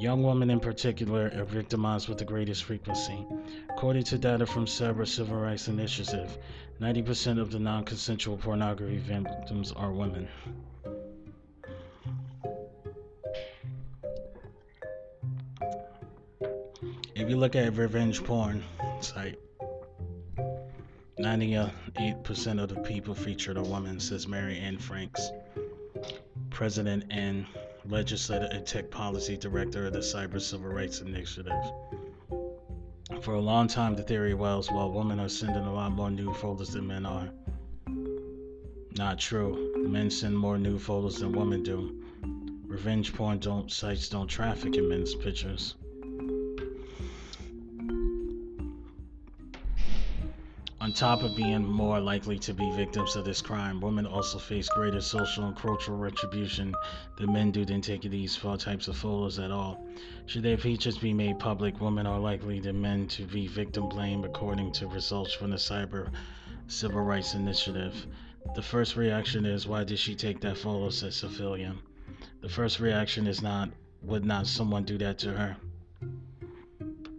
Young 0.00 0.24
women 0.24 0.50
in 0.50 0.58
particular 0.58 1.30
are 1.36 1.44
victimized 1.44 2.08
with 2.08 2.18
the 2.18 2.24
greatest 2.24 2.64
frequency. 2.64 3.24
According 3.70 4.02
to 4.04 4.18
data 4.18 4.44
from 4.44 4.66
Cyber 4.66 5.06
Civil 5.06 5.36
Rights 5.36 5.68
Initiative, 5.68 6.36
90% 6.80 7.38
of 7.38 7.52
the 7.52 7.60
non 7.60 7.84
consensual 7.84 8.36
pornography 8.36 8.98
victims 8.98 9.70
are 9.70 9.92
women. 9.92 10.26
If 17.24 17.30
you 17.30 17.38
look 17.38 17.56
at 17.56 17.74
revenge 17.78 18.22
porn 18.22 18.62
site, 19.00 19.38
98% 21.18 22.62
of 22.62 22.68
the 22.68 22.82
people 22.82 23.14
featured 23.14 23.56
are 23.56 23.62
women, 23.62 23.98
says 23.98 24.28
Mary 24.28 24.58
Anne 24.58 24.76
Franks, 24.76 25.30
president 26.50 27.04
and 27.08 27.46
legislator 27.88 28.46
and 28.52 28.66
tech 28.66 28.90
policy 28.90 29.38
director 29.38 29.86
of 29.86 29.94
the 29.94 30.00
Cyber 30.00 30.38
Civil 30.38 30.68
Rights 30.68 31.00
Initiative. 31.00 31.54
For 33.22 33.32
a 33.32 33.40
long 33.40 33.68
time, 33.68 33.96
the 33.96 34.02
theory 34.02 34.34
was, 34.34 34.70
well, 34.70 34.92
women 34.92 35.18
are 35.18 35.30
sending 35.30 35.64
a 35.64 35.72
lot 35.72 35.92
more 35.92 36.10
nude 36.10 36.36
photos 36.36 36.74
than 36.74 36.86
men 36.86 37.06
are. 37.06 37.30
Not 38.98 39.18
true. 39.18 39.72
Men 39.78 40.10
send 40.10 40.36
more 40.36 40.58
nude 40.58 40.82
photos 40.82 41.20
than 41.20 41.32
women 41.32 41.62
do. 41.62 42.04
Revenge 42.66 43.14
porn 43.14 43.38
don't 43.38 43.72
sites 43.72 44.10
don't 44.10 44.28
traffic 44.28 44.76
in 44.76 44.90
men's 44.90 45.14
pictures. 45.14 45.76
On 50.84 50.92
top 50.92 51.22
of 51.22 51.34
being 51.34 51.66
more 51.66 51.98
likely 51.98 52.38
to 52.40 52.52
be 52.52 52.70
victims 52.72 53.16
of 53.16 53.24
this 53.24 53.40
crime, 53.40 53.80
women 53.80 54.04
also 54.04 54.38
face 54.38 54.68
greater 54.68 55.00
social 55.00 55.46
and 55.46 55.56
cultural 55.56 55.96
retribution 55.96 56.74
than 57.16 57.32
men 57.32 57.52
do 57.52 57.62
in 57.62 57.80
taking 57.80 58.10
these 58.10 58.36
types 58.58 58.86
of 58.86 58.94
photos 58.94 59.38
at 59.38 59.50
all. 59.50 59.82
Should 60.26 60.42
their 60.42 60.58
features 60.58 60.98
be 60.98 61.14
made 61.14 61.38
public, 61.38 61.80
women 61.80 62.06
are 62.06 62.20
likely 62.20 62.60
than 62.60 62.82
men 62.82 63.08
to 63.08 63.22
be 63.22 63.46
victim 63.46 63.88
blamed 63.88 64.26
according 64.26 64.72
to 64.72 64.86
results 64.86 65.32
from 65.32 65.52
the 65.52 65.56
Cyber 65.56 66.10
Civil 66.66 67.00
Rights 67.00 67.32
Initiative. 67.32 68.06
The 68.54 68.60
first 68.60 68.94
reaction 68.94 69.46
is, 69.46 69.66
why 69.66 69.84
did 69.84 69.98
she 69.98 70.14
take 70.14 70.42
that 70.42 70.58
photo, 70.58 70.90
says 70.90 71.22
Ophelia. 71.22 71.76
The 72.42 72.50
first 72.50 72.78
reaction 72.78 73.26
is 73.26 73.40
not, 73.40 73.70
would 74.02 74.26
not 74.26 74.46
someone 74.46 74.84
do 74.84 74.98
that 74.98 75.18
to 75.20 75.32
her? 75.32 75.56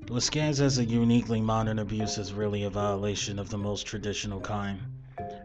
What 0.07 0.21
scans 0.21 0.61
as 0.61 0.77
a 0.77 0.85
uniquely 0.85 1.41
modern 1.41 1.79
abuse 1.79 2.19
is 2.19 2.31
really 2.31 2.63
a 2.63 2.69
violation 2.69 3.39
of 3.39 3.49
the 3.49 3.57
most 3.57 3.87
traditional 3.87 4.39
kind. 4.39 4.79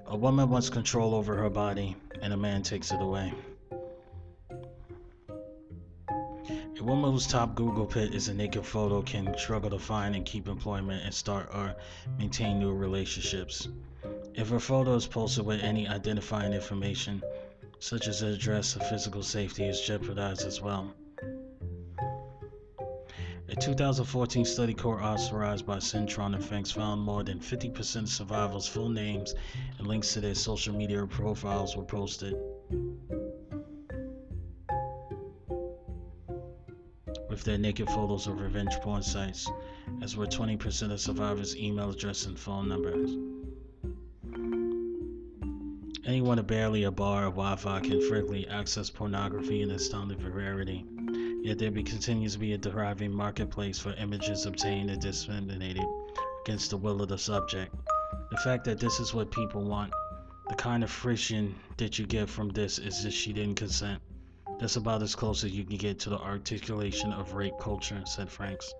A 0.06 0.14
woman 0.14 0.50
wants 0.50 0.68
control 0.68 1.14
over 1.14 1.34
her 1.34 1.48
body, 1.48 1.96
and 2.20 2.34
a 2.34 2.36
man 2.36 2.62
takes 2.62 2.92
it 2.92 3.00
away. 3.00 3.32
A 6.10 6.82
woman 6.82 7.10
whose 7.10 7.26
top 7.26 7.54
Google 7.54 7.86
pit 7.86 8.14
is 8.14 8.28
a 8.28 8.34
naked 8.34 8.66
photo 8.66 9.00
can 9.00 9.34
struggle 9.38 9.70
to 9.70 9.78
find 9.78 10.14
and 10.14 10.26
keep 10.26 10.46
employment 10.46 11.04
and 11.06 11.14
start 11.14 11.48
or 11.54 11.74
maintain 12.18 12.58
new 12.58 12.74
relationships. 12.74 13.66
If 14.34 14.50
her 14.50 14.60
photo 14.60 14.94
is 14.94 15.06
posted 15.06 15.46
with 15.46 15.62
any 15.62 15.88
identifying 15.88 16.52
information, 16.52 17.22
such 17.78 18.08
as 18.08 18.20
address 18.20 18.76
or 18.76 18.80
physical 18.80 19.22
safety, 19.22 19.64
is 19.64 19.80
jeopardized 19.80 20.46
as 20.46 20.60
well. 20.60 20.92
A 23.50 23.56
2014 23.56 24.44
study 24.44 24.74
co-authored 24.74 25.66
by 25.66 25.78
Centron 25.78 26.36
and 26.36 26.44
Franks 26.44 26.70
found 26.70 27.02
more 27.02 27.24
than 27.24 27.40
50% 27.40 28.02
of 28.02 28.08
survivors' 28.08 28.68
full 28.68 28.88
names 28.88 29.34
and 29.76 29.88
links 29.88 30.14
to 30.14 30.20
their 30.20 30.36
social 30.36 30.72
media 30.72 31.04
profiles 31.04 31.76
were 31.76 31.82
posted. 31.82 32.36
With 37.28 37.42
their 37.42 37.58
naked 37.58 37.88
photos 37.88 38.28
of 38.28 38.40
revenge 38.40 38.74
porn 38.82 39.02
sites, 39.02 39.50
as 40.00 40.16
were 40.16 40.26
20% 40.26 40.92
of 40.92 41.00
survivors' 41.00 41.56
email 41.56 41.90
address 41.90 42.26
and 42.26 42.38
phone 42.38 42.68
numbers. 42.68 43.10
Anyone 46.06 46.38
with 46.38 46.46
barely 46.46 46.84
a 46.84 46.92
bar 46.92 47.26
of 47.26 47.34
Wi-Fi 47.34 47.80
can 47.80 48.00
frequently 48.08 48.46
access 48.46 48.90
pornography 48.90 49.62
in 49.62 49.72
astounding 49.72 50.20
rarity. 50.32 50.86
Yet 51.42 51.58
there 51.58 51.70
be, 51.70 51.82
continues 51.82 52.34
to 52.34 52.38
be 52.38 52.52
a 52.52 52.58
thriving 52.58 53.12
marketplace 53.12 53.78
for 53.78 53.94
images 53.94 54.44
obtained 54.44 54.90
and 54.90 55.00
disseminated 55.00 55.86
against 56.44 56.70
the 56.70 56.76
will 56.76 57.00
of 57.00 57.08
the 57.08 57.16
subject. 57.16 57.74
The 58.30 58.36
fact 58.36 58.64
that 58.64 58.78
this 58.78 59.00
is 59.00 59.14
what 59.14 59.30
people 59.30 59.64
want, 59.64 59.92
the 60.48 60.54
kind 60.54 60.84
of 60.84 60.90
friction 60.90 61.54
that 61.78 61.98
you 61.98 62.06
get 62.06 62.28
from 62.28 62.50
this 62.50 62.78
is 62.78 63.02
that 63.04 63.12
she 63.12 63.32
didn't 63.32 63.54
consent. 63.54 64.02
That's 64.58 64.76
about 64.76 65.02
as 65.02 65.14
close 65.14 65.42
as 65.42 65.52
you 65.52 65.64
can 65.64 65.78
get 65.78 65.98
to 66.00 66.10
the 66.10 66.18
articulation 66.18 67.12
of 67.12 67.32
rape 67.32 67.58
culture, 67.58 68.02
said 68.04 68.28
Franks. 68.28 68.74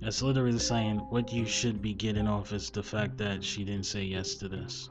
That's 0.00 0.22
literally 0.22 0.58
saying 0.58 0.98
what 1.10 1.32
you 1.32 1.44
should 1.44 1.82
be 1.82 1.92
getting 1.92 2.26
off 2.26 2.52
is 2.52 2.70
the 2.70 2.82
fact 2.82 3.18
that 3.18 3.44
she 3.44 3.64
didn't 3.64 3.86
say 3.86 4.04
yes 4.04 4.34
to 4.36 4.48
this. 4.48 4.88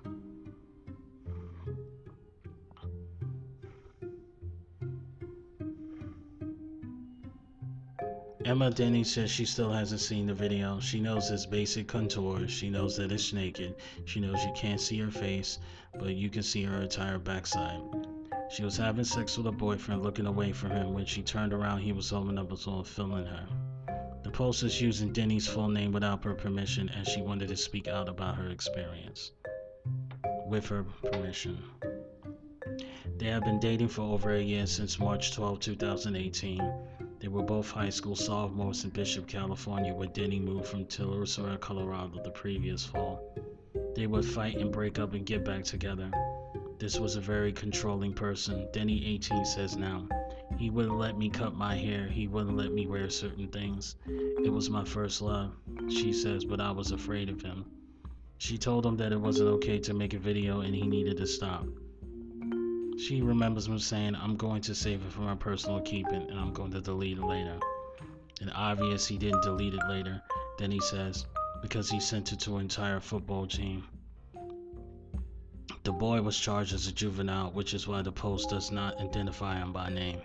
Emma 8.43 8.71
Denny 8.71 9.03
says 9.03 9.29
she 9.29 9.45
still 9.45 9.71
hasn't 9.71 10.01
seen 10.01 10.25
the 10.25 10.33
video. 10.33 10.79
She 10.79 10.99
knows 10.99 11.29
its 11.29 11.45
basic 11.45 11.87
contours. 11.87 12.49
She 12.49 12.69
knows 12.69 12.97
that 12.97 13.11
it's 13.11 13.33
naked. 13.33 13.75
She 14.05 14.19
knows 14.19 14.43
you 14.43 14.51
can't 14.55 14.81
see 14.81 14.97
her 14.99 15.11
face, 15.11 15.59
but 15.93 16.15
you 16.15 16.29
can 16.29 16.41
see 16.41 16.63
her 16.63 16.81
entire 16.81 17.19
backside. 17.19 17.81
She 18.49 18.63
was 18.63 18.77
having 18.77 19.05
sex 19.05 19.37
with 19.37 19.45
a 19.45 19.51
boyfriend 19.51 20.01
looking 20.01 20.25
away 20.25 20.53
from 20.53 20.71
him. 20.71 20.93
When 20.93 21.05
she 21.05 21.21
turned 21.21 21.53
around, 21.53 21.81
he 21.81 21.93
was 21.93 22.09
holding 22.09 22.39
up 22.39 22.49
his 22.49 22.63
phone 22.63 22.83
filming 22.83 23.25
her. 23.25 23.47
The 24.23 24.31
post 24.31 24.63
is 24.63 24.81
using 24.81 25.13
Denny's 25.13 25.47
full 25.47 25.69
name 25.69 25.91
without 25.91 26.23
her 26.23 26.33
permission, 26.33 26.89
and 26.89 27.07
she 27.07 27.21
wanted 27.21 27.49
to 27.49 27.57
speak 27.57 27.87
out 27.87 28.09
about 28.09 28.37
her 28.37 28.49
experience. 28.49 29.31
With 30.47 30.67
her 30.67 30.83
permission. 30.83 31.59
They 33.17 33.27
have 33.27 33.43
been 33.43 33.59
dating 33.59 33.89
for 33.89 34.01
over 34.01 34.33
a 34.33 34.41
year 34.41 34.65
since 34.65 34.99
March 34.99 35.33
12, 35.33 35.59
2018. 35.59 36.59
They 37.22 37.28
were 37.28 37.43
both 37.43 37.69
high 37.69 37.91
school 37.91 38.15
sophomores 38.15 38.84
in 38.84 38.89
Bishop, 38.89 39.28
California, 39.28 39.93
where 39.93 40.07
Denny 40.07 40.39
moved 40.39 40.65
from 40.65 40.86
Tularosa, 40.86 41.59
Colorado 41.59 42.19
the 42.24 42.32
previous 42.32 42.84
fall. 42.84 43.22
They 43.95 44.07
would 44.07 44.26
fight 44.26 44.57
and 44.57 44.72
break 44.72 44.97
up 44.97 45.13
and 45.13 45.24
get 45.24 45.45
back 45.45 45.63
together. 45.63 46.09
This 46.80 46.99
was 46.99 47.15
a 47.15 47.22
very 47.22 47.53
controlling 47.53 48.13
person. 48.13 48.67
Denny 48.74 49.05
18 49.05 49.45
says 49.45 49.78
now. 49.78 50.07
He 50.57 50.72
wouldn't 50.72 50.97
let 50.97 51.15
me 51.15 51.30
cut 51.30 51.53
my 51.53 51.76
hair. 51.76 52.07
He 52.07 52.28
wouldn't 52.28 52.57
let 52.57 52.72
me 52.72 52.88
wear 52.88 53.07
certain 53.11 53.49
things. 53.49 53.97
It 54.07 54.51
was 54.51 54.72
my 54.72 54.84
first 54.84 55.22
love. 55.22 55.51
she 55.89 56.13
says, 56.13 56.43
but 56.43 56.59
I 56.59 56.72
was 56.72 56.91
afraid 56.91 57.30
of 57.30 57.43
him. 57.43 57.65
She 58.39 58.57
told 58.57 58.84
him 58.84 58.97
that 58.97 59.11
it 59.11 59.22
wasn't 59.22 59.49
okay 59.49 59.78
to 59.78 59.93
make 59.93 60.15
a 60.15 60.19
video 60.19 60.61
and 60.61 60.74
he 60.74 60.88
needed 60.88 61.17
to 61.17 61.28
stop. 61.28 61.67
She 62.97 63.21
remembers 63.21 63.67
him 63.67 63.79
saying, 63.79 64.15
I'm 64.15 64.35
going 64.35 64.61
to 64.63 64.75
save 64.75 65.03
it 65.05 65.11
for 65.11 65.21
my 65.21 65.35
personal 65.35 65.81
keeping 65.81 66.29
and 66.29 66.39
I'm 66.39 66.53
going 66.53 66.71
to 66.71 66.81
delete 66.81 67.17
it 67.17 67.23
later. 67.23 67.59
And 68.41 68.51
obvious 68.53 69.07
he 69.07 69.17
didn't 69.17 69.43
delete 69.43 69.73
it 69.73 69.87
later. 69.87 70.21
Then 70.57 70.71
he 70.71 70.79
says, 70.79 71.25
because 71.61 71.89
he 71.89 71.99
sent 71.99 72.31
it 72.31 72.39
to 72.41 72.55
an 72.55 72.61
entire 72.61 72.99
football 72.99 73.47
team. 73.47 73.83
The 75.83 75.91
boy 75.91 76.21
was 76.21 76.37
charged 76.37 76.73
as 76.73 76.87
a 76.87 76.91
juvenile, 76.91 77.51
which 77.51 77.73
is 77.73 77.87
why 77.87 78.01
the 78.01 78.11
post 78.11 78.49
does 78.49 78.71
not 78.71 78.99
identify 78.99 79.57
him 79.57 79.73
by 79.73 79.89
name. 79.89 80.21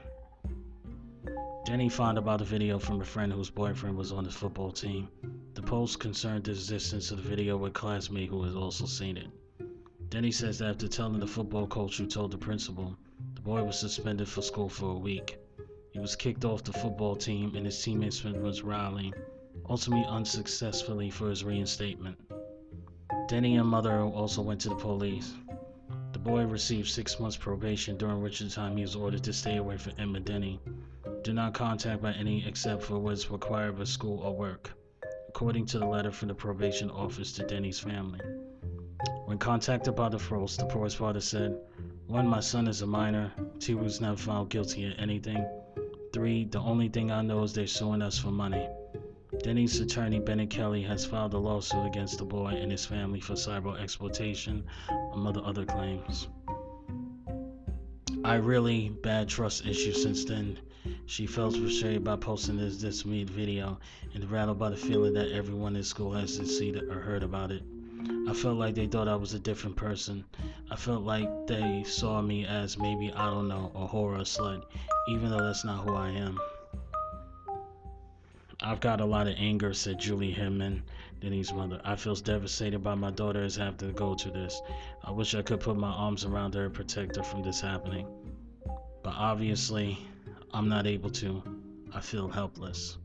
Denny 1.64 1.88
found 1.88 2.18
about 2.18 2.38
the 2.38 2.44
video 2.44 2.78
from 2.78 3.00
a 3.00 3.04
friend 3.04 3.32
whose 3.32 3.50
boyfriend 3.50 3.96
was 3.96 4.12
on 4.12 4.24
the 4.24 4.30
football 4.30 4.70
team. 4.70 5.08
The 5.54 5.62
post 5.62 5.98
concerned 5.98 6.44
the 6.44 6.52
existence 6.52 7.10
of 7.10 7.22
the 7.22 7.28
video 7.28 7.56
with 7.56 7.70
a 7.70 7.74
classmate 7.74 8.28
who 8.28 8.42
has 8.44 8.54
also 8.54 8.86
seen 8.86 9.16
it. 9.16 9.28
Denny 10.08 10.30
says 10.30 10.58
that 10.58 10.70
after 10.70 10.86
telling 10.86 11.18
the 11.18 11.26
football 11.26 11.66
coach 11.66 11.98
who 11.98 12.06
told 12.06 12.30
the 12.30 12.38
principal, 12.38 12.96
the 13.34 13.40
boy 13.40 13.64
was 13.64 13.78
suspended 13.78 14.28
for 14.28 14.40
school 14.40 14.68
for 14.68 14.90
a 14.90 14.98
week. 14.98 15.38
He 15.90 15.98
was 15.98 16.14
kicked 16.14 16.44
off 16.44 16.62
the 16.62 16.72
football 16.72 17.16
team 17.16 17.56
and 17.56 17.66
his 17.66 17.82
teammates 17.82 18.22
was 18.22 18.62
rallying, 18.62 19.14
ultimately 19.68 20.06
unsuccessfully 20.06 21.10
for 21.10 21.28
his 21.28 21.42
reinstatement. 21.42 22.18
Denny 23.28 23.56
and 23.56 23.68
mother 23.68 24.00
also 24.00 24.42
went 24.42 24.60
to 24.60 24.68
the 24.68 24.76
police. 24.76 25.34
The 26.12 26.20
boy 26.20 26.44
received 26.44 26.88
six 26.88 27.18
months 27.18 27.36
probation, 27.36 27.96
during 27.96 28.22
which 28.22 28.54
time 28.54 28.76
he 28.76 28.82
was 28.82 28.94
ordered 28.94 29.24
to 29.24 29.32
stay 29.32 29.56
away 29.56 29.76
from 29.76 29.94
Emma 29.98 30.20
Denny. 30.20 30.60
Do 31.24 31.32
not 31.32 31.54
contact 31.54 32.00
by 32.00 32.12
any 32.12 32.46
except 32.46 32.84
for 32.84 32.98
what 33.00 33.14
is 33.14 33.30
required 33.30 33.76
by 33.76 33.84
school 33.84 34.20
or 34.20 34.36
work, 34.36 34.70
according 35.28 35.66
to 35.66 35.80
the 35.80 35.86
letter 35.86 36.12
from 36.12 36.28
the 36.28 36.34
probation 36.34 36.90
office 36.90 37.32
to 37.32 37.46
Denny's 37.46 37.80
family. 37.80 38.20
When 39.26 39.38
contacted 39.38 39.94
by 39.94 40.08
the 40.08 40.18
Frost, 40.18 40.58
the 40.58 40.64
boy's 40.64 40.94
father 40.94 41.20
said, 41.20 41.58
1. 42.06 42.26
My 42.26 42.40
son 42.40 42.68
is 42.68 42.82
a 42.82 42.86
minor. 42.86 43.32
2. 43.58 43.76
was 43.76 44.00
never 44.00 44.16
found 44.16 44.48
guilty 44.48 44.86
of 44.86 44.98
anything. 44.98 45.44
3. 46.12 46.44
The 46.44 46.60
only 46.60 46.88
thing 46.88 47.10
I 47.10 47.20
know 47.20 47.42
is 47.42 47.52
they're 47.52 47.66
suing 47.66 48.00
us 48.00 48.18
for 48.18 48.30
money. 48.30 48.68
Denny's 49.42 49.80
attorney 49.80 50.20
Bennett 50.20 50.50
Kelly 50.50 50.82
has 50.82 51.04
filed 51.04 51.34
a 51.34 51.38
lawsuit 51.38 51.86
against 51.86 52.18
the 52.18 52.24
boy 52.24 52.50
and 52.50 52.70
his 52.70 52.86
family 52.86 53.20
for 53.20 53.34
cyber 53.34 53.78
exploitation, 53.78 54.64
among 55.12 55.36
other 55.38 55.66
claims. 55.66 56.28
I 58.24 58.36
really 58.36 58.88
bad 58.88 59.28
trust 59.28 59.66
issues 59.66 60.02
since 60.02 60.24
then. 60.24 60.58
She 61.06 61.26
felt 61.26 61.56
frustrated 61.56 62.02
by 62.02 62.16
posting 62.16 62.56
this 62.56 62.78
this 62.78 63.02
video 63.02 63.78
and 64.14 64.30
rattled 64.30 64.58
by 64.58 64.70
the 64.70 64.76
feeling 64.76 65.12
that 65.14 65.32
everyone 65.32 65.76
in 65.76 65.82
school 65.82 66.12
has 66.12 66.36
seen 66.36 66.76
or 66.90 67.00
heard 67.00 67.22
about 67.22 67.50
it. 67.50 67.62
I 68.28 68.32
felt 68.34 68.56
like 68.56 68.74
they 68.74 68.86
thought 68.86 69.08
I 69.08 69.16
was 69.16 69.34
a 69.34 69.38
different 69.38 69.76
person. 69.76 70.24
I 70.70 70.76
felt 70.76 71.02
like 71.02 71.28
they 71.46 71.84
saw 71.84 72.20
me 72.22 72.46
as 72.46 72.78
maybe, 72.78 73.12
I 73.12 73.26
don't 73.26 73.48
know, 73.48 73.72
a 73.74 73.86
horror 73.86 74.18
slut, 74.20 74.64
even 75.08 75.30
though 75.30 75.42
that's 75.42 75.64
not 75.64 75.84
who 75.84 75.94
I 75.94 76.10
am. 76.10 76.38
I've 78.60 78.80
got 78.80 79.00
a 79.00 79.04
lot 79.04 79.26
of 79.26 79.34
anger, 79.36 79.74
said 79.74 79.98
Julie 79.98 80.32
Hinman, 80.32 80.82
Denny's 81.20 81.52
mother. 81.52 81.80
I 81.84 81.96
feel 81.96 82.14
devastated 82.14 82.82
by 82.82 82.94
my 82.94 83.10
daughter's 83.10 83.56
having 83.56 83.78
to 83.78 83.92
go 83.92 84.14
to 84.14 84.30
this. 84.30 84.60
I 85.04 85.10
wish 85.10 85.34
I 85.34 85.42
could 85.42 85.60
put 85.60 85.76
my 85.76 85.90
arms 85.90 86.24
around 86.24 86.54
her 86.54 86.66
and 86.66 86.74
protect 86.74 87.16
her 87.16 87.22
from 87.22 87.42
this 87.42 87.60
happening. 87.60 88.06
But 89.02 89.14
obviously, 89.14 89.98
I'm 90.52 90.68
not 90.68 90.86
able 90.86 91.10
to. 91.10 91.42
I 91.92 92.00
feel 92.00 92.28
helpless. 92.28 92.98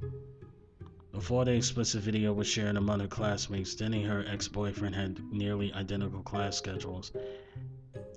Before 1.11 1.43
the 1.43 1.51
explicit 1.51 2.01
video 2.03 2.31
was 2.31 2.47
shared 2.47 2.77
among 2.77 3.01
her 3.01 3.07
classmates, 3.07 3.75
Denny 3.75 4.01
her 4.03 4.23
ex-boyfriend 4.27 4.95
had 4.95 5.19
nearly 5.31 5.73
identical 5.73 6.23
class 6.23 6.57
schedules. 6.57 7.11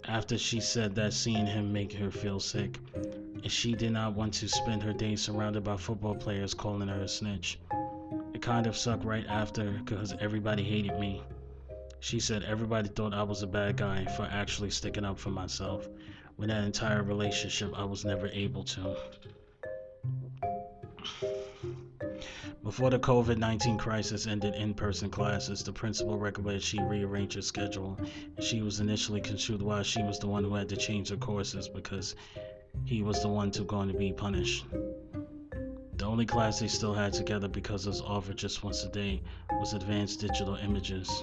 After 0.05 0.39
she 0.39 0.61
said 0.61 0.95
that 0.95 1.13
seeing 1.13 1.47
him 1.47 1.73
make 1.73 1.93
her 1.95 2.11
feel 2.11 2.39
sick, 2.39 2.79
and 2.95 3.51
she 3.51 3.75
did 3.75 3.93
not 3.93 4.15
want 4.15 4.33
to 4.35 4.49
spend 4.49 4.83
her 4.83 4.93
days 4.93 5.23
surrounded 5.23 5.65
by 5.65 5.77
football 5.77 6.15
players 6.15 6.55
calling 6.55 6.89
her 6.89 7.03
a 7.03 7.09
snitch. 7.09 7.59
It 8.33 8.41
kind 8.41 8.67
of 8.67 8.77
sucked 8.77 9.05
right 9.05 9.27
after 9.27 9.73
because 9.85 10.15
everybody 10.21 10.63
hated 10.63 10.99
me. 10.99 11.21
She 11.99 12.21
said 12.21 12.45
everybody 12.45 12.89
thought 12.89 13.13
I 13.13 13.25
was 13.25 13.43
a 13.43 13.47
bad 13.49 13.77
guy 13.77 14.05
for 14.17 14.23
actually 14.23 14.71
sticking 14.71 15.05
up 15.05 15.19
for 15.19 15.31
myself. 15.31 15.89
When 16.37 16.49
that 16.49 16.65
entire 16.65 17.03
relationship, 17.03 17.73
I 17.77 17.85
was 17.85 18.05
never 18.05 18.29
able 18.29 18.63
to. 18.65 18.97
Before 22.65 22.89
the 22.89 22.99
COVID 22.99 23.37
19 23.37 23.77
crisis 23.77 24.27
ended 24.27 24.55
in 24.55 24.73
person 24.73 25.11
classes, 25.11 25.63
the 25.63 25.71
principal 25.71 26.17
recommended 26.17 26.63
she 26.63 26.81
rearrange 26.81 27.35
her 27.35 27.43
schedule. 27.43 27.99
She 28.41 28.63
was 28.63 28.81
initially 28.81 29.21
confused 29.21 29.61
why 29.61 29.83
she 29.83 30.03
was 30.03 30.19
the 30.19 30.29
one 30.29 30.45
who 30.45 30.55
had 30.55 30.71
to 30.71 30.77
change 30.77 31.11
her 31.11 31.19
courses 31.19 31.69
because 31.69 32.17
he 32.87 33.03
was 33.03 33.21
the 33.21 33.29
one 33.29 33.51
to 33.51 33.65
going 33.65 33.89
to 33.89 33.99
be 33.99 34.15
punished. 34.15 34.65
The 35.99 36.07
only 36.07 36.25
class 36.25 36.59
they 36.59 36.69
still 36.69 36.95
had 36.95 37.13
together 37.13 37.49
because 37.49 37.85
it 37.85 37.91
was 37.91 38.01
offered 38.01 38.39
just 38.39 38.65
once 38.65 38.83
a 38.83 38.89
day 38.89 39.21
was 39.53 39.75
advanced 39.75 40.21
digital 40.21 40.55
images. 40.55 41.23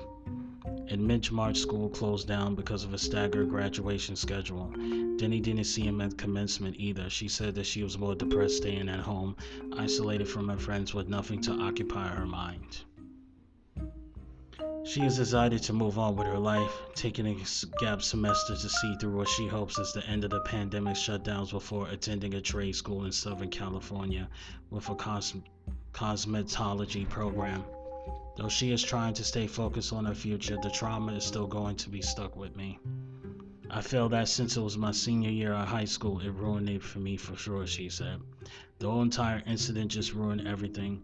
In 0.87 1.07
mid-March, 1.07 1.57
school 1.57 1.89
closed 1.89 2.27
down 2.27 2.53
because 2.53 2.83
of 2.83 2.93
a 2.93 2.97
staggered 2.97 3.49
graduation 3.49 4.15
schedule. 4.15 4.71
Denny 5.17 5.39
didn't 5.39 5.63
see 5.63 5.81
him 5.81 6.01
at 6.01 6.17
commencement 6.17 6.75
either. 6.77 7.09
She 7.09 7.27
said 7.27 7.55
that 7.55 7.65
she 7.65 7.81
was 7.81 7.97
more 7.97 8.13
depressed 8.13 8.57
staying 8.57 8.89
at 8.89 8.99
home, 8.99 9.35
isolated 9.77 10.27
from 10.27 10.49
her 10.49 10.57
friends 10.57 10.93
with 10.93 11.07
nothing 11.07 11.41
to 11.41 11.53
occupy 11.53 12.09
her 12.09 12.27
mind. 12.27 12.81
She 14.83 14.99
has 15.01 15.15
decided 15.15 15.63
to 15.63 15.73
move 15.73 15.97
on 15.97 16.15
with 16.15 16.27
her 16.27 16.39
life, 16.39 16.71
taking 16.95 17.27
a 17.27 17.35
gap 17.79 18.01
semester 18.01 18.55
to 18.55 18.69
see 18.69 18.95
through 18.95 19.15
what 19.15 19.29
she 19.29 19.47
hopes 19.47 19.79
is 19.79 19.93
the 19.93 20.05
end 20.05 20.23
of 20.23 20.31
the 20.31 20.41
pandemic 20.41 20.95
shutdowns 20.95 21.51
before 21.51 21.87
attending 21.87 22.33
a 22.33 22.41
trade 22.41 22.75
school 22.75 23.05
in 23.05 23.11
Southern 23.11 23.49
California 23.49 24.27
with 24.69 24.89
a 24.89 24.95
cos- 24.95 25.35
cosmetology 25.93 27.07
program. 27.07 27.63
Though 28.37 28.49
she 28.49 28.71
is 28.71 28.81
trying 28.81 29.13
to 29.15 29.23
stay 29.23 29.45
focused 29.47 29.91
on 29.91 30.05
her 30.05 30.15
future, 30.15 30.57
the 30.61 30.69
trauma 30.69 31.13
is 31.13 31.23
still 31.23 31.47
going 31.47 31.75
to 31.77 31.89
be 31.89 32.01
stuck 32.01 32.35
with 32.35 32.55
me. 32.55 32.79
I 33.69 33.81
feel 33.81 34.09
that 34.09 34.27
since 34.29 34.57
it 34.57 34.61
was 34.61 34.77
my 34.77 34.91
senior 34.91 35.29
year 35.29 35.53
of 35.53 35.67
high 35.67 35.85
school, 35.85 36.19
it 36.19 36.29
ruined 36.29 36.69
it 36.69 36.83
for 36.83 36.99
me 36.99 37.17
for 37.17 37.35
sure, 37.35 37.65
she 37.67 37.89
said. 37.89 38.19
The 38.79 38.89
whole 38.89 39.01
entire 39.01 39.43
incident 39.45 39.91
just 39.91 40.13
ruined 40.13 40.47
everything. 40.47 41.01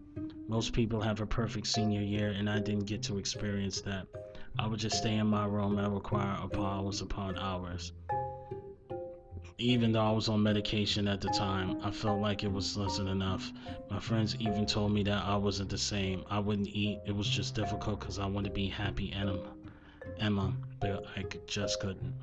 Most 0.48 0.72
people 0.72 1.00
have 1.00 1.20
a 1.20 1.26
perfect 1.26 1.66
senior 1.66 2.02
year, 2.02 2.30
and 2.30 2.48
I 2.48 2.58
didn't 2.58 2.86
get 2.86 3.02
to 3.04 3.18
experience 3.18 3.80
that. 3.82 4.06
I 4.58 4.66
would 4.66 4.80
just 4.80 4.98
stay 4.98 5.16
in 5.16 5.26
my 5.26 5.46
room 5.46 5.78
and 5.78 5.94
require 5.94 6.36
hours 6.56 7.00
upon 7.00 7.38
hours. 7.38 7.92
Even 9.60 9.90
though 9.90 10.06
I 10.06 10.12
was 10.12 10.28
on 10.28 10.40
medication 10.44 11.08
at 11.08 11.20
the 11.20 11.30
time, 11.30 11.80
I 11.82 11.90
felt 11.90 12.20
like 12.20 12.44
it 12.44 12.52
was 12.52 12.76
wasn't 12.78 13.08
enough. 13.08 13.50
My 13.90 13.98
friends 13.98 14.36
even 14.38 14.66
told 14.66 14.92
me 14.92 15.02
that 15.02 15.24
I 15.24 15.34
wasn't 15.34 15.68
the 15.68 15.78
same. 15.78 16.24
I 16.30 16.38
wouldn't 16.38 16.68
eat. 16.68 17.00
It 17.06 17.16
was 17.16 17.28
just 17.28 17.56
difficult 17.56 17.98
because 17.98 18.20
I 18.20 18.26
wanted 18.26 18.50
to 18.50 18.54
be 18.54 18.68
happy 18.68 19.12
Emma, 19.12 19.40
Emma, 20.20 20.54
but 20.80 21.04
I 21.16 21.24
just 21.48 21.80
couldn't. 21.80 22.14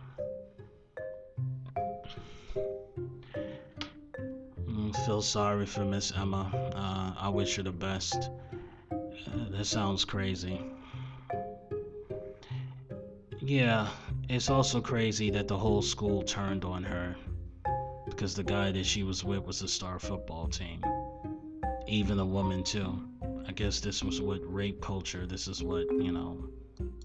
I 4.96 5.06
feel 5.06 5.22
sorry 5.22 5.66
for 5.66 5.84
Miss 5.84 6.14
Emma. 6.16 6.50
Uh, 6.74 7.22
I 7.22 7.28
wish 7.28 7.58
her 7.58 7.64
the 7.64 7.72
best. 7.72 8.30
Uh, 8.92 9.50
that 9.50 9.66
sounds 9.66 10.06
crazy. 10.06 10.62
Yeah, 13.42 13.90
it's 14.30 14.50
also 14.50 14.82
crazy 14.82 15.30
that 15.30 15.48
the 15.48 15.58
whole 15.58 15.82
school 15.82 16.24
turned 16.24 16.66
on 16.66 16.84
her 16.84 17.16
because 18.06 18.34
the 18.34 18.44
guy 18.44 18.72
that 18.72 18.86
she 18.86 19.04
was 19.04 19.24
with 19.24 19.44
was 19.46 19.62
a 19.62 19.68
star 19.68 20.00
football 20.00 20.48
team. 20.48 20.84
Even 21.88 22.20
a 22.20 22.26
woman, 22.26 22.64
too. 22.64 23.00
I 23.48 23.52
guess 23.52 23.80
this 23.80 24.04
was 24.04 24.22
what 24.22 24.40
rape 24.44 24.82
culture, 24.82 25.28
this 25.28 25.48
is 25.48 25.64
what, 25.64 25.86
you 25.92 26.12
know, 26.12 26.50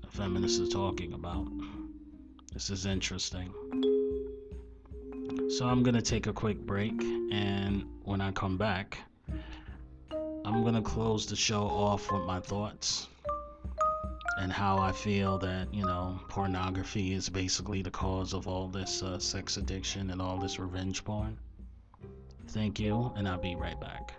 feminists 0.09 0.61
are 0.61 0.71
talking 0.71 1.13
about. 1.13 1.47
This 2.53 2.71
is 2.71 2.87
interesting. 2.87 3.53
So 5.51 5.67
I'm 5.67 5.83
gonna 5.83 6.03
take 6.03 6.27
a 6.27 6.33
quick 6.33 6.59
break, 6.59 7.01
and 7.33 7.85
when 8.05 8.21
I 8.21 8.33
come 8.33 8.57
back, 8.57 8.99
I'm 10.11 10.65
gonna 10.65 10.83
close 10.83 11.27
the 11.27 11.37
show 11.37 11.63
off 11.63 12.11
with 12.11 12.23
my 12.23 12.41
thoughts 12.41 13.09
and 14.41 14.51
how 14.51 14.79
I 14.79 14.91
feel 14.91 15.37
that 15.39 15.73
you 15.73 15.85
know 15.85 16.19
pornography 16.29 17.13
is 17.13 17.29
basically 17.29 17.83
the 17.83 17.91
cause 17.91 18.33
of 18.33 18.49
all 18.49 18.69
this 18.69 19.03
uh, 19.03 19.19
sex 19.19 19.59
addiction 19.59 20.11
and 20.11 20.21
all 20.21 20.39
this 20.39 20.59
revenge 20.59 21.05
porn. 21.05 21.37
Thank 22.49 22.81
you, 22.81 23.13
and 23.17 23.29
I'll 23.29 23.39
be 23.39 23.55
right 23.55 23.79
back. 23.81 24.15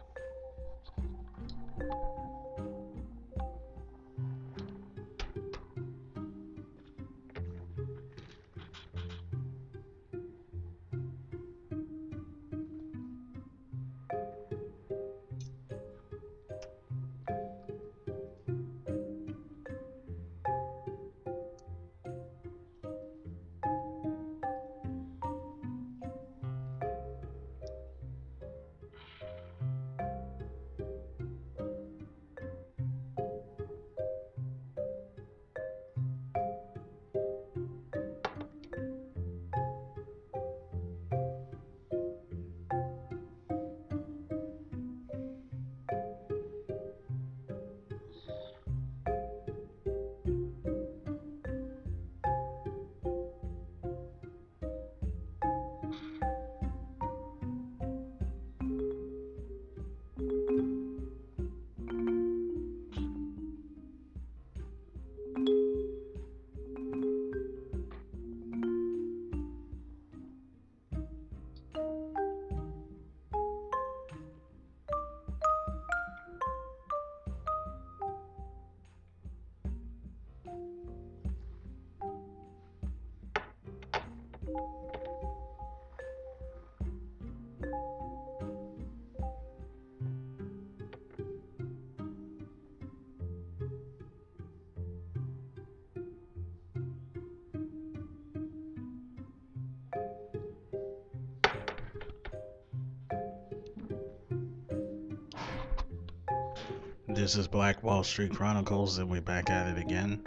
This 107.14 107.36
is 107.36 107.45
Black 107.45 107.84
Wall 107.84 108.05
Street 108.05 108.32
Chronicles, 108.34 108.97
and 108.97 109.09
we're 109.09 109.20
back 109.20 109.49
at 109.49 109.68
it 109.68 109.78
again. 109.78 110.24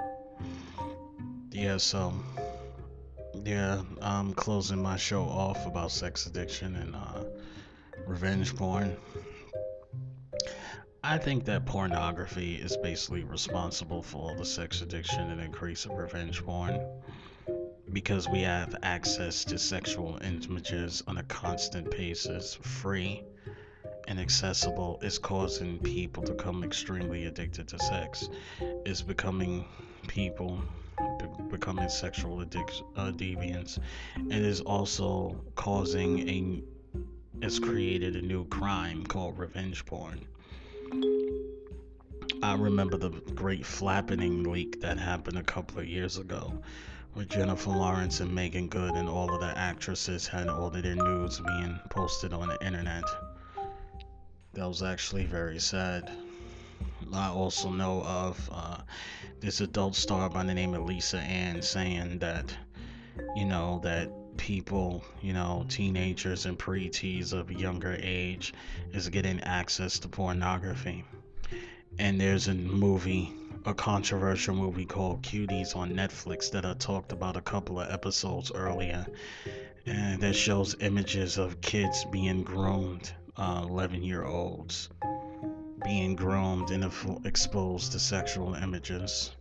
Yeah, 1.51 1.79
so 1.79 2.13
yeah, 3.43 3.81
I'm 4.03 4.35
closing 4.35 4.83
my 4.83 4.97
show 4.97 5.23
off 5.23 5.67
about 5.67 5.93
sex 5.93 6.27
addiction 6.27 6.77
and 6.77 6.95
uh, 6.95 7.25
revenge 8.07 8.55
porn. 8.55 8.99
I 11.03 11.17
think 11.17 11.47
that 11.47 11.65
pornography 11.65 12.57
is 12.57 12.77
basically 12.77 13.25
responsible 13.25 14.03
for 14.03 14.31
all 14.31 14.37
the 14.37 14.45
sex 14.45 14.83
addiction 14.83 15.31
and 15.31 15.41
increase 15.41 15.87
of 15.87 15.93
revenge 15.93 16.45
porn 16.45 16.87
because 17.95 18.29
we 18.29 18.43
have 18.43 18.77
access 18.83 19.43
to 19.47 19.59
sexual 19.59 20.19
images 20.23 21.03
on 21.07 21.17
a 21.17 21.23
constant 21.25 21.91
basis, 21.91 22.55
free 22.55 23.25
and 24.09 24.21
accessible 24.21 24.99
is 25.03 25.19
causing 25.19 25.79
people 25.79 26.23
to 26.23 26.33
become 26.33 26.65
extremely 26.65 27.27
addicted 27.27 27.69
to 27.69 27.79
sex. 27.79 28.29
Is 28.85 29.03
becoming 29.03 29.65
people 30.07 30.61
becoming 31.51 31.89
sexual 31.89 32.39
addic- 32.39 32.85
uh, 32.97 33.11
deviants. 33.13 33.79
It 34.31 34.43
is 34.43 34.61
also 34.61 35.41
causing 35.55 36.29
a 36.29 36.63
it's 37.43 37.59
created 37.59 38.17
a 38.17 38.23
new 38.23 38.47
crime 38.47 39.05
called 39.05 39.39
revenge 39.39 39.85
porn. 39.85 40.25
I 42.43 42.55
remember 42.55 42.97
the 42.97 43.11
great 43.11 43.63
Fappening 43.63 44.47
leak 44.47 44.81
that 44.81 44.99
happened 44.99 45.39
a 45.39 45.43
couple 45.43 45.79
of 45.79 45.87
years 45.87 46.19
ago 46.19 46.63
with 47.15 47.29
Jennifer 47.29 47.71
Lawrence 47.71 48.21
and 48.21 48.35
Meagan 48.35 48.69
Good 48.69 48.95
and 48.95 49.09
all 49.09 49.33
of 49.33 49.41
the 49.41 49.59
actresses 49.59 50.27
had 50.27 50.49
all 50.49 50.67
of 50.67 50.83
their 50.83 50.95
nudes 50.95 51.41
being 51.41 51.79
posted 51.91 52.33
on 52.33 52.49
the 52.49 52.67
internet. 52.67 53.05
That 54.55 54.69
was 54.69 54.85
actually 54.85 55.25
very 55.25 55.59
sad. 55.59 56.13
I 57.13 57.29
also 57.29 57.71
know 57.71 58.03
of 58.05 58.51
uh, 58.53 58.79
this 59.41 59.61
adult 59.61 59.97
star 59.97 60.31
by 60.31 60.45
the 60.45 60.55
name 60.55 60.75
of 60.75 60.85
Lisa 60.85 61.19
Ann 61.19 61.61
saying 61.61 62.21
that, 62.21 62.57
you 63.35 63.47
know, 63.47 63.81
that 63.83 64.13
people, 64.37 65.05
you 65.21 65.33
know, 65.33 65.67
teenagers 65.69 66.47
and 66.47 66.57
preteens 66.57 67.33
of 67.33 67.51
younger 67.51 67.99
age 68.01 68.55
is 68.93 69.09
getting 69.09 69.41
access 69.41 69.99
to 69.99 70.09
pornography. 70.09 71.05
And 71.99 72.21
there's 72.21 72.47
a 72.47 72.55
movie, 72.55 73.33
a 73.67 73.75
controversial 73.75 74.55
movie 74.55 74.87
called 74.87 75.23
Cuties 75.23 75.75
on 75.75 75.95
Netflix 75.95 76.53
that 76.53 76.65
I 76.65 76.75
talked 76.75 77.11
about 77.11 77.37
a 77.37 77.41
couple 77.41 77.81
of 77.81 77.91
episodes 77.91 78.53
earlier. 78.55 79.05
And 79.85 80.21
that 80.23 80.37
shows 80.37 80.77
images 80.79 81.39
of 81.39 81.61
kids 81.61 82.05
being 82.13 82.45
groomed 82.45 83.13
uh, 83.37 83.67
11 83.69 84.03
year 84.03 84.25
olds 84.25 84.89
being 85.85 86.15
groomed 86.15 86.71
and 86.71 86.91
exposed 87.25 87.93
to 87.93 87.99
sexual 87.99 88.55
images. 88.55 89.33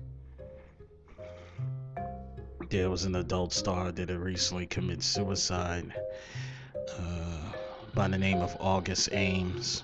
There 2.70 2.90
was 2.90 3.06
an 3.06 3.16
adult 3.16 3.54
star 3.54 3.92
that 3.92 4.10
had 4.10 4.18
recently 4.18 4.66
committed 4.66 5.04
suicide 5.04 5.94
uh, 6.76 7.52
by 7.94 8.08
the 8.08 8.18
name 8.18 8.42
of 8.42 8.58
August 8.60 9.10
Ames. 9.12 9.84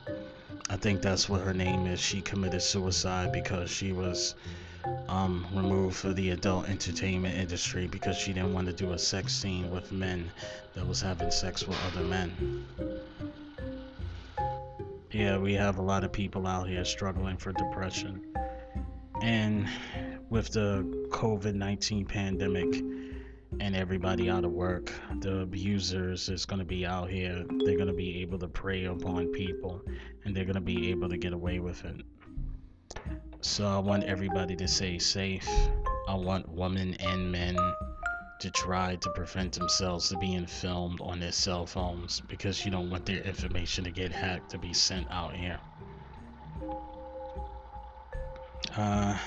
I 0.70 0.76
think 0.76 1.02
that's 1.02 1.30
what 1.30 1.42
her 1.42 1.54
name 1.54 1.86
is. 1.86 2.00
She 2.00 2.22
committed 2.22 2.62
suicide 2.62 3.32
because 3.32 3.70
she 3.70 3.92
was 3.92 4.36
um, 5.08 5.46
removed 5.54 5.96
for 5.96 6.14
the 6.14 6.32
adult 6.32 6.68
entertainment 6.68 7.36
industry 7.38 7.88
because 7.88 8.18
she 8.18 8.34
didn't 8.34 8.54
want 8.54 8.68
to 8.68 8.74
do 8.74 8.94
a 8.94 9.00
sex 9.00 9.34
scene 9.34 9.70
with 9.72 9.92
men 9.92 10.32
that 10.74 10.88
was 10.88 11.02
having 11.02 11.32
sex 11.32 11.68
with 11.68 11.78
other 11.88 12.06
men 12.06 12.66
yeah, 15.20 15.38
we 15.38 15.54
have 15.54 15.80
a 15.80 15.82
lot 15.82 16.06
of 16.06 16.14
people 16.14 16.48
out 16.48 16.70
here 16.70 16.86
struggling 16.86 17.36
for 17.36 17.52
depression. 17.52 18.26
And 19.22 19.68
with 20.30 20.54
the 20.54 20.84
COVID 21.10 21.56
19 21.56 22.06
pandemic 22.06 22.74
and 23.60 23.76
everybody 23.76 24.30
out 24.30 24.46
of 24.46 24.54
work, 24.54 24.94
the 25.20 25.40
abusers 25.40 26.30
is 26.30 26.46
going 26.46 26.60
to 26.60 26.66
be 26.66 26.86
out 26.86 27.10
here. 27.10 27.44
They're 27.66 27.76
going 27.76 27.88
to 27.88 27.94
be 27.94 28.22
able 28.22 28.40
to 28.40 28.48
prey 28.48 28.86
upon 28.86 29.28
people 29.34 29.82
and 30.24 30.34
they're 30.34 30.46
going 30.46 30.56
to 30.56 30.62
be 30.62 30.90
able 30.90 31.10
to 31.10 31.18
get 31.18 31.34
away 31.34 31.60
with 31.60 31.84
it. 31.84 31.98
So 33.42 33.68
I 33.68 33.80
want 33.80 34.06
everybody 34.06 34.56
to 34.56 34.70
stay 34.70 35.00
safe. 35.00 35.50
I 36.08 36.16
want 36.16 36.48
women 36.48 36.94
and 37.02 37.30
men 37.30 37.58
to 38.40 38.50
try 38.52 38.96
to 38.96 39.10
prevent 39.12 39.54
themselves 39.54 40.10
to 40.10 40.18
being 40.18 40.46
filmed 40.46 41.02
on 41.02 41.20
their 41.20 41.32
cell 41.32 41.66
phones 41.66 42.22
because 42.22 42.64
you 42.64 42.72
don't 42.72 42.90
want 42.90 43.06
their 43.06 43.22
information 43.22 43.84
to 43.84 43.92
get 43.92 44.12
hacked 44.12 44.52
to 44.52 44.58
be 44.58 44.74
sent 44.74 45.10
out 45.12 45.36
here. 45.36 45.60
Uh, 48.76 49.18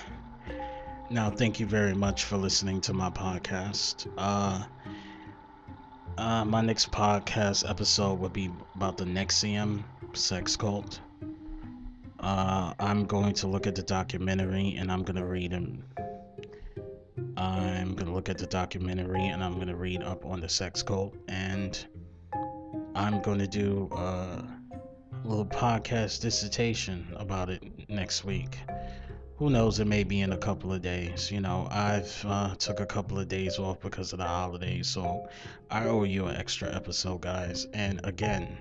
now, 1.10 1.30
thank 1.30 1.60
you 1.60 1.66
very 1.66 1.94
much 1.94 2.24
for 2.24 2.38
listening 2.38 2.80
to 2.82 2.94
my 2.94 3.10
podcast. 3.10 4.10
Uh, 4.16 4.64
uh, 6.16 6.44
my 6.44 6.62
next 6.62 6.90
podcast 6.90 7.68
episode 7.68 8.18
will 8.18 8.30
be 8.30 8.50
about 8.74 8.96
the 8.96 9.04
NXIVM 9.04 9.82
sex 10.14 10.56
cult. 10.56 11.00
Uh, 12.18 12.72
I'm 12.78 13.04
going 13.04 13.34
to 13.34 13.46
look 13.46 13.66
at 13.66 13.74
the 13.74 13.82
documentary 13.82 14.76
and 14.78 14.90
I'm 14.90 15.02
going 15.02 15.16
to 15.16 15.24
read 15.24 15.50
them 15.50 15.84
I'm 17.36 17.94
gonna 17.94 18.12
look 18.12 18.28
at 18.28 18.38
the 18.38 18.46
documentary 18.46 19.26
and 19.26 19.42
I'm 19.42 19.58
gonna 19.58 19.76
read 19.76 20.02
up 20.02 20.24
on 20.24 20.40
the 20.40 20.48
sex 20.48 20.82
cult 20.82 21.14
and 21.28 21.84
I'm 22.94 23.22
gonna 23.22 23.46
do 23.46 23.88
a 23.92 24.44
little 25.24 25.46
podcast 25.46 26.20
dissertation 26.20 27.06
about 27.16 27.48
it 27.48 27.62
next 27.88 28.24
week. 28.24 28.58
Who 29.38 29.50
knows? 29.50 29.80
It 29.80 29.86
may 29.86 30.04
be 30.04 30.20
in 30.20 30.32
a 30.32 30.36
couple 30.36 30.72
of 30.72 30.82
days. 30.82 31.30
You 31.32 31.40
know, 31.40 31.66
I've 31.70 32.24
uh, 32.26 32.54
took 32.56 32.80
a 32.80 32.86
couple 32.86 33.18
of 33.18 33.28
days 33.28 33.58
off 33.58 33.80
because 33.80 34.12
of 34.12 34.18
the 34.18 34.26
holidays, 34.26 34.88
so 34.88 35.28
I 35.70 35.86
owe 35.86 36.04
you 36.04 36.26
an 36.26 36.36
extra 36.36 36.72
episode, 36.74 37.22
guys. 37.22 37.66
And 37.72 38.00
again, 38.04 38.58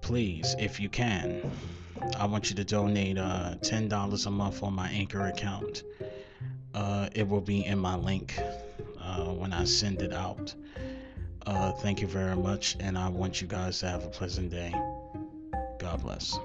please, 0.00 0.56
if 0.58 0.80
you 0.80 0.88
can, 0.88 1.50
I 2.18 2.26
want 2.26 2.50
you 2.50 2.56
to 2.56 2.64
donate 2.64 3.18
uh, 3.18 3.54
ten 3.62 3.88
dollars 3.88 4.26
a 4.26 4.30
month 4.30 4.62
on 4.62 4.74
my 4.74 4.88
Anchor 4.88 5.26
account 5.26 5.84
uh, 6.74 7.08
it 7.14 7.28
will 7.28 7.40
be 7.40 7.64
in 7.64 7.78
my 7.78 7.94
link 7.94 8.34
uh, 9.00 9.24
when 9.26 9.52
I 9.52 9.64
send 9.64 10.02
it 10.02 10.12
out. 10.12 10.54
Uh, 11.46 11.72
thank 11.72 12.00
you 12.00 12.08
very 12.08 12.36
much, 12.36 12.76
and 12.80 12.98
I 12.98 13.08
want 13.08 13.40
you 13.40 13.46
guys 13.46 13.78
to 13.80 13.88
have 13.88 14.04
a 14.04 14.08
pleasant 14.08 14.50
day. 14.50 14.74
God 15.78 16.02
bless. 16.02 16.38